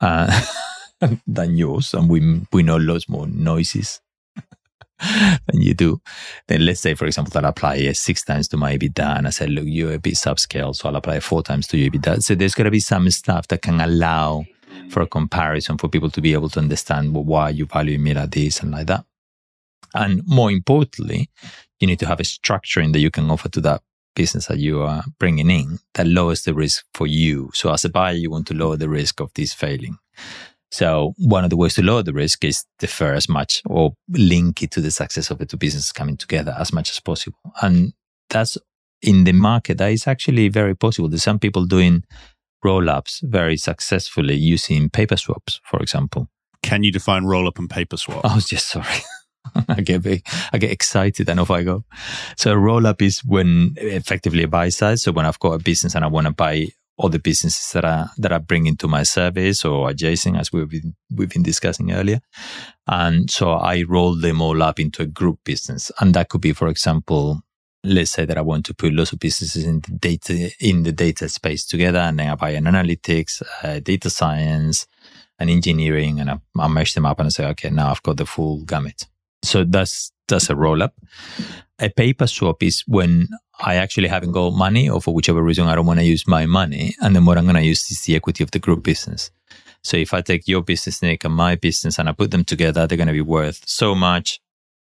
[0.00, 0.42] uh,
[1.26, 4.00] than yours, and we we know lots more noises
[5.46, 6.00] than you do,
[6.48, 9.30] then let's say, for example, that I apply six times to my EBITDA, and I
[9.30, 12.22] said, look, you're a bit subscale, so I'll apply four times to your EBITDA.
[12.22, 14.44] So there's got to be some stuff that can allow
[14.88, 18.14] for a comparison for people to be able to understand well, why you value me
[18.14, 19.04] like this and like that.
[19.94, 21.28] And more importantly,
[21.80, 23.82] you need to have a structuring that you can offer to that
[24.14, 27.50] business that you are bringing in that lowers the risk for you.
[27.54, 29.98] So as a buyer, you want to lower the risk of this failing.
[30.72, 34.62] So one of the ways to lower the risk is defer as much or link
[34.62, 37.38] it to the success of the two businesses coming together as much as possible.
[37.60, 37.92] And
[38.30, 38.56] that's
[39.02, 39.76] in the market.
[39.76, 41.10] That is actually very possible.
[41.10, 42.04] There's some people doing
[42.64, 46.28] roll ups very successfully using paper swaps, for example.
[46.62, 48.24] Can you define roll up and paper swap?
[48.24, 49.02] I was just sorry.
[49.68, 51.84] I get big, I get excited and off I go.
[52.38, 55.00] So roll up is when effectively a buy side.
[55.00, 58.10] So when I've got a business and I want to buy other businesses that are
[58.18, 62.20] that are bringing to my service or adjacent, as we've been, we've been discussing earlier.
[62.86, 66.52] And so I roll them all up into a group business, and that could be,
[66.52, 67.42] for example,
[67.84, 70.92] let's say that I want to put lots of businesses in the data in the
[70.92, 74.86] data space together, and then I buy an analytics, uh, data science,
[75.38, 78.16] and engineering, and I, I mesh them up and I say, okay, now I've got
[78.16, 79.06] the full gamut.
[79.42, 80.94] So that's that's a roll up.
[81.78, 83.28] A paper swap is when
[83.60, 86.46] I actually haven't got money, or for whichever reason I don't want to use my
[86.46, 89.30] money, and then what I'm going to use is the equity of the group business.
[89.82, 92.86] So if I take your business, Nick, and my business, and I put them together,
[92.86, 94.40] they're going to be worth so much.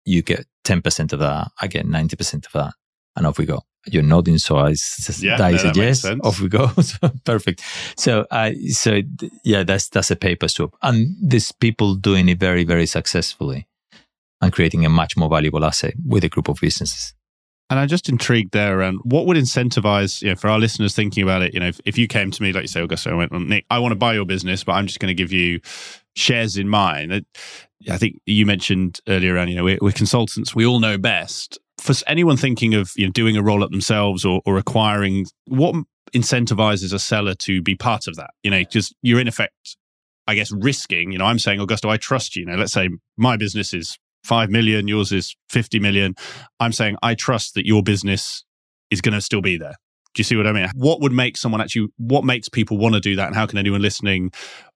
[0.04, 1.52] You get 10% of that.
[1.62, 2.74] I get 90% of that.
[3.16, 3.62] And off we go.
[3.86, 4.76] You're nodding, so I,
[5.20, 6.06] yeah, I no, said yes.
[6.06, 6.72] Off we go.
[7.26, 7.64] Perfect.
[7.98, 9.02] So, uh, so
[9.44, 13.68] yeah, that's that's a paper swap, and there's people doing it very, very successfully
[14.42, 17.14] and creating a much more valuable asset with a group of businesses.
[17.70, 21.22] And I'm just intrigued there around what would incentivize, you know, for our listeners thinking
[21.22, 23.16] about it, you know, if, if you came to me, like you say, Augusto, I
[23.16, 25.32] went, well, Nick, I want to buy your business, but I'm just going to give
[25.32, 25.60] you
[26.16, 27.26] shares in mine.
[27.90, 31.60] I think you mentioned earlier on, you know, we're, we're consultants, we all know best.
[31.80, 35.76] For anyone thinking of you know doing a roll up themselves or, or acquiring, what
[36.14, 38.32] incentivizes a seller to be part of that?
[38.44, 39.78] You know, because you're in effect,
[40.28, 41.14] I guess, risking.
[41.14, 42.42] You know, I'm saying, Augusto, I trust you.
[42.42, 43.98] You know, let's say my business is
[44.30, 46.14] five million, yours is fifty million.
[46.60, 48.46] I'm saying I trust that your business
[48.90, 49.76] is going to still be there.
[50.14, 50.70] Do you see what I mean?
[50.76, 51.88] What would make someone actually?
[51.98, 54.32] What makes people want to do that, and how can anyone listening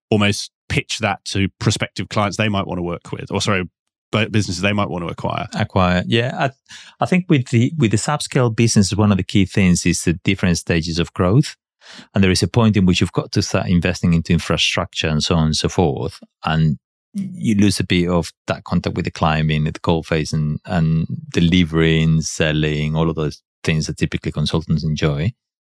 [0.10, 3.64] almost pitch that to prospective clients they might want to work with, or sorry,
[4.12, 5.48] businesses they might want to acquire?
[5.54, 6.32] Acquire, yeah.
[6.38, 6.50] I,
[7.00, 10.14] I think with the with the subscale business, one of the key things is the
[10.24, 11.56] different stages of growth.
[12.14, 15.22] And there is a point in which you've got to start investing into infrastructure and
[15.22, 16.22] so on and so forth.
[16.46, 16.78] And
[17.14, 21.06] you lose a bit of that contact with the at the cold face and, and
[21.30, 25.32] delivering, selling, all of those things that typically consultants enjoy.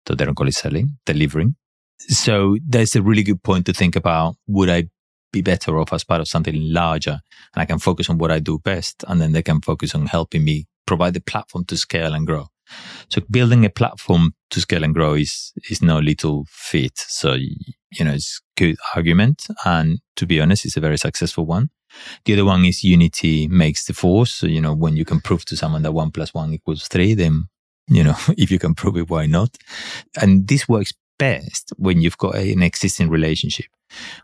[0.06, 1.56] So they don't call it selling, delivering.
[1.98, 4.36] So there's a really good point to think about.
[4.46, 4.88] Would I
[5.32, 7.20] be better off as part of something larger
[7.54, 10.06] and I can focus on what I do best and then they can focus on
[10.06, 12.46] helping me provide the platform to scale and grow.
[13.10, 16.96] So building a platform to scale and grow is, is no little feat.
[16.96, 19.46] So, you know, it's good argument.
[19.64, 21.70] And to be honest, it's a very successful one.
[22.24, 24.32] The other one is unity makes the force.
[24.34, 27.14] So, you know, when you can prove to someone that one plus one equals three,
[27.14, 27.44] then,
[27.88, 29.56] you know, if you can prove it, why not?
[30.20, 33.66] And this works best when you've got an existing relationship.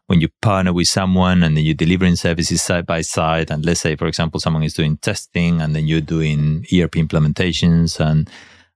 [0.06, 3.51] When you partner with someone and then you're delivering services side by side.
[3.51, 7.98] And let's say, for example, someone is doing testing and then you're doing ERP implementations
[7.98, 8.28] and,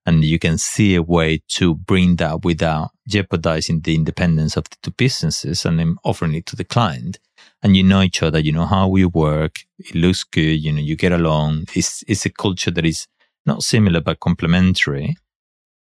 [0.07, 4.77] and you can see a way to bring that without jeopardizing the independence of the
[4.83, 7.19] two businesses and then offering it to the client.
[7.63, 9.61] And you know each other, you know how we work.
[9.79, 10.63] It looks good.
[10.63, 11.67] You know, you get along.
[11.75, 13.07] It's, it's a culture that is
[13.45, 15.17] not similar, but complementary.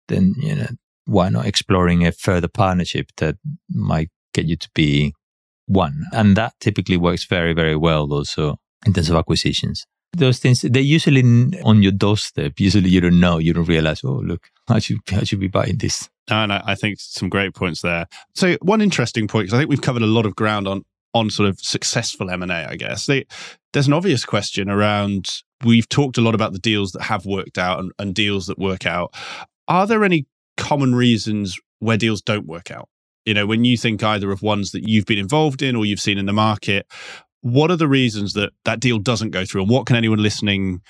[0.08, 0.68] Then, you know,
[1.06, 3.36] why not exploring a further partnership that
[3.70, 5.14] might get you to be
[5.66, 6.04] one?
[6.12, 9.86] And that typically works very, very well also in terms of acquisitions.
[10.14, 11.22] Those things, they're usually
[11.62, 12.60] on your doorstep.
[12.60, 15.78] Usually you don't know, you don't realize, oh, look, I should, I should be buying
[15.78, 16.10] this.
[16.28, 18.06] And I think some great points there.
[18.34, 20.84] So one interesting point, because I think we've covered a lot of ground on,
[21.14, 23.06] on sort of successful M&A, I guess.
[23.06, 23.26] They,
[23.72, 25.28] there's an obvious question around,
[25.64, 28.58] we've talked a lot about the deals that have worked out and, and deals that
[28.58, 29.14] work out.
[29.68, 30.26] Are there any
[30.56, 32.88] common reasons where deals don't work out?
[33.24, 36.00] You know, when you think either of ones that you've been involved in or you've
[36.00, 36.86] seen in the market,
[37.42, 39.62] what are the reasons that that deal doesn't go through?
[39.62, 40.80] And what can anyone listening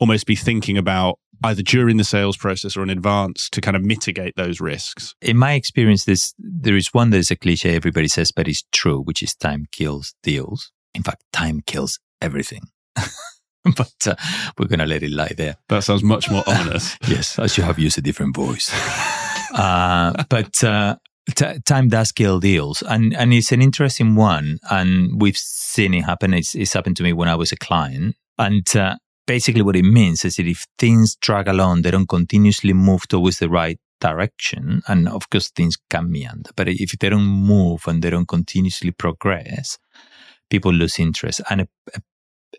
[0.00, 3.84] almost be thinking about either during the sales process or in advance to kind of
[3.84, 5.14] mitigate those risks?
[5.20, 8.64] In my experience, this, there is one that is a cliche everybody says, but it's
[8.72, 10.72] true, which is time kills deals.
[10.94, 12.62] In fact, time kills everything.
[13.76, 14.14] but uh,
[14.58, 15.56] we're going to let it lie there.
[15.68, 16.96] That sounds much more ominous.
[17.08, 18.70] yes, I should have used a different voice.
[19.54, 20.96] uh, but uh,
[21.34, 26.04] t- time does kill deals, and and it's an interesting one, and we've seen it
[26.04, 26.34] happen.
[26.34, 28.96] It's, it's happened to me when I was a client, and uh,
[29.26, 33.38] basically what it means is that if things drag along, they don't continuously move towards
[33.38, 36.50] the right direction, and of course things can meander.
[36.54, 39.78] But if they don't move and they don't continuously progress,
[40.50, 42.00] people lose interest, and a, a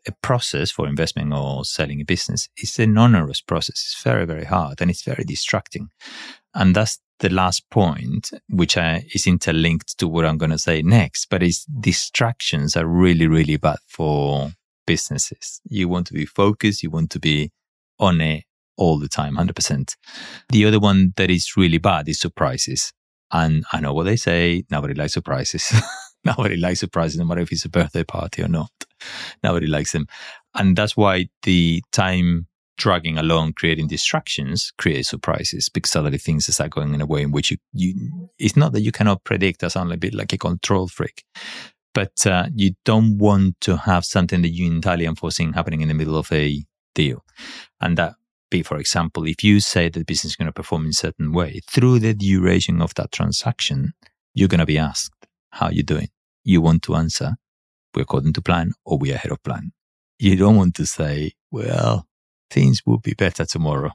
[0.06, 3.76] a process for investment or selling a business is an onerous process.
[3.76, 5.90] It's very, very hard and it's very distracting.
[6.58, 10.82] And that's the last point, which uh, is interlinked to what I'm going to say
[10.82, 14.52] next, but is distractions are really, really bad for
[14.88, 15.62] businesses.
[15.70, 16.82] You want to be focused.
[16.82, 17.52] You want to be
[18.00, 18.44] on it
[18.76, 19.96] all the time, 100%.
[20.50, 22.92] The other one that is really bad is surprises.
[23.32, 24.64] And I know what they say.
[24.72, 25.72] Nobody likes surprises.
[26.24, 28.72] Nobody likes surprises, no matter if it's a birthday party or not.
[29.44, 30.08] Nobody likes them.
[30.56, 32.48] And that's why the time
[32.78, 37.32] dragging along, creating distractions, creates surprises because suddenly things start going in a way in
[37.32, 40.38] which you, you it's not that you cannot predict, I sound a bit like a
[40.38, 41.24] control freak,
[41.94, 45.94] but uh, you don't want to have something that you entirely unforeseen happening in the
[45.94, 46.64] middle of a
[46.94, 47.24] deal.
[47.82, 48.16] And that
[48.50, 50.94] be, for example, if you say that the business is going to perform in a
[50.94, 53.94] certain way through the duration of that transaction,
[54.34, 56.10] you're going to be asked, how are you doing?
[56.44, 57.36] You want to answer,
[57.94, 59.72] we're according to plan or we're ahead of plan.
[60.20, 62.08] You don't want to say, well,
[62.50, 63.92] things will be better tomorrow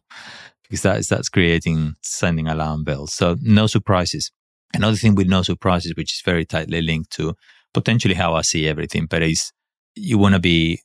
[0.62, 3.12] because that is, that's creating sending alarm bells.
[3.12, 4.30] So no surprises.
[4.74, 7.34] Another thing with no surprises, which is very tightly linked to
[7.74, 9.52] potentially how I see everything, but is
[9.94, 10.80] you want to be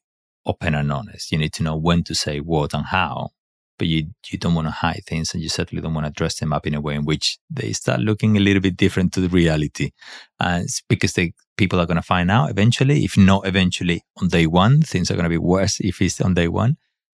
[0.46, 1.32] open and honest.
[1.32, 3.30] You need to know when to say what and how
[3.78, 6.40] but you, you don't want to hide things and you certainly don't want to dress
[6.40, 9.22] them up in a way in which they start looking a little bit different to
[9.22, 9.92] the reality.
[10.40, 13.04] Uh, because they, people are going to find out eventually.
[13.04, 16.34] If not eventually on day one, things are going to be worse if it's on
[16.34, 16.78] day one.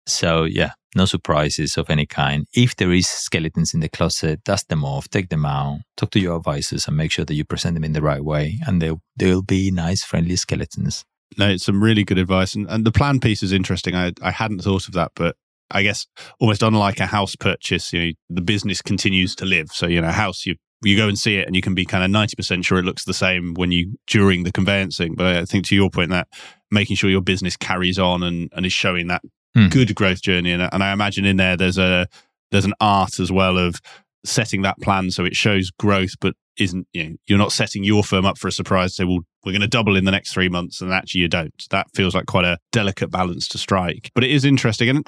[0.08, 2.46] So yeah, no surprises of any kind.
[2.54, 6.20] If there is skeletons in the closet, dust them off, take them out, talk to
[6.20, 8.58] your advisors and make sure that you present them in the right way.
[8.66, 11.04] And they'll, they'll be nice, friendly skeletons.
[11.36, 12.54] No, it's some really good advice.
[12.54, 13.94] And, and the plan piece is interesting.
[13.94, 15.36] I, I hadn't thought of that, but
[15.70, 16.06] I guess
[16.40, 19.68] almost unlike a house purchase, you know, the business continues to live.
[19.72, 21.84] So, you know, a house, you you go and see it and you can be
[21.84, 25.16] kind of 90% sure it looks the same when you during the conveyancing.
[25.16, 26.28] But I think to your point that
[26.70, 29.22] making sure your business carries on and, and is showing that
[29.64, 29.68] hmm.
[29.68, 30.52] good growth journey.
[30.52, 32.06] And, and I imagine in there there's a
[32.50, 33.80] there's an art as well of
[34.24, 38.02] setting that plan so it shows growth, but isn't you know you're not setting your
[38.02, 38.96] firm up for a surprise.
[38.96, 41.54] Say, well, we're going to double in the next three months, and actually you don't.
[41.70, 44.10] That feels like quite a delicate balance to strike.
[44.14, 45.06] But it is interesting, and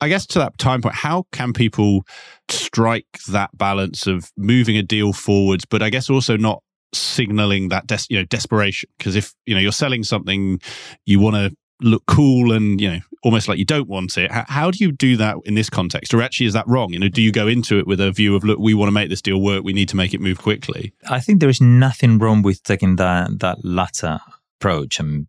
[0.00, 2.02] I guess to that time point, how can people
[2.48, 6.62] strike that balance of moving a deal forwards, but I guess also not
[6.92, 8.90] signaling that des- you know desperation?
[8.98, 10.60] Because if you know you're selling something,
[11.06, 14.30] you want to look cool and you know almost like you don't want it.
[14.30, 16.12] How, how, do you do that in this context?
[16.12, 16.92] Or actually is that wrong?
[16.92, 18.92] You know do you go into it with a view of look we want to
[18.92, 19.64] make this deal work.
[19.64, 22.96] We need to make it move quickly i think there is nothing wrong with taking
[22.96, 24.20] that that latter
[24.64, 24.98] approach.
[24.98, 25.26] And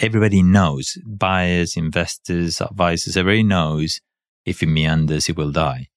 [0.00, 4.00] everybody knows buyers investors advisors everybody knows
[4.46, 5.88] if it meanders, it will die.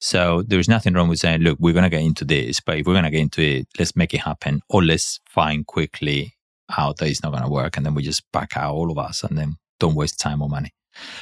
[0.00, 2.86] So there's nothing wrong with saying, look, we're going to get into this, but if
[2.86, 6.34] we're going to get into it, let's make it happen or let's find quickly
[6.76, 7.76] out that it's not going to work.
[7.76, 10.48] And then we just back out all of us and then don't waste time or
[10.48, 10.72] money.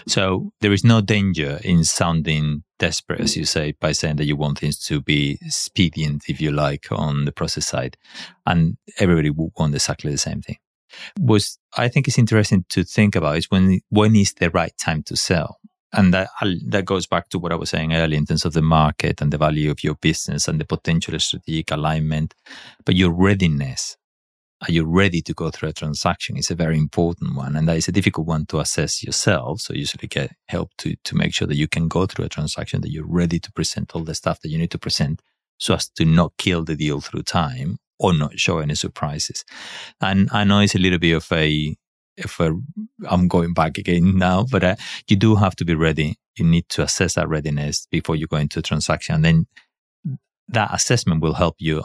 [0.06, 4.36] So there is no danger in sounding desperate, as you say, by saying that you
[4.36, 7.96] want things to be expedient, if you like, on the process side.
[8.46, 10.56] And everybody will want exactly the same thing.
[11.20, 15.02] Was I think it's interesting to think about is when when is the right time
[15.04, 15.58] to sell?
[15.92, 16.28] and that
[16.66, 19.32] that goes back to what I was saying earlier in terms of the market and
[19.32, 22.34] the value of your business and the potential strategic alignment.
[22.84, 23.96] But your readiness,
[24.60, 26.36] are you ready to go through a transaction?
[26.36, 29.60] Is a very important one, and that is a difficult one to assess yourself.
[29.60, 32.28] So you usually get help to to make sure that you can go through a
[32.28, 35.22] transaction, that you're ready to present all the stuff that you need to present,
[35.58, 39.44] so as to not kill the deal through time or not show any surprises.
[40.00, 41.76] And I know it's a little bit of a
[42.16, 44.76] if I'm going back again now, but uh,
[45.06, 46.16] you do have to be ready.
[46.36, 49.14] You need to assess that readiness before you go into a transaction.
[49.14, 49.46] And then
[50.48, 51.84] that assessment will help you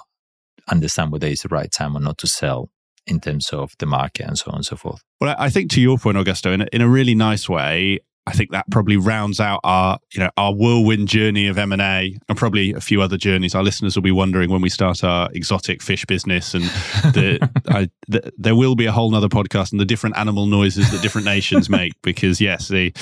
[0.70, 2.70] understand whether it's the right time or not to sell
[3.06, 5.02] in terms of the market and so on and so forth.
[5.20, 8.32] Well, I think to your point, Augusto, in a, in a really nice way, I
[8.32, 12.18] think that probably rounds out our, you know, our whirlwind journey of M and A,
[12.30, 13.54] and probably a few other journeys.
[13.54, 17.90] Our listeners will be wondering when we start our exotic fish business, and the, I,
[18.08, 21.26] the, there will be a whole nother podcast and the different animal noises that different
[21.26, 21.94] nations make.
[22.04, 22.94] Because yes, the,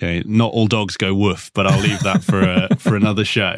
[0.00, 3.24] you know, not all dogs go woof, but I'll leave that for a, for another
[3.24, 3.56] show.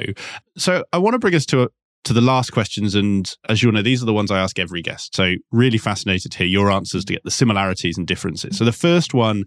[0.57, 1.69] So I want to bring us to a,
[2.05, 2.95] to the last questions.
[2.95, 5.15] And as you know, these are the ones I ask every guest.
[5.15, 8.57] So really fascinated to hear your answers to get the similarities and differences.
[8.57, 9.45] So the first one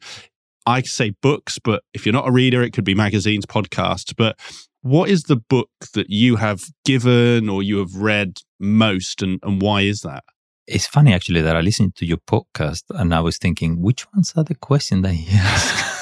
[0.66, 4.14] I say books, but if you're not a reader, it could be magazines, podcasts.
[4.16, 4.40] But
[4.82, 9.62] what is the book that you have given or you have read most, and, and
[9.62, 10.24] why is that?
[10.66, 14.34] It's funny actually that I listened to your podcast and I was thinking, which ones
[14.38, 15.93] are the questions that he asked?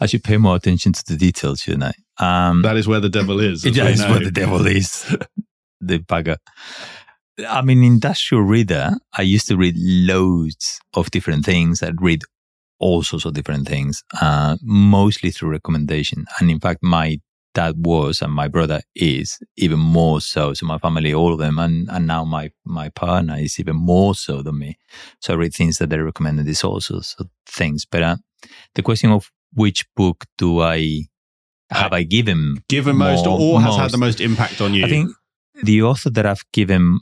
[0.00, 2.48] I should pay more attention to the details, shouldn't I?
[2.48, 3.62] Um, that is where the devil is.
[3.62, 5.04] That is where the devil is.
[5.80, 6.36] the bugger.
[7.48, 8.92] I'm an industrial reader.
[9.16, 11.82] I used to read loads of different things.
[11.82, 12.22] I'd read
[12.78, 16.26] all sorts of different things, uh, mostly through recommendation.
[16.38, 17.20] And in fact, my
[17.54, 20.54] dad was and my brother is even more so.
[20.54, 24.14] So my family, all of them, and, and now my, my partner is even more
[24.14, 24.78] so than me.
[25.20, 27.84] So I read things that they recommended, these also sorts of things.
[27.84, 28.16] But uh,
[28.74, 31.06] the question of which book do I
[31.70, 34.84] have I given given most or has most, had the most impact on you?
[34.84, 35.12] I think
[35.62, 37.00] the author that I've given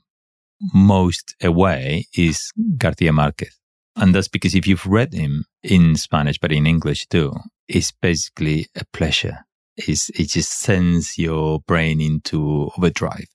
[0.75, 3.55] most away is Garcia Marquez.
[3.97, 7.35] And that's because if you've read him in Spanish, but in English too,
[7.67, 9.39] it's basically a pleasure.
[9.77, 13.29] It's, it just sends your brain into overdrive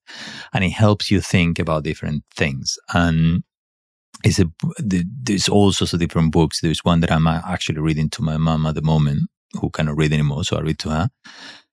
[0.54, 2.78] and it helps you think about different things.
[2.94, 3.44] And
[4.24, 4.46] it's a,
[4.80, 6.62] there's all sorts of different books.
[6.62, 9.30] There's one that I'm actually reading to my mom at the moment
[9.60, 10.44] who cannot read anymore.
[10.44, 11.10] So I read to her,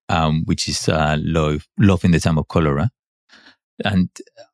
[0.09, 2.91] um, which is, uh, Love, Love in the Time of Cholera.
[3.85, 4.11] And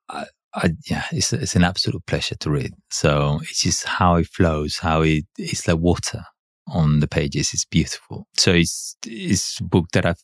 [0.09, 2.73] I, I, yeah, it's, it's an absolute pleasure to read.
[2.90, 6.24] So it's just how it flows, how it, it's like water
[6.68, 7.52] on the pages.
[7.55, 8.27] It's beautiful.
[8.36, 10.23] So it's, it's a book that I've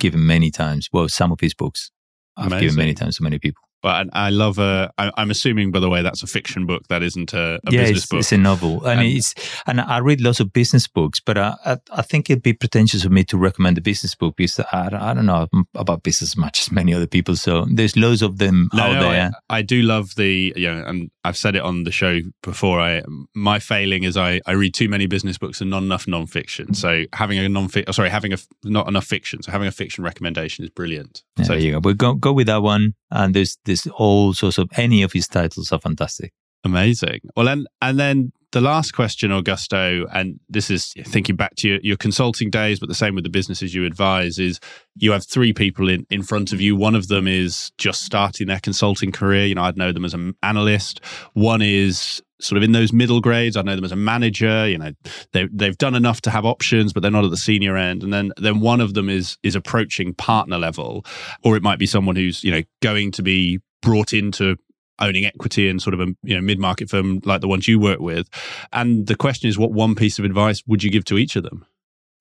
[0.00, 0.88] given many times.
[0.92, 1.90] Well, some of his books
[2.36, 2.60] I've Amazing.
[2.60, 3.62] given many times to many people.
[3.82, 4.92] But I love a.
[4.96, 6.86] I'm assuming, by the way, that's a fiction book.
[6.88, 8.18] That isn't a, a yeah, business it's, book.
[8.20, 9.34] it's a novel, and, and, it's
[9.66, 13.04] and I read lots of business books, but I, I, I think it'd be pretentious
[13.04, 16.36] of me to recommend a business book because I, I don't know about business as
[16.36, 17.36] much as many other people.
[17.36, 19.32] So there's loads of them no, out no, there.
[19.50, 22.80] I, I, do love the you know, and I've said it on the show before.
[22.80, 23.02] I
[23.34, 26.74] my failing is I I read too many business books and not enough non-fiction.
[26.74, 29.42] So having a non oh, sorry, having a not enough fiction.
[29.42, 31.22] So having a fiction recommendation is brilliant.
[31.36, 31.80] Yeah, so there you go.
[31.80, 32.94] But go go with that one.
[33.10, 36.32] And there's there's all sorts of any of his titles are fantastic.
[36.64, 37.20] Amazing.
[37.36, 41.80] Well, and and then the last question, Augusto, and this is thinking back to your,
[41.82, 44.60] your consulting days, but the same with the businesses you advise, is
[44.94, 46.76] you have three people in, in front of you.
[46.76, 49.46] One of them is just starting their consulting career.
[49.46, 51.00] You know, I'd know them as an analyst.
[51.32, 53.56] One is sort of in those middle grades.
[53.56, 54.68] I know them as a manager.
[54.68, 54.92] You know,
[55.32, 58.02] they they've done enough to have options, but they're not at the senior end.
[58.02, 61.04] And then then one of them is is approaching partner level,
[61.42, 64.56] or it might be someone who's you know going to be brought into
[64.98, 67.98] owning equity in sort of a you know mid-market firm like the ones you work
[67.98, 68.28] with
[68.72, 71.42] and the question is what one piece of advice would you give to each of
[71.42, 71.66] them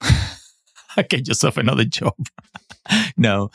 [1.09, 2.15] get yourself another job
[3.17, 3.49] no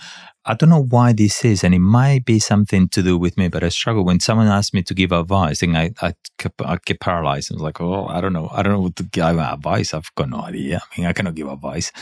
[0.45, 3.49] i don't know why this is and it might be something to do with me
[3.49, 6.15] but i struggle when someone asks me to give advice and i i,
[6.61, 9.03] I get paralyzed and was like oh i don't know i don't know what to
[9.03, 11.93] give advice i've got no idea i mean i cannot give advice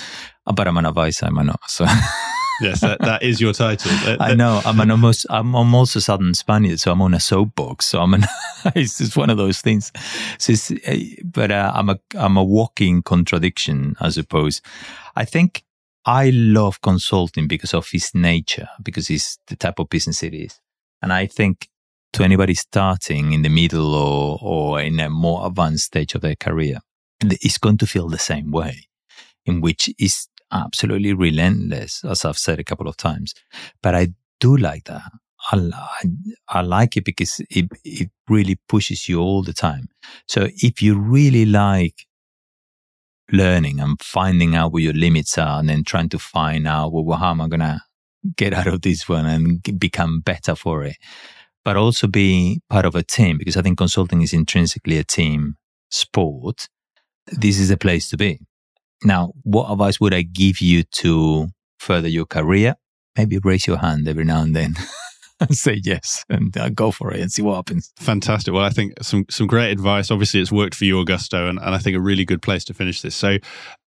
[0.54, 1.86] but i'm an advisor i'm not so
[2.60, 3.90] yes, that, that is your title.
[4.20, 4.60] I know.
[4.64, 5.26] I'm an almost.
[5.30, 7.86] I'm, I'm also Southern Spaniard, so I'm on a soapbox.
[7.86, 8.24] So I'm an.
[8.74, 9.92] it's just one of those things.
[10.38, 14.62] So eh, but uh, I'm a I'm a walking contradiction, I suppose.
[15.16, 15.64] I think
[16.06, 20.60] I love consulting because of its nature, because it's the type of business it is,
[21.02, 21.68] and I think
[22.12, 26.36] to anybody starting in the middle or or in a more advanced stage of their
[26.36, 26.78] career,
[27.20, 28.88] it's going to feel the same way,
[29.46, 33.34] in which is absolutely relentless, as I've said a couple of times.
[33.82, 34.08] But I
[34.40, 35.02] do like that.
[35.52, 36.08] I, I,
[36.48, 39.88] I, like it because it, it really pushes you all the time.
[40.26, 42.06] So if you really like
[43.32, 47.18] learning and finding out where your limits are and then trying to find out, well,
[47.18, 47.80] how am I going to
[48.36, 50.96] get out of this one and become better for it?
[51.64, 55.56] But also be part of a team because I think consulting is intrinsically a team
[55.90, 56.68] sport.
[57.26, 58.40] This is a place to be.
[59.02, 61.48] Now, what advice would I give you to
[61.78, 62.74] further your career?
[63.16, 64.74] Maybe raise your hand every now and then.
[65.40, 67.92] and say yes and uh, go for it and see what happens.
[67.96, 68.54] Fantastic.
[68.54, 70.10] Well, I think some some great advice.
[70.10, 72.74] Obviously, it's worked for you, Augusto, and, and I think a really good place to
[72.74, 73.16] finish this.
[73.16, 73.38] So,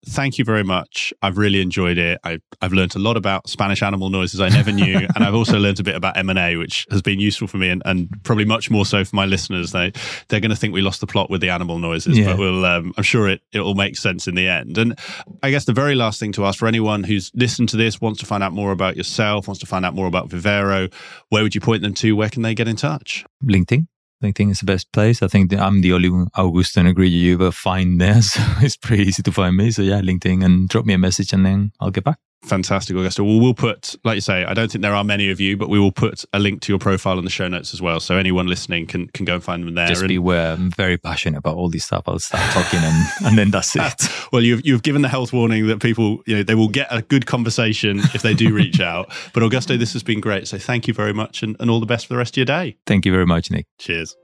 [0.05, 1.13] thank you very much.
[1.21, 2.19] I've really enjoyed it.
[2.23, 5.57] I, I've learned a lot about Spanish animal noises I never knew, and I've also
[5.57, 8.09] learned a bit about M and A, which has been useful for me, and, and
[8.23, 9.71] probably much more so for my listeners.
[9.71, 9.93] They
[10.27, 12.27] they're going to think we lost the plot with the animal noises, yeah.
[12.27, 14.77] but we'll um, I'm sure it it will make sense in the end.
[14.77, 14.99] And
[15.43, 18.19] I guess the very last thing to ask for anyone who's listened to this wants
[18.19, 20.89] to find out more about yourself, wants to find out more about Vivero,
[21.37, 22.15] where would you point them to?
[22.15, 23.23] Where can they get in touch?
[23.43, 23.85] LinkedIn.
[24.23, 25.21] LinkedIn is the best place.
[25.21, 28.21] I think I'm the only Augusto Negrillo you ever find there.
[28.23, 29.69] So it's pretty easy to find me.
[29.69, 32.17] So yeah, LinkedIn and drop me a message and then I'll get back.
[32.43, 33.25] Fantastic, Augusto.
[33.25, 35.69] Well, we'll put, like you say, I don't think there are many of you, but
[35.69, 37.99] we will put a link to your profile in the show notes as well.
[37.99, 39.87] So anyone listening can, can go and find them there.
[39.87, 40.53] Just and, beware.
[40.53, 42.03] I'm very passionate about all this stuff.
[42.07, 44.09] I'll start talking and, and then that's it.
[44.31, 47.01] well, you've, you've given the health warning that people, you know, they will get a
[47.01, 49.11] good conversation if they do reach out.
[49.33, 50.47] But Augusto, this has been great.
[50.47, 52.45] So thank you very much and, and all the best for the rest of your
[52.45, 52.77] day.
[52.85, 53.65] Thank you very much, Nick.
[53.79, 54.15] Cheers.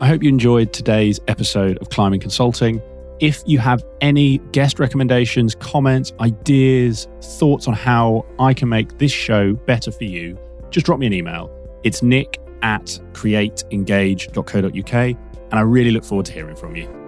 [0.00, 2.80] I hope you enjoyed today's episode of Climbing Consulting.
[3.20, 9.12] If you have any guest recommendations, comments, ideas, thoughts on how I can make this
[9.12, 10.38] show better for you,
[10.70, 11.50] just drop me an email.
[11.84, 16.99] It's nick at createengage.co.uk, and I really look forward to hearing from you.